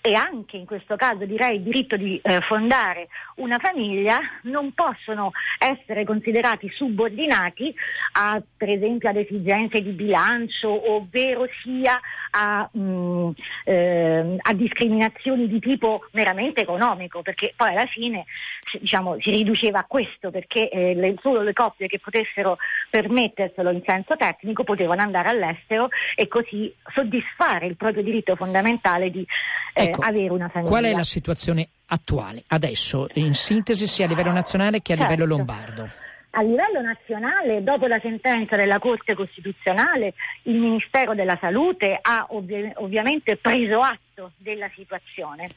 e 0.07 0.13
anche 0.13 0.55
in 0.55 0.65
questo 0.65 0.95
caso 0.95 1.25
direi 1.25 1.57
il 1.57 1.63
diritto 1.63 1.97
di 1.97 2.17
eh, 2.23 2.39
fondare 2.39 3.09
una 3.35 3.57
famiglia 3.59 4.17
non 4.43 4.71
possono 4.71 5.31
essere 5.59 6.05
considerati 6.05 6.71
subordinati 6.73 7.75
a, 8.13 8.41
per 8.55 8.69
esempio 8.69 9.09
ad 9.09 9.17
esigenze 9.17 9.81
di 9.81 9.91
bilancio 9.91 10.93
ovvero 10.93 11.45
sia 11.61 11.99
a, 12.31 12.69
mh, 12.71 13.31
ehm, 13.65 14.37
a 14.39 14.53
discriminazioni 14.53 15.45
di 15.49 15.59
tipo 15.59 16.05
meramente 16.11 16.61
economico 16.61 17.21
perché 17.21 17.51
poi 17.57 17.71
alla 17.71 17.85
fine 17.87 18.23
diciamo, 18.79 19.17
si 19.19 19.31
riduceva 19.31 19.79
a 19.79 19.85
questo 19.87 20.31
perché 20.31 20.69
eh, 20.69 20.93
le- 20.93 21.15
solo 21.21 21.41
le 21.41 21.53
coppie 21.53 21.87
che 21.87 21.99
potessero 21.99 22.57
permetterselo 22.89 23.71
in 23.71 23.81
senso 23.85 24.15
tecnico 24.15 24.63
potevano 24.63 25.01
andare 25.01 25.29
all'estero 25.29 25.89
e 26.15 26.27
così 26.27 26.73
soddisfare 26.93 27.65
il 27.67 27.75
proprio 27.77 28.03
diritto 28.03 28.35
fondamentale 28.35 29.09
di 29.09 29.25
eh, 29.73 29.83
Ecco, 29.83 30.01
avere 30.01 30.29
una 30.29 30.49
famiglia. 30.49 30.71
Qual 30.71 30.83
è 30.85 30.93
la 30.93 31.03
situazione 31.03 31.69
attuale, 31.87 32.43
adesso, 32.47 33.07
in 33.13 33.33
sintesi 33.33 33.87
sia 33.87 34.05
a 34.05 34.09
livello 34.09 34.31
nazionale 34.31 34.81
che 34.81 34.93
a 34.93 34.95
livello 34.95 35.25
Certo. 35.25 35.35
lombardo? 35.35 35.89
A 36.31 36.41
livello 36.41 36.81
nazionale, 36.81 37.63
dopo 37.63 37.87
la 37.87 37.99
sentenza 37.99 38.55
della 38.55 38.77
Corte 38.79 39.15
Costituzionale, 39.15 40.13
il 40.43 40.57
Ministero 40.57 41.15
della 41.15 41.37
Salute 41.39 41.97
ha 41.99 42.27
ovvi- 42.29 42.71
ovviamente 42.75 43.37
preso 43.37 43.79
atto 43.79 44.33
della 44.37 44.69
situazione 44.75 45.49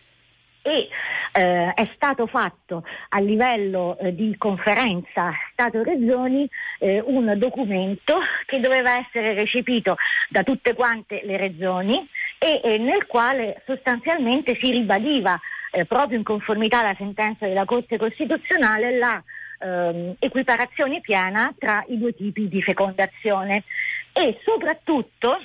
e 0.63 0.89
eh, 1.33 1.73
è 1.73 1.85
stato 1.95 2.27
fatto 2.27 2.85
a 3.11 3.19
livello 3.21 3.97
eh, 3.99 4.15
di 4.15 4.35
conferenza 4.37 5.33
Stato-Regioni 5.53 6.49
eh, 6.79 7.01
un 7.05 7.33
documento 7.39 8.19
che 8.47 8.61
doveva 8.61 8.99
essere 8.99 9.35
recepito 9.35 9.97
da 10.29 10.43
tutte 10.43 10.75
quante 10.75 11.23
le 11.25 11.37
regioni 11.37 12.07
e 12.39 12.61
eh, 12.63 12.79
nel 12.79 13.07
quale 13.07 13.63
sostanzialmente 13.65 14.59
si 14.61 14.71
ribadiva 14.71 15.39
eh, 15.73 15.85
proprio 15.85 16.19
in 16.19 16.25
conformità 16.25 16.81
alla 16.81 16.95
sentenza 16.97 17.47
della 17.47 17.65
Corte 17.65 17.97
Costituzionale 17.97 18.99
la 18.99 19.23
ehm, 19.61 20.17
equiparazione 20.19 21.01
piena 21.01 21.55
tra 21.59 21.85
i 21.89 21.99
due 21.99 22.15
tipi 22.15 22.49
di 22.49 22.63
fecondazione. 22.63 23.65
E 24.13 24.41
soprattutto 24.45 25.39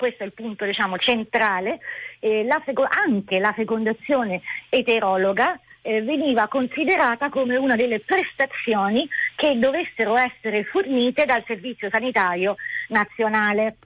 questo 0.00 0.22
è 0.22 0.26
il 0.26 0.32
punto 0.32 0.64
diciamo, 0.64 0.96
centrale, 0.96 1.78
eh, 2.20 2.42
la 2.44 2.58
feco- 2.64 2.88
anche 2.88 3.38
la 3.38 3.52
fecondazione 3.52 4.40
eterologa 4.70 5.60
eh, 5.82 6.00
veniva 6.00 6.48
considerata 6.48 7.28
come 7.28 7.56
una 7.56 7.76
delle 7.76 8.00
prestazioni 8.00 9.06
che 9.36 9.58
dovessero 9.58 10.16
essere 10.16 10.64
fornite 10.64 11.26
dal 11.26 11.44
Servizio 11.46 11.90
Sanitario 11.90 12.56
Nazionale 12.88 13.66
eh, 13.66 13.76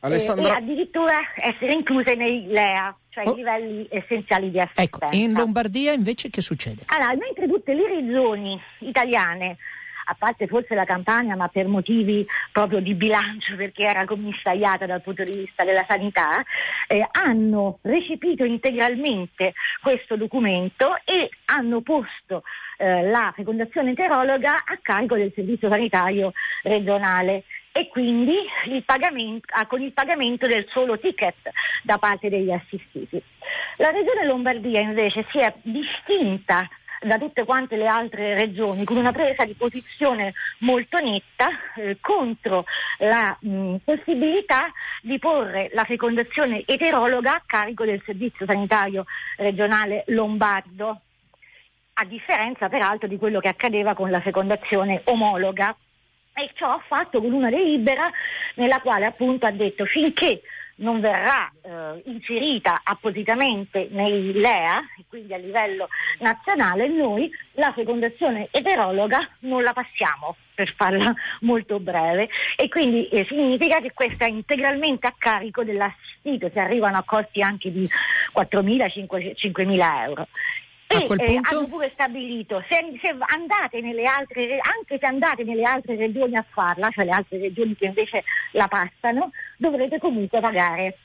Alessandra- 0.00 0.54
e 0.54 0.56
addirittura 0.56 1.18
essere 1.36 1.72
incluse 1.72 2.16
nei 2.16 2.46
LEA, 2.48 2.92
cioè 3.10 3.28
Oh. 3.28 3.32
i 3.32 3.36
livelli 3.36 3.86
essenziali 3.90 4.50
di 4.50 4.58
assistenza. 4.58 5.06
Ecco, 5.06 5.16
in 5.16 5.32
Lombardia 5.34 5.92
invece 5.92 6.30
che 6.30 6.40
succede? 6.40 6.82
Allora, 6.86 7.14
mentre 7.14 7.46
tutte 7.46 7.74
le 7.74 7.86
regioni 7.86 8.60
italiane 8.78 9.56
a 10.04 10.16
parte 10.18 10.46
forse 10.46 10.74
la 10.74 10.84
Campania, 10.84 11.36
ma 11.36 11.48
per 11.48 11.66
motivi 11.66 12.26
proprio 12.52 12.80
di 12.80 12.94
bilancio, 12.94 13.56
perché 13.56 13.84
era 13.84 14.04
commissariata 14.04 14.86
dal 14.86 15.02
punto 15.02 15.24
di 15.24 15.36
vista 15.36 15.64
della 15.64 15.84
sanità, 15.88 16.42
eh, 16.86 17.06
hanno 17.12 17.78
recepito 17.82 18.44
integralmente 18.44 19.54
questo 19.82 20.16
documento 20.16 20.96
e 21.04 21.28
hanno 21.46 21.80
posto 21.80 22.42
eh, 22.78 23.02
la 23.08 23.32
fecondazione 23.34 23.90
enterologa 23.90 24.64
a 24.64 24.78
carico 24.80 25.16
del 25.16 25.32
servizio 25.34 25.70
sanitario 25.70 26.32
regionale 26.62 27.44
e 27.72 27.88
quindi 27.88 28.34
il 28.66 28.84
ah, 28.86 29.66
con 29.66 29.80
il 29.80 29.92
pagamento 29.92 30.46
del 30.46 30.66
solo 30.70 30.98
ticket 30.98 31.36
da 31.82 31.98
parte 31.98 32.28
degli 32.28 32.50
assistiti. 32.50 33.22
La 33.76 33.90
Regione 33.90 34.26
Lombardia 34.26 34.80
invece 34.80 35.24
si 35.30 35.38
è 35.38 35.54
distinta 35.62 36.68
da 37.00 37.18
tutte 37.18 37.44
quante 37.44 37.76
le 37.76 37.86
altre 37.86 38.34
regioni 38.34 38.84
con 38.84 38.96
una 38.96 39.12
presa 39.12 39.44
di 39.44 39.54
posizione 39.54 40.34
molto 40.58 40.98
netta 40.98 41.48
eh, 41.76 41.96
contro 42.00 42.64
la 42.98 43.36
mh, 43.40 43.76
possibilità 43.84 44.70
di 45.00 45.18
porre 45.18 45.70
la 45.72 45.84
fecondazione 45.84 46.62
eterologa 46.66 47.34
a 47.36 47.42
carico 47.46 47.84
del 47.84 48.02
servizio 48.04 48.44
sanitario 48.44 49.06
regionale 49.36 50.04
lombardo, 50.08 51.00
a 51.94 52.04
differenza 52.04 52.68
peraltro 52.68 53.08
di 53.08 53.16
quello 53.16 53.40
che 53.40 53.48
accadeva 53.48 53.94
con 53.94 54.10
la 54.10 54.20
fecondazione 54.20 55.00
omologa. 55.04 55.74
E 56.32 56.50
ciò 56.54 56.72
ha 56.72 56.82
fatto 56.86 57.20
con 57.20 57.32
una 57.32 57.50
delibera 57.50 58.10
nella 58.54 58.80
quale 58.80 59.06
appunto 59.06 59.46
ha 59.46 59.50
detto 59.50 59.84
finché 59.84 60.40
non 60.80 61.00
verrà 61.00 61.50
eh, 61.62 62.02
inserita 62.06 62.80
appositamente 62.82 63.88
nei 63.90 64.32
LEA, 64.32 64.82
quindi 65.08 65.34
a 65.34 65.38
livello 65.38 65.88
nazionale, 66.18 66.88
noi 66.88 67.30
la 67.52 67.72
fecondazione 67.72 68.48
eterologa 68.50 69.28
non 69.40 69.62
la 69.62 69.72
passiamo, 69.72 70.36
per 70.54 70.72
farla 70.74 71.14
molto 71.40 71.80
breve, 71.80 72.28
e 72.56 72.68
quindi 72.68 73.08
eh, 73.08 73.24
significa 73.24 73.80
che 73.80 73.92
questa 73.92 74.26
è 74.26 74.28
integralmente 74.28 75.06
a 75.06 75.14
carico 75.16 75.64
dell'assistito, 75.64 76.50
si 76.50 76.58
arrivano 76.58 76.98
a 76.98 77.04
costi 77.04 77.40
anche 77.40 77.70
di 77.72 77.88
4.000-5.000 78.34 80.04
euro. 80.04 80.28
E 80.92 81.06
eh, 81.06 81.40
hanno 81.40 81.66
pure 81.66 81.88
stabilito, 81.92 82.64
se, 82.68 82.98
se 83.00 83.16
andate 83.36 83.80
nelle 83.80 84.06
altre, 84.06 84.58
anche 84.60 84.98
se 84.98 85.06
andate 85.06 85.44
nelle 85.44 85.62
altre 85.62 85.94
regioni 85.94 86.34
a 86.34 86.44
farla, 86.50 86.90
cioè 86.90 87.04
le 87.04 87.12
altre 87.12 87.38
regioni 87.38 87.76
che 87.76 87.86
invece 87.86 88.24
la 88.52 88.66
passano, 88.66 89.30
dovrete 89.56 90.00
comunque 90.00 90.40
pagare. 90.40 90.98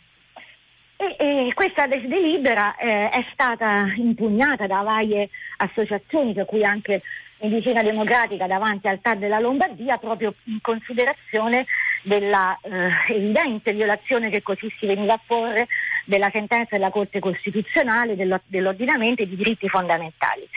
E, 0.97 1.15
e 1.19 1.53
questa 1.53 1.85
delibera 1.85 2.75
eh, 2.77 3.09
è 3.09 3.25
stata 3.31 3.85
impugnata 3.97 4.65
da 4.65 4.81
varie 4.81 5.29
associazioni, 5.57 6.33
tra 6.33 6.45
cui 6.45 6.63
anche 6.63 7.03
Medicina 7.41 7.83
Democratica 7.83 8.47
davanti 8.47 8.87
al 8.87 9.01
TAR 9.01 9.17
della 9.17 9.39
Lombardia, 9.39 9.97
proprio 9.97 10.33
in 10.45 10.61
considerazione 10.61 11.67
della 12.01 12.57
eh, 12.61 12.89
evidente 13.13 13.71
violazione 13.73 14.31
che 14.31 14.41
così 14.41 14.67
si 14.79 14.87
veniva 14.87 15.13
a 15.13 15.21
porre 15.23 15.67
della 16.05 16.29
sentenza 16.31 16.75
della 16.75 16.89
Corte 16.89 17.19
Costituzionale, 17.19 18.15
dello, 18.15 18.39
dell'ordinamento 18.45 19.23
e 19.23 19.27
di 19.27 19.35
diritti 19.35 19.67
fondamentali. 19.67 20.47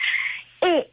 E, 0.59 0.89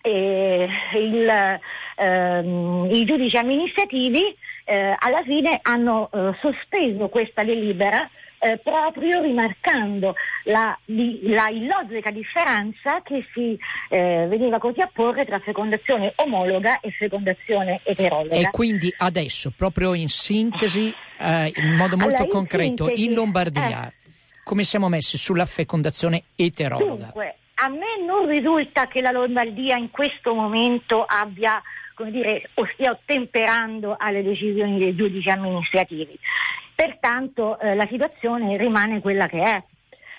e 0.00 0.68
il, 0.94 1.60
ehm, 1.96 2.88
i 2.90 3.04
giudici 3.04 3.36
amministrativi 3.36 4.36
eh, 4.64 4.94
alla 4.98 5.22
fine 5.22 5.58
hanno 5.62 6.10
eh, 6.12 6.32
sospeso 6.40 7.08
questa 7.08 7.44
delibera 7.44 8.08
eh, 8.44 8.58
proprio 8.58 9.22
rimarcando 9.22 10.14
la, 10.44 10.78
la, 10.86 11.48
illogica 11.48 12.10
differenza 12.10 13.00
che 13.02 13.26
si 13.32 13.58
eh, 13.88 14.26
veniva 14.28 14.58
così 14.58 14.80
a 14.82 14.90
porre 14.92 15.24
tra 15.24 15.38
fecondazione 15.38 16.12
omologa 16.16 16.80
e 16.80 16.90
fecondazione 16.90 17.80
eterologa. 17.84 18.36
E 18.36 18.50
quindi 18.50 18.92
adesso, 18.98 19.50
proprio 19.56 19.94
in 19.94 20.08
sintesi, 20.08 20.94
eh, 21.18 21.52
in 21.56 21.74
modo 21.76 21.96
molto 21.96 22.22
allora, 22.22 22.30
concreto, 22.30 22.88
in, 22.88 23.10
in 23.10 23.14
Lombardia, 23.14 23.88
eh. 23.88 23.92
come 24.42 24.62
siamo 24.64 24.88
messi 24.88 25.16
sulla 25.16 25.46
fecondazione 25.46 26.24
eterologa? 26.36 27.04
Dunque, 27.04 27.36
a 27.54 27.68
me 27.68 28.04
non 28.04 28.26
risulta 28.26 28.86
che 28.86 29.00
la 29.00 29.10
Lombardia 29.10 29.76
in 29.76 29.90
questo 29.90 30.34
momento 30.34 31.04
abbia 31.04 31.62
come 31.94 32.10
dire, 32.10 32.50
o 32.54 32.68
stia 32.72 32.90
ottemperando 32.90 33.94
alle 33.98 34.22
decisioni 34.22 34.78
dei 34.78 34.94
giudici 34.94 35.30
amministrativi. 35.30 36.18
Pertanto 36.74 37.58
eh, 37.60 37.74
la 37.74 37.86
situazione 37.88 38.56
rimane 38.56 39.00
quella 39.00 39.26
che 39.26 39.42
è. 39.42 39.62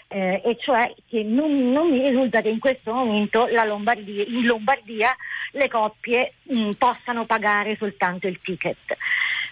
Eh, 0.07 0.41
e 0.45 0.57
cioè 0.59 0.93
che 1.09 1.23
non, 1.23 1.71
non, 1.71 1.89
mi 1.89 2.07
risulta 2.07 2.41
che 2.41 2.49
in 2.49 2.59
questo 2.59 2.93
momento 2.93 3.47
Lombardia, 3.47 4.23
in 4.23 4.45
Lombardia 4.45 5.13
le 5.51 5.67
coppie 5.67 6.33
mh, 6.43 6.73
possano 6.73 7.25
pagare 7.25 7.75
soltanto 7.75 8.27
il 8.27 8.39
ticket 8.41 8.77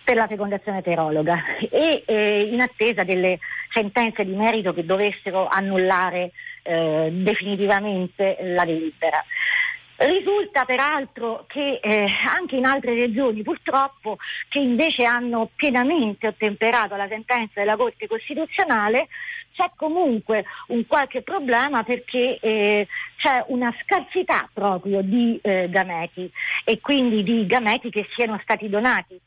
per 0.04 0.16
la 0.16 0.28
fecondazione 0.28 0.80
eterologa 0.80 1.42
e 1.70 2.04
eh, 2.06 2.50
in 2.52 2.62
attesa 2.62 3.04
delle 3.04 3.40
sentenze 3.72 4.26
di 4.26 4.36
merito 4.36 4.74
che 4.74 4.86
dovessero 4.86 5.48
annullare 5.48 6.32
eh, 6.64 7.10
definitivamente 7.12 8.38
la 8.42 8.66
delibera. 8.66 9.24
Risulta 9.96 10.66
peraltro 10.66 11.46
che 11.48 11.80
eh, 11.82 12.06
anche 12.28 12.56
in 12.56 12.66
altre 12.66 12.94
regioni 12.96 13.42
purtroppo 13.44 14.18
che 14.50 14.60
invece 14.60 15.04
hanno 15.06 15.52
pienamente 15.56 16.28
ottemperato 16.28 16.96
alla 16.96 17.08
sentenza 17.08 17.60
della 17.60 17.78
Corte 17.78 18.08
Costituzionale 18.08 19.08
c'è 19.54 19.70
comunque 19.76 20.46
un 20.70 20.86
qualche 20.88 21.22
problema 21.22 21.84
perché 21.84 22.40
eh, 22.42 22.88
c'è 23.18 23.46
una 23.48 23.74
scarsità 23.84 24.50
proprio 24.52 25.02
di 25.02 25.40
eh, 25.42 25.70
gameti 25.70 26.30
e 26.66 26.80
quindi 26.82 27.24
di 27.24 27.46
gameti 27.46 27.90
che 27.90 28.08
siano 28.16 28.40
stati 28.42 28.68
donati. 28.68 29.20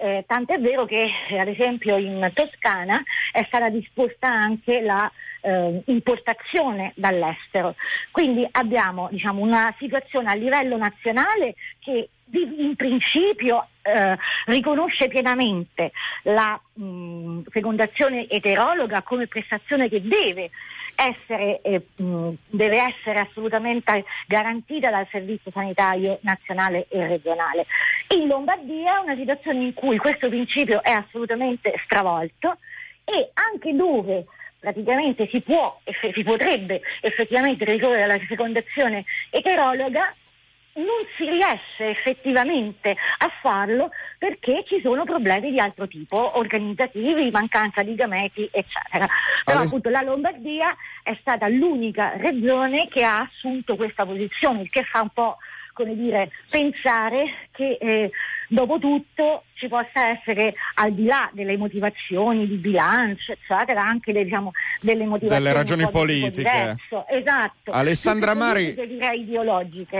Eh, 0.00 0.24
tant'è 0.28 0.60
vero 0.60 0.84
che 0.84 1.10
ad 1.36 1.48
esempio 1.48 1.96
in 1.96 2.30
Toscana 2.32 3.02
è 3.32 3.42
stata 3.48 3.68
disposta 3.68 4.28
anche 4.28 4.80
la 4.80 5.10
eh, 5.40 5.82
importazione 5.86 6.92
dall'estero. 6.94 7.74
Quindi 8.12 8.46
abbiamo 8.52 9.08
diciamo, 9.10 9.42
una 9.42 9.74
situazione 9.76 10.30
a 10.30 10.34
livello 10.34 10.76
nazionale 10.76 11.56
che 11.80 12.10
in 12.30 12.76
principio 12.76 13.66
eh, 13.88 14.18
riconosce 14.46 15.08
pienamente 15.08 15.92
la 16.22 16.60
mh, 16.74 17.42
fecondazione 17.48 18.28
eterologa 18.28 19.02
come 19.02 19.26
prestazione 19.26 19.88
che 19.88 20.02
deve 20.02 20.50
essere, 20.94 21.60
eh, 21.62 21.86
mh, 21.96 22.30
deve 22.48 22.82
essere 22.82 23.20
assolutamente 23.20 24.04
garantita 24.26 24.90
dal 24.90 25.06
Servizio 25.10 25.50
Sanitario 25.50 26.18
Nazionale 26.22 26.86
e 26.88 27.06
Regionale. 27.06 27.66
In 28.16 28.26
Lombardia 28.26 28.98
è 28.98 29.02
una 29.02 29.16
situazione 29.16 29.62
in 29.62 29.74
cui 29.74 29.96
questo 29.98 30.28
principio 30.28 30.82
è 30.82 30.90
assolutamente 30.90 31.80
stravolto 31.84 32.58
e 33.04 33.30
anche 33.34 33.74
dove 33.74 34.26
praticamente 34.58 35.28
si 35.28 35.40
può, 35.40 35.80
si 36.14 36.22
potrebbe 36.24 36.80
effettivamente 37.00 37.64
ricorrere 37.64 38.02
alla 38.02 38.18
fecondazione 38.18 39.04
eterologa, 39.30 40.12
non 40.74 41.06
si 41.16 41.24
riesce 41.28 41.90
effettivamente 41.90 42.90
a 42.90 43.30
farlo 43.40 43.90
perché 44.18 44.64
ci 44.66 44.80
sono 44.80 45.04
problemi 45.04 45.50
di 45.50 45.60
altro 45.60 45.88
tipo, 45.88 46.36
organizzativi, 46.38 47.30
mancanza 47.30 47.82
di 47.82 47.94
gameti, 47.94 48.48
eccetera. 48.50 49.06
Però 49.44 49.60
appunto 49.60 49.88
la 49.88 50.02
Lombardia 50.02 50.74
è 51.02 51.16
stata 51.20 51.48
l'unica 51.48 52.12
regione 52.16 52.88
che 52.88 53.04
ha 53.04 53.20
assunto 53.20 53.76
questa 53.76 54.04
posizione, 54.04 54.60
il 54.62 54.70
che 54.70 54.84
fa 54.84 55.02
un 55.02 55.10
po' 55.10 55.36
come 55.78 55.94
dire, 55.94 56.30
pensare 56.50 57.46
che 57.52 57.78
eh, 57.80 58.10
dopo 58.48 58.78
tutto 58.78 59.44
ci 59.58 59.68
possa 59.68 60.10
essere, 60.10 60.54
al 60.74 60.92
di 60.92 61.04
là 61.04 61.28
delle 61.32 61.56
motivazioni 61.56 62.46
di 62.46 62.56
bilancio, 62.56 63.32
eccetera, 63.32 63.82
anche 63.82 64.12
le, 64.12 64.24
diciamo, 64.24 64.52
delle 64.80 65.04
motivazioni 65.04 65.42
delle 65.42 65.52
ragioni 65.52 65.88
politiche. 65.90 66.76
Esatto. 67.08 67.72
Alessandra 67.72 68.34
Mari. 68.34 68.74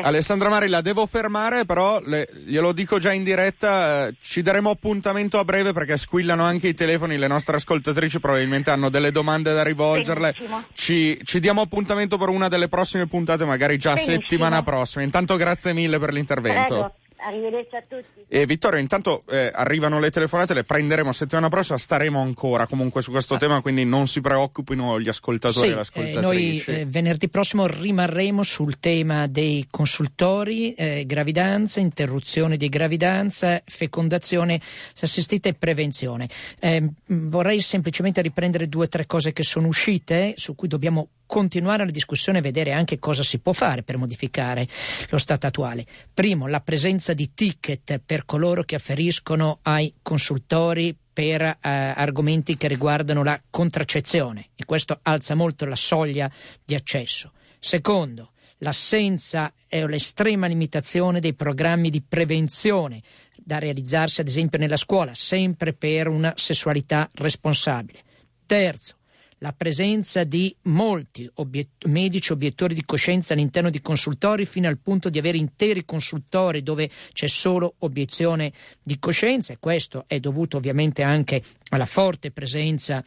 Alessandra 0.02 0.48
Mari, 0.48 0.68
la 0.68 0.80
devo 0.80 1.06
fermare, 1.06 1.64
però 1.64 2.00
le, 2.04 2.28
glielo 2.46 2.72
dico 2.72 2.98
già 2.98 3.12
in 3.12 3.24
diretta, 3.24 4.06
eh, 4.06 4.14
ci 4.20 4.42
daremo 4.42 4.70
appuntamento 4.70 5.38
a 5.38 5.44
breve 5.44 5.72
perché 5.72 5.96
squillano 5.96 6.44
anche 6.44 6.68
i 6.68 6.74
telefoni, 6.74 7.18
le 7.18 7.26
nostre 7.26 7.56
ascoltatrici 7.56 8.20
probabilmente 8.20 8.70
hanno 8.70 8.88
delle 8.88 9.10
domande 9.10 9.52
da 9.52 9.64
rivolgerle. 9.64 10.34
Ci, 10.72 11.20
ci, 11.24 11.40
diamo 11.40 11.62
appuntamento 11.62 12.16
per 12.16 12.28
una 12.28 12.48
delle 12.48 12.68
prossime 12.68 13.06
puntate, 13.06 13.44
magari 13.44 13.76
già 13.76 13.94
Benissimo. 13.94 14.20
settimana 14.20 14.62
prossima. 14.62 15.02
Intanto 15.02 15.36
grazie 15.36 15.72
mille 15.72 15.98
per 15.98 16.12
l'intervento. 16.12 16.74
Prego. 16.74 16.94
Arrivederci 17.20 17.76
a 17.76 17.82
tutti. 17.82 18.24
E 18.28 18.46
Vittorio, 18.46 18.78
intanto 18.78 19.22
eh, 19.28 19.50
arrivano 19.52 19.98
le 19.98 20.10
telefonate, 20.10 20.54
le 20.54 20.64
prenderemo 20.64 21.10
settimana 21.12 21.48
prossima, 21.48 21.76
staremo 21.76 22.20
ancora 22.20 22.66
comunque 22.66 23.02
su 23.02 23.10
questo 23.10 23.34
ah. 23.34 23.38
tema, 23.38 23.60
quindi 23.60 23.84
non 23.84 24.06
si 24.06 24.20
preoccupino 24.20 25.00
gli 25.00 25.08
ascoltatori 25.08 25.66
sì, 25.66 25.72
e 25.72 25.74
le 25.74 25.80
ascoltatrici. 25.80 26.18
Eh, 26.18 26.20
noi 26.20 26.80
eh, 26.80 26.84
venerdì 26.86 27.28
prossimo 27.28 27.66
rimarremo 27.66 28.42
sul 28.42 28.78
tema 28.78 29.26
dei 29.26 29.66
consultori, 29.68 30.74
eh, 30.74 31.04
gravidanza, 31.06 31.80
interruzione 31.80 32.56
di 32.56 32.68
gravidanza, 32.68 33.60
fecondazione 33.64 34.60
assistita 35.00 35.48
e 35.48 35.54
prevenzione. 35.54 36.28
Eh, 36.60 36.88
vorrei 37.06 37.60
semplicemente 37.60 38.22
riprendere 38.22 38.68
due 38.68 38.84
o 38.84 38.88
tre 38.88 39.06
cose 39.06 39.32
che 39.32 39.42
sono 39.42 39.66
uscite, 39.66 40.34
su 40.36 40.54
cui 40.54 40.68
dobbiamo 40.68 41.08
continuare 41.28 41.84
la 41.84 41.92
discussione 41.92 42.38
e 42.38 42.42
vedere 42.42 42.72
anche 42.72 42.98
cosa 42.98 43.22
si 43.22 43.38
può 43.38 43.52
fare 43.52 43.84
per 43.84 43.98
modificare 43.98 44.66
lo 45.10 45.18
stato 45.18 45.46
attuale. 45.46 45.86
Primo, 46.12 46.48
la 46.48 46.60
presenza 46.60 47.12
di 47.12 47.34
ticket 47.34 48.00
per 48.04 48.24
coloro 48.24 48.64
che 48.64 48.74
afferiscono 48.74 49.58
ai 49.62 49.94
consultori 50.02 50.96
per 51.12 51.42
eh, 51.42 51.58
argomenti 51.60 52.56
che 52.56 52.66
riguardano 52.66 53.22
la 53.22 53.40
contraccezione 53.50 54.50
e 54.56 54.64
questo 54.64 54.98
alza 55.02 55.34
molto 55.34 55.66
la 55.66 55.76
soglia 55.76 56.30
di 56.64 56.74
accesso. 56.74 57.32
Secondo, 57.58 58.32
l'assenza 58.58 59.52
e 59.68 59.86
l'estrema 59.86 60.46
limitazione 60.46 61.20
dei 61.20 61.34
programmi 61.34 61.90
di 61.90 62.00
prevenzione 62.00 63.02
da 63.36 63.58
realizzarsi 63.58 64.20
ad 64.20 64.28
esempio 64.28 64.58
nella 64.58 64.76
scuola, 64.76 65.12
sempre 65.14 65.72
per 65.72 66.08
una 66.08 66.32
sessualità 66.36 67.08
responsabile. 67.14 68.00
Terzo, 68.46 68.96
la 69.38 69.52
presenza 69.52 70.24
di 70.24 70.54
molti 70.62 71.30
obiet- 71.34 71.86
medici 71.86 72.32
obiettori 72.32 72.74
di 72.74 72.84
coscienza 72.84 73.34
all'interno 73.34 73.70
di 73.70 73.80
consultori 73.80 74.46
fino 74.46 74.68
al 74.68 74.78
punto 74.78 75.08
di 75.08 75.18
avere 75.18 75.38
interi 75.38 75.84
consultori 75.84 76.62
dove 76.62 76.90
c'è 77.12 77.28
solo 77.28 77.74
obiezione 77.78 78.52
di 78.82 78.98
coscienza. 78.98 79.52
E 79.52 79.58
questo 79.60 80.04
è 80.06 80.18
dovuto 80.18 80.56
ovviamente 80.56 81.02
anche 81.02 81.42
alla 81.70 81.86
forte 81.86 82.30
presenza 82.30 83.04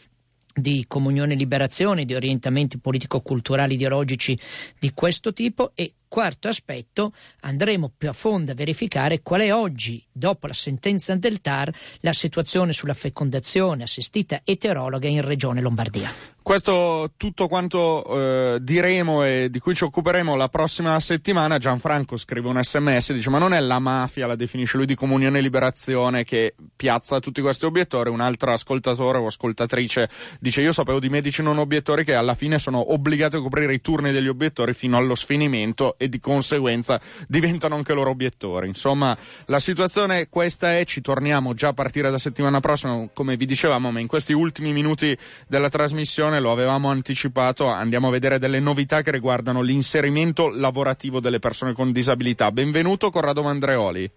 di 0.53 0.85
comunione 0.87 1.33
e 1.33 1.37
liberazione, 1.37 2.05
di 2.05 2.13
orientamenti 2.13 2.77
politico-culturali 2.77 3.75
ideologici 3.75 4.37
di 4.79 4.91
questo 4.93 5.33
tipo. 5.33 5.71
E 5.75 5.93
quarto 6.11 6.49
aspetto 6.49 7.13
andremo 7.39 7.89
più 7.97 8.09
a 8.09 8.13
fondo 8.13 8.51
a 8.51 8.53
verificare 8.53 9.21
qual 9.21 9.39
è 9.39 9.53
oggi, 9.53 10.05
dopo 10.11 10.45
la 10.45 10.53
sentenza 10.53 11.15
del 11.15 11.39
TAR, 11.39 11.73
la 12.01 12.11
situazione 12.11 12.73
sulla 12.73 12.93
fecondazione 12.93 13.83
assistita 13.83 14.41
eterologa 14.43 15.07
in 15.07 15.21
regione 15.21 15.61
Lombardia. 15.61 16.11
Questo 16.43 17.11
tutto 17.17 17.47
quanto 17.47 18.03
eh, 18.03 18.57
diremo 18.61 19.23
e 19.23 19.49
di 19.51 19.59
cui 19.59 19.75
ci 19.75 19.83
occuperemo 19.83 20.35
la 20.35 20.49
prossima 20.49 20.99
settimana. 20.99 21.59
Gianfranco 21.59 22.17
scrive 22.17 22.49
un 22.49 22.59
sms 22.61 23.11
e 23.11 23.13
dice: 23.13 23.29
Ma 23.29 23.37
non 23.37 23.53
è 23.53 23.59
la 23.59 23.77
mafia, 23.77 24.25
la 24.25 24.35
definisce 24.35 24.77
lui 24.77 24.87
di 24.87 24.95
comunione 24.95 25.37
e 25.37 25.41
liberazione, 25.41 26.23
che 26.23 26.55
piazza 26.75 27.19
tutti 27.19 27.41
questi 27.41 27.65
obiettori. 27.65 28.09
Un 28.09 28.21
altro 28.21 28.51
ascoltatore 28.51 29.19
o 29.19 29.27
ascoltatrice 29.27 30.09
dice: 30.39 30.61
Io 30.61 30.71
sapevo 30.71 30.99
di 30.99 31.09
medici 31.09 31.43
non 31.43 31.59
obiettori 31.59 32.03
che 32.03 32.15
alla 32.15 32.33
fine 32.33 32.57
sono 32.57 32.91
obbligati 32.91 33.35
a 33.35 33.41
coprire 33.41 33.75
i 33.75 33.79
turni 33.79 34.11
degli 34.11 34.27
obiettori 34.27 34.73
fino 34.73 34.97
allo 34.97 35.13
sfinimento 35.13 35.95
e 36.01 36.09
di 36.09 36.19
conseguenza 36.19 36.99
diventano 37.27 37.75
anche 37.75 37.93
loro 37.93 38.09
obiettori. 38.09 38.67
Insomma, 38.67 39.15
la 39.45 39.59
situazione 39.59 40.29
questa 40.29 40.75
è. 40.75 40.83
Ci 40.83 41.01
torniamo 41.01 41.53
già 41.53 41.67
a 41.67 41.73
partire 41.73 42.09
da 42.09 42.17
settimana 42.17 42.59
prossima, 42.59 43.07
come 43.13 43.37
vi 43.37 43.45
dicevamo, 43.45 43.91
ma 43.91 43.99
in 43.99 44.07
questi 44.07 44.33
ultimi 44.33 44.73
minuti 44.73 45.15
della 45.47 45.69
trasmissione 45.69 46.39
lo 46.39 46.51
avevamo 46.51 46.89
anticipato, 46.89 47.67
andiamo 47.67 48.07
a 48.07 48.11
vedere 48.11 48.39
delle 48.39 48.59
novità 48.59 49.03
che 49.03 49.11
riguardano 49.11 49.61
l'inserimento 49.61 50.49
lavorativo 50.49 51.19
delle 51.19 51.37
persone 51.37 51.73
con 51.73 51.91
disabilità. 51.91 52.51
Benvenuto 52.51 53.11
Corrado 53.11 53.43
Mandreoli. 53.43 54.09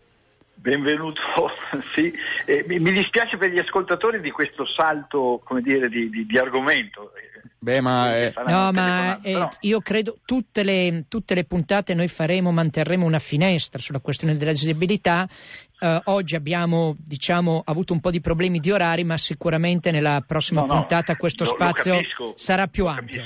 Benvenuto, 0.55 1.21
sì. 1.95 2.11
Eh, 2.47 2.65
mi, 2.67 2.93
dispiace 2.93 3.37
per 3.37 3.51
gli 3.51 3.59
ascoltatori 3.59 4.21
di 4.21 4.31
questo 4.31 4.65
salto 4.65 5.43
dire, 5.61 5.89
di, 5.91 6.09
di, 6.09 6.25
di, 6.25 6.39
argomento. 6.39 7.13
Beh, 7.65 7.81
ma, 7.81 8.15
eh, 8.15 8.35
no, 8.47 8.73
ma 8.73 9.19
eh, 9.23 9.49
io 9.61 9.81
credo 9.81 10.19
tutte 10.27 10.63
le, 10.63 11.07
tutte 11.09 11.35
le 11.35 11.45
puntate 11.45 11.95
noi 11.95 12.09
faremo, 12.09 12.53
manterremo 12.53 13.07
una 13.07 13.19
finestra 13.19 13.81
sulla 13.81 14.01
questione 14.01 14.37
della 14.37 14.53
disabilità 14.53 15.27
Uh, 15.81 16.01
oggi 16.05 16.35
abbiamo 16.35 16.95
diciamo, 16.97 17.61
avuto 17.67 17.93
un 17.93 18.01
po' 18.01 18.11
di 18.11 18.21
problemi 18.21 18.59
di 18.59 18.71
orari, 18.71 19.05
ma 19.05 19.19
sicuramente 19.19 19.91
nella 19.91 20.23
prossima 20.27 20.61
no, 20.61 20.69
puntata 20.69 21.13
no, 21.13 21.19
questo 21.19 21.45
lo, 21.45 21.51
spazio 21.51 22.01
lo 22.17 22.33
sarà 22.37 22.69
più 22.69 22.87
ampio. 22.87 23.25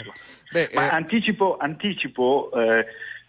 Beh, 0.51 0.70
ma 0.72 0.86
eh... 0.86 0.95
anticipo, 0.95 1.57
anticipo 1.59 2.51
eh, 2.55 2.86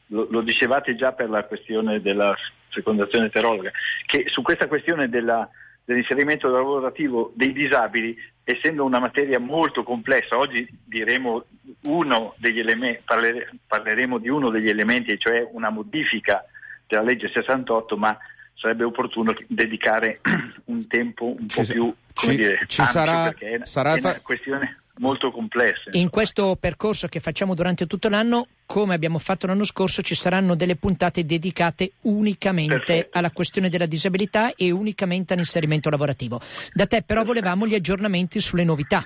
lo, 0.07 0.25
lo, 0.31 0.41
dicevate 0.41 0.95
già 0.95 1.11
per 1.11 1.29
la 1.29 1.43
questione 1.43 2.01
della 2.01 2.33
fecondazione 2.69 3.27
eterologa, 3.27 3.71
che 4.05 4.23
su 4.27 4.41
questa 4.41 4.67
questione 4.67 5.09
della, 5.09 5.47
dell'inserimento 5.89 6.47
lavorativo 6.49 7.31
dei 7.33 7.51
disabili, 7.51 8.15
essendo 8.43 8.85
una 8.85 8.99
materia 8.99 9.39
molto 9.39 9.81
complessa, 9.81 10.37
oggi 10.37 10.67
diremo 10.85 11.45
uno 11.85 12.35
degli 12.37 12.59
elementi, 12.59 13.01
parlere, 13.03 13.49
parleremo 13.65 14.19
di 14.19 14.29
uno 14.29 14.51
degli 14.51 14.69
elementi, 14.69 15.17
cioè 15.17 15.49
una 15.51 15.71
modifica 15.71 16.45
della 16.85 17.01
legge 17.01 17.31
68, 17.33 17.97
ma 17.97 18.15
sarebbe 18.53 18.83
opportuno 18.83 19.33
dedicare 19.47 20.19
un 20.65 20.85
tempo 20.85 21.35
un 21.35 21.49
ci 21.49 21.61
po' 21.61 21.73
più 21.73 21.93
ci, 22.13 22.35
dire, 22.35 22.59
ci 22.67 22.85
sarà, 22.85 23.33
sarà 23.63 23.95
è 23.95 23.99
una 23.99 24.19
questione 24.21 24.81
molto 24.99 25.31
complessa. 25.31 25.89
In 25.93 26.09
questo 26.09 26.55
percorso 26.59 27.07
che 27.07 27.19
facciamo 27.19 27.55
durante 27.55 27.87
tutto 27.87 28.09
l'anno, 28.09 28.47
come 28.65 28.93
abbiamo 28.93 29.17
fatto 29.19 29.47
l'anno 29.47 29.63
scorso, 29.63 30.01
ci 30.01 30.15
saranno 30.15 30.55
delle 30.55 30.75
puntate 30.75 31.25
dedicate 31.25 31.91
unicamente 32.01 32.77
Perfetto. 32.77 33.17
alla 33.17 33.31
questione 33.31 33.69
della 33.69 33.85
disabilità 33.85 34.53
e 34.55 34.71
unicamente 34.71 35.33
all'inserimento 35.33 35.89
lavorativo. 35.89 36.39
Da 36.73 36.85
te 36.85 37.01
però 37.01 37.23
volevamo 37.23 37.65
gli 37.65 37.75
aggiornamenti 37.75 38.39
sulle 38.39 38.63
novità. 38.63 39.03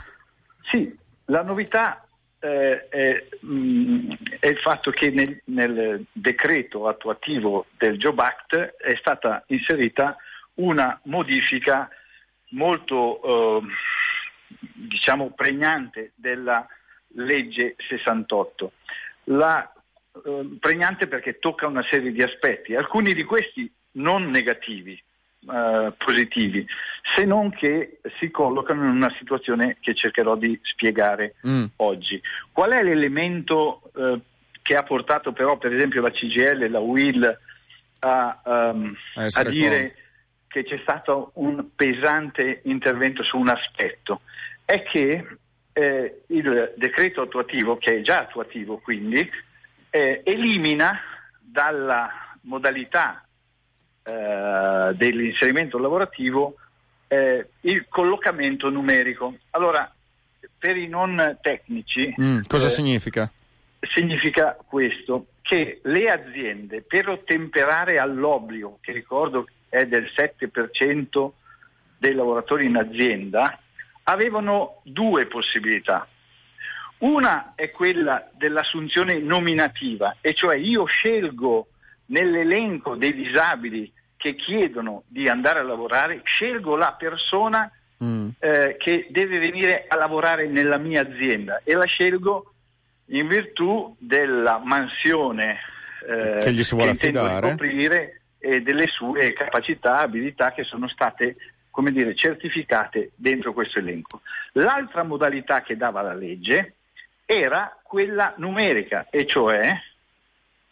Sì, 0.70 0.94
la 1.26 1.44
novità 1.44 2.06
eh, 2.40 2.88
è, 2.90 3.26
mh, 3.40 3.54
mm, 3.54 4.12
è, 4.40 4.48
il 4.48 4.58
fatto 4.58 4.92
che 4.92 5.10
nel, 5.12 5.42
nel, 5.46 6.06
decreto 6.12 6.88
attuativo 6.88 7.68
del 7.78 7.98
Job 7.98 8.20
Act 8.20 8.56
è 8.56 8.96
stata 9.00 9.44
inserita 9.48 10.18
una 10.56 11.00
modifica 11.04 11.90
molto 12.50 13.62
eh, 13.62 13.62
diciamo 14.74 15.32
pregnante 15.32 16.12
della 16.16 16.66
legge 17.16 17.76
68. 17.88 18.72
La, 19.26 19.72
eh, 20.26 20.58
pregnante 20.60 21.08
perché 21.08 21.40
tocca 21.40 21.68
una 21.68 21.86
serie 21.90 22.12
di 22.12 22.22
aspetti, 22.22 22.76
alcuni 22.76 23.14
di 23.14 23.24
questi 23.24 23.72
non 23.94 24.30
negativi, 24.30 24.94
eh, 24.94 25.94
positivi, 25.98 26.66
se 27.12 27.26
non 27.26 27.50
che 27.52 28.00
si 28.20 28.32
collocano 28.32 28.84
in 28.84 28.90
una 28.90 29.14
situazione 29.18 29.78
che 29.80 29.94
cercherò 29.94 30.36
di 30.36 30.60
spiegare 30.64 31.36
mm. 31.48 31.66
oggi. 31.78 32.22
Qual 32.52 32.72
è 32.72 32.82
l'elemento 32.82 33.92
eh, 33.96 34.20
che 34.62 34.76
ha 34.76 34.84
portato 34.84 35.34
però 35.34 35.58
per 35.58 35.74
esempio 35.74 36.02
la 36.02 36.12
CGL 36.12 36.64
e 36.64 36.70
la 36.70 36.80
WIL 36.80 37.40
a, 38.00 38.42
um, 38.44 38.96
a 39.14 39.44
dire 39.44 39.94
con... 39.94 40.03
che 40.54 40.64
c'è 40.64 40.78
stato 40.84 41.32
un 41.36 41.70
pesante 41.76 42.62
intervento 42.66 43.24
su 43.24 43.38
un 43.40 43.50
aspetto? 43.50 44.22
È 44.64 44.84
che 44.84 45.38
eh, 45.74 46.22
il 46.28 46.74
decreto 46.78 47.22
attuativo, 47.22 47.78
che 47.78 47.98
è 47.98 48.02
già 48.02 48.20
attuativo 48.20 48.78
quindi, 48.78 49.28
eh, 49.90 50.22
elimina 50.24 51.00
dalla 51.40 52.38
modalità 52.42 53.26
eh, 54.04 54.92
dell'inserimento 54.94 55.80
lavorativo 55.80 56.58
eh, 57.08 57.48
il 57.62 57.88
collocamento 57.90 58.70
numerico. 58.70 59.36
Allora, 59.52 59.92
per 60.56 60.78
i 60.78 60.88
non 60.88 61.40
tecnici... 61.42 62.14
Mm, 62.22 62.42
cosa 62.48 62.68
eh, 62.68 62.70
significa? 62.70 63.32
Significa 63.80 64.56
questo, 64.64 65.26
che 65.42 65.82
le 65.84 66.12
aziende 66.12 66.84
per 66.84 67.10
ottemperare 67.10 67.98
all'obbligo, 67.98 68.78
che 68.82 68.92
ricordo 68.92 69.48
è 69.74 69.88
del 69.88 70.08
7% 70.16 71.32
dei 71.98 72.14
lavoratori 72.14 72.68
in 72.68 72.78
azienda, 72.78 73.60
avevano 74.04 74.82
due 74.84 75.26
possibilità. 75.26 76.08
Una 77.00 77.54
è 77.56 77.72
quella 77.72 78.30
dell'assunzione 78.38 79.18
nominativa, 79.18 80.18
e 80.22 80.36
cioè 80.36 80.58
io 80.58 80.86
scelgo 80.86 81.70
nell'elenco 82.08 82.96
dei 82.96 83.16
disabili 83.16 83.92
che 84.16 84.36
chiedono 84.36 85.06
di 85.08 85.28
andare 85.28 85.60
a 85.60 85.64
lavorare, 85.64 86.22
scelgo 86.24 86.76
la 86.76 86.96
persona 86.96 87.70
mm. 88.04 88.30
eh, 88.38 88.76
che 88.78 89.08
deve 89.10 89.40
venire 89.40 89.86
a 89.88 89.96
lavorare 89.96 90.48
nella 90.48 90.78
mia 90.78 91.02
azienda 91.02 91.62
e 91.64 91.74
la 91.74 91.86
scelgo 91.86 92.54
in 93.08 93.28
virtù 93.28 93.96
della 93.98 94.62
mansione 94.64 95.58
eh, 96.08 96.38
che 96.42 96.54
gli 96.54 96.64
si 96.64 96.76
vuole 96.76 96.92
affidare 96.92 97.50
scoprire 97.50 98.23
e 98.46 98.62
delle 98.62 98.88
sue 98.88 99.32
capacità, 99.32 100.00
abilità 100.00 100.52
che 100.52 100.64
sono 100.64 100.90
state 100.90 101.38
come 101.72 101.92
dire, 101.92 102.14
certificate 102.14 103.14
dentro 103.16 103.54
questo 103.54 103.80
elenco. 103.80 104.22
L'altra 104.52 105.04
modalità 105.04 105.62
che 105.62 105.78
dava 105.78 106.02
la 106.02 106.14
legge 106.14 106.76
era 107.26 107.80
quella 107.82 108.34
numerica, 108.38 109.08
e 109.10 109.26
cioè 109.26 109.60
nel 109.62 109.82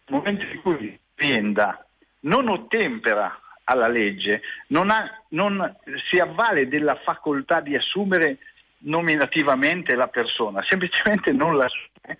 momento 0.06 0.44
in 0.44 0.62
cui 0.62 1.00
l'azienda 1.16 1.84
non 2.22 2.50
ottempera 2.50 3.40
alla 3.64 3.88
legge, 3.88 4.42
non, 4.68 4.90
ha, 4.90 5.10
non 5.30 5.76
si 6.10 6.20
avvale 6.20 6.68
della 6.68 6.96
facoltà 6.96 7.62
di 7.62 7.76
assumere 7.76 8.40
nominativamente 8.80 9.96
la 9.96 10.08
persona, 10.08 10.62
semplicemente 10.68 11.32
non 11.32 11.56
la 11.56 11.66
assume, 11.66 12.20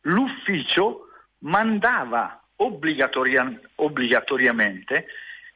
l'ufficio 0.00 1.08
mandava 1.40 2.40
obbligatoria, 2.56 3.60
obbligatoriamente 3.76 5.06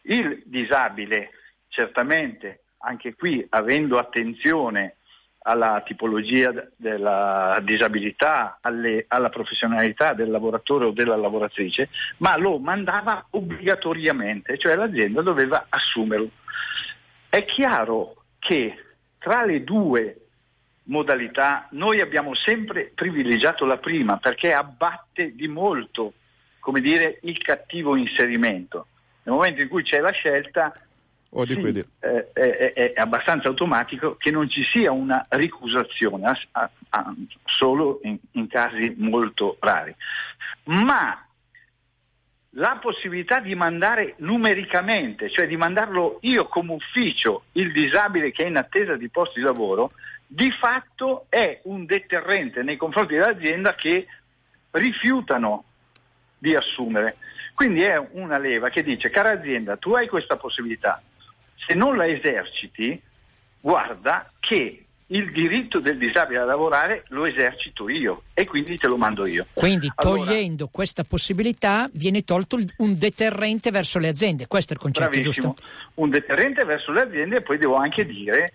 il 0.02 0.42
disabile, 0.44 1.30
certamente 1.68 2.62
anche 2.78 3.14
qui 3.14 3.44
avendo 3.50 3.98
attenzione 3.98 4.96
alla 5.42 5.82
tipologia 5.84 6.52
della 6.76 7.58
disabilità, 7.62 8.58
alle, 8.60 9.06
alla 9.08 9.30
professionalità 9.30 10.12
del 10.12 10.30
lavoratore 10.30 10.86
o 10.86 10.90
della 10.90 11.16
lavoratrice, 11.16 11.88
ma 12.18 12.36
lo 12.36 12.58
mandava 12.58 13.26
obbligatoriamente, 13.30 14.58
cioè 14.58 14.76
l'azienda 14.76 15.22
doveva 15.22 15.66
assumerlo. 15.68 16.30
È 17.28 17.44
chiaro 17.44 18.24
che 18.38 18.84
tra 19.18 19.44
le 19.44 19.64
due 19.64 20.16
modalità 20.84 21.68
noi 21.70 22.00
abbiamo 22.00 22.34
sempre 22.34 22.90
privilegiato 22.94 23.64
la 23.64 23.78
prima 23.78 24.18
perché 24.18 24.52
abbatte 24.52 25.34
di 25.34 25.46
molto, 25.46 26.14
come 26.60 26.80
dire, 26.80 27.18
il 27.22 27.38
cattivo 27.38 27.96
inserimento. 27.96 28.86
Nel 29.22 29.34
momento 29.34 29.60
in 29.60 29.68
cui 29.68 29.82
c'è 29.82 29.98
la 29.98 30.12
scelta 30.12 30.72
sì, 31.44 31.84
eh, 32.00 32.32
è, 32.32 32.72
è, 32.72 32.92
abbastanza 32.96 33.48
automatico 33.48 34.16
che 34.16 34.30
non 34.30 34.48
ci 34.50 34.64
sia 34.64 34.90
una 34.90 35.24
ricusazione, 35.28 36.26
a, 36.26 36.38
a, 36.52 36.70
a, 36.90 37.14
solo 37.44 38.00
in, 38.02 38.18
in 38.32 38.48
casi 38.48 38.94
molto 38.98 39.56
rari. 39.60 39.94
Ma 40.64 41.24
la 42.54 42.78
possibilità 42.80 43.38
di 43.38 43.54
mandare 43.54 44.14
numericamente, 44.18 45.30
cioè 45.30 45.46
di 45.46 45.56
mandarlo 45.56 46.18
io 46.22 46.48
come 46.48 46.72
ufficio, 46.72 47.44
il 47.52 47.70
disabile 47.70 48.32
che 48.32 48.44
è 48.44 48.48
in 48.48 48.56
attesa 48.56 48.96
di 48.96 49.08
posti 49.08 49.38
di 49.38 49.44
lavoro, 49.44 49.92
di 50.26 50.50
fatto 50.50 51.26
è 51.28 51.60
un 51.64 51.86
deterrente 51.86 52.62
nei 52.62 52.76
confronti 52.76 53.14
dell'azienda 53.14 53.74
che 53.74 54.06
rifiutano 54.72 55.64
di 56.40 56.56
assumere. 56.56 57.18
Quindi 57.54 57.82
è 57.82 58.02
una 58.12 58.38
leva 58.38 58.70
che 58.70 58.82
dice, 58.82 59.10
cara 59.10 59.30
azienda, 59.30 59.76
tu 59.76 59.92
hai 59.92 60.08
questa 60.08 60.36
possibilità, 60.36 61.00
se 61.66 61.74
non 61.74 61.96
la 61.96 62.06
eserciti, 62.06 63.00
guarda 63.60 64.32
che 64.40 64.84
il 65.12 65.30
diritto 65.32 65.80
del 65.80 65.98
disabile 65.98 66.38
a 66.38 66.44
lavorare 66.44 67.04
lo 67.08 67.26
esercito 67.26 67.88
io 67.88 68.22
e 68.32 68.46
quindi 68.46 68.76
te 68.76 68.86
lo 68.86 68.96
mando 68.96 69.26
io. 69.26 69.46
Quindi 69.52 69.92
togliendo 69.94 70.62
allora, 70.62 70.70
questa 70.72 71.04
possibilità 71.04 71.88
viene 71.92 72.24
tolto 72.24 72.58
un 72.78 72.98
deterrente 72.98 73.70
verso 73.70 73.98
le 73.98 74.08
aziende, 74.08 74.46
questo 74.46 74.72
è 74.72 74.76
il 74.76 74.82
concetto 74.82 75.10
bravissimo. 75.10 75.54
giusto? 75.54 75.62
Un 75.94 76.10
deterrente 76.10 76.64
verso 76.64 76.92
le 76.92 77.00
aziende 77.02 77.36
e 77.38 77.42
poi 77.42 77.58
devo 77.58 77.74
anche 77.74 78.06
dire 78.06 78.52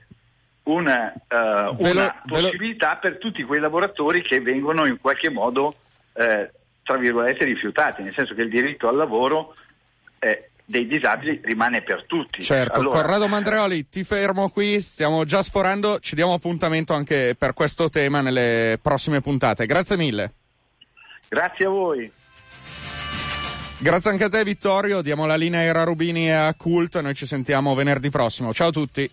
una, 0.64 1.14
uh, 1.14 1.76
velo, 1.76 2.00
una 2.00 2.22
possibilità 2.26 2.88
velo... 2.88 3.00
per 3.02 3.18
tutti 3.18 3.44
quei 3.44 3.60
lavoratori 3.60 4.22
che 4.22 4.40
vengono 4.40 4.86
in 4.86 4.98
qualche 5.00 5.30
modo, 5.30 5.76
eh, 6.14 6.50
tra 6.86 6.98
virgolette, 6.98 7.46
rifiutati, 7.46 8.04
nel 8.04 8.14
senso 8.14 8.36
che 8.36 8.44
il 8.44 8.50
diritto 8.50 8.88
al 8.88 8.96
lavoro 8.96 9.56
è 10.20 10.50
dei 10.64 10.86
disabili 10.86 11.42
rimane 11.44 11.82
per 11.82 12.06
tutti. 12.06 12.44
Certo, 12.44 12.80
allora... 12.80 13.02
Corrado 13.02 13.28
Mandreoli, 13.28 13.90
ti 13.90 14.04
fermo 14.04 14.50
qui, 14.50 14.80
stiamo 14.82 15.24
già 15.24 15.42
sforando, 15.42 16.00
ci 16.00 16.14
diamo 16.14 16.34
appuntamento 16.34 16.94
anche 16.94 17.36
per 17.38 17.54
questo 17.54 17.90
tema 17.90 18.22
nelle 18.22 18.78
prossime 18.80 19.20
puntate. 19.20 19.66
Grazie 19.66 19.98
mille. 19.98 20.34
Grazie 21.28 21.66
a 21.66 21.70
voi. 21.70 22.12
Grazie 23.78 24.12
anche 24.12 24.24
a 24.24 24.30
te 24.30 24.44
Vittorio, 24.44 25.02
diamo 25.02 25.26
la 25.26 25.36
linea 25.36 25.60
a 25.60 25.64
Era 25.64 25.84
Rubini 25.84 26.28
e 26.28 26.32
a 26.32 26.54
Cult, 26.54 27.00
noi 27.02 27.14
ci 27.14 27.26
sentiamo 27.26 27.74
venerdì 27.74 28.10
prossimo. 28.10 28.54
Ciao 28.54 28.70
a 28.70 28.72
tutti. 28.72 29.10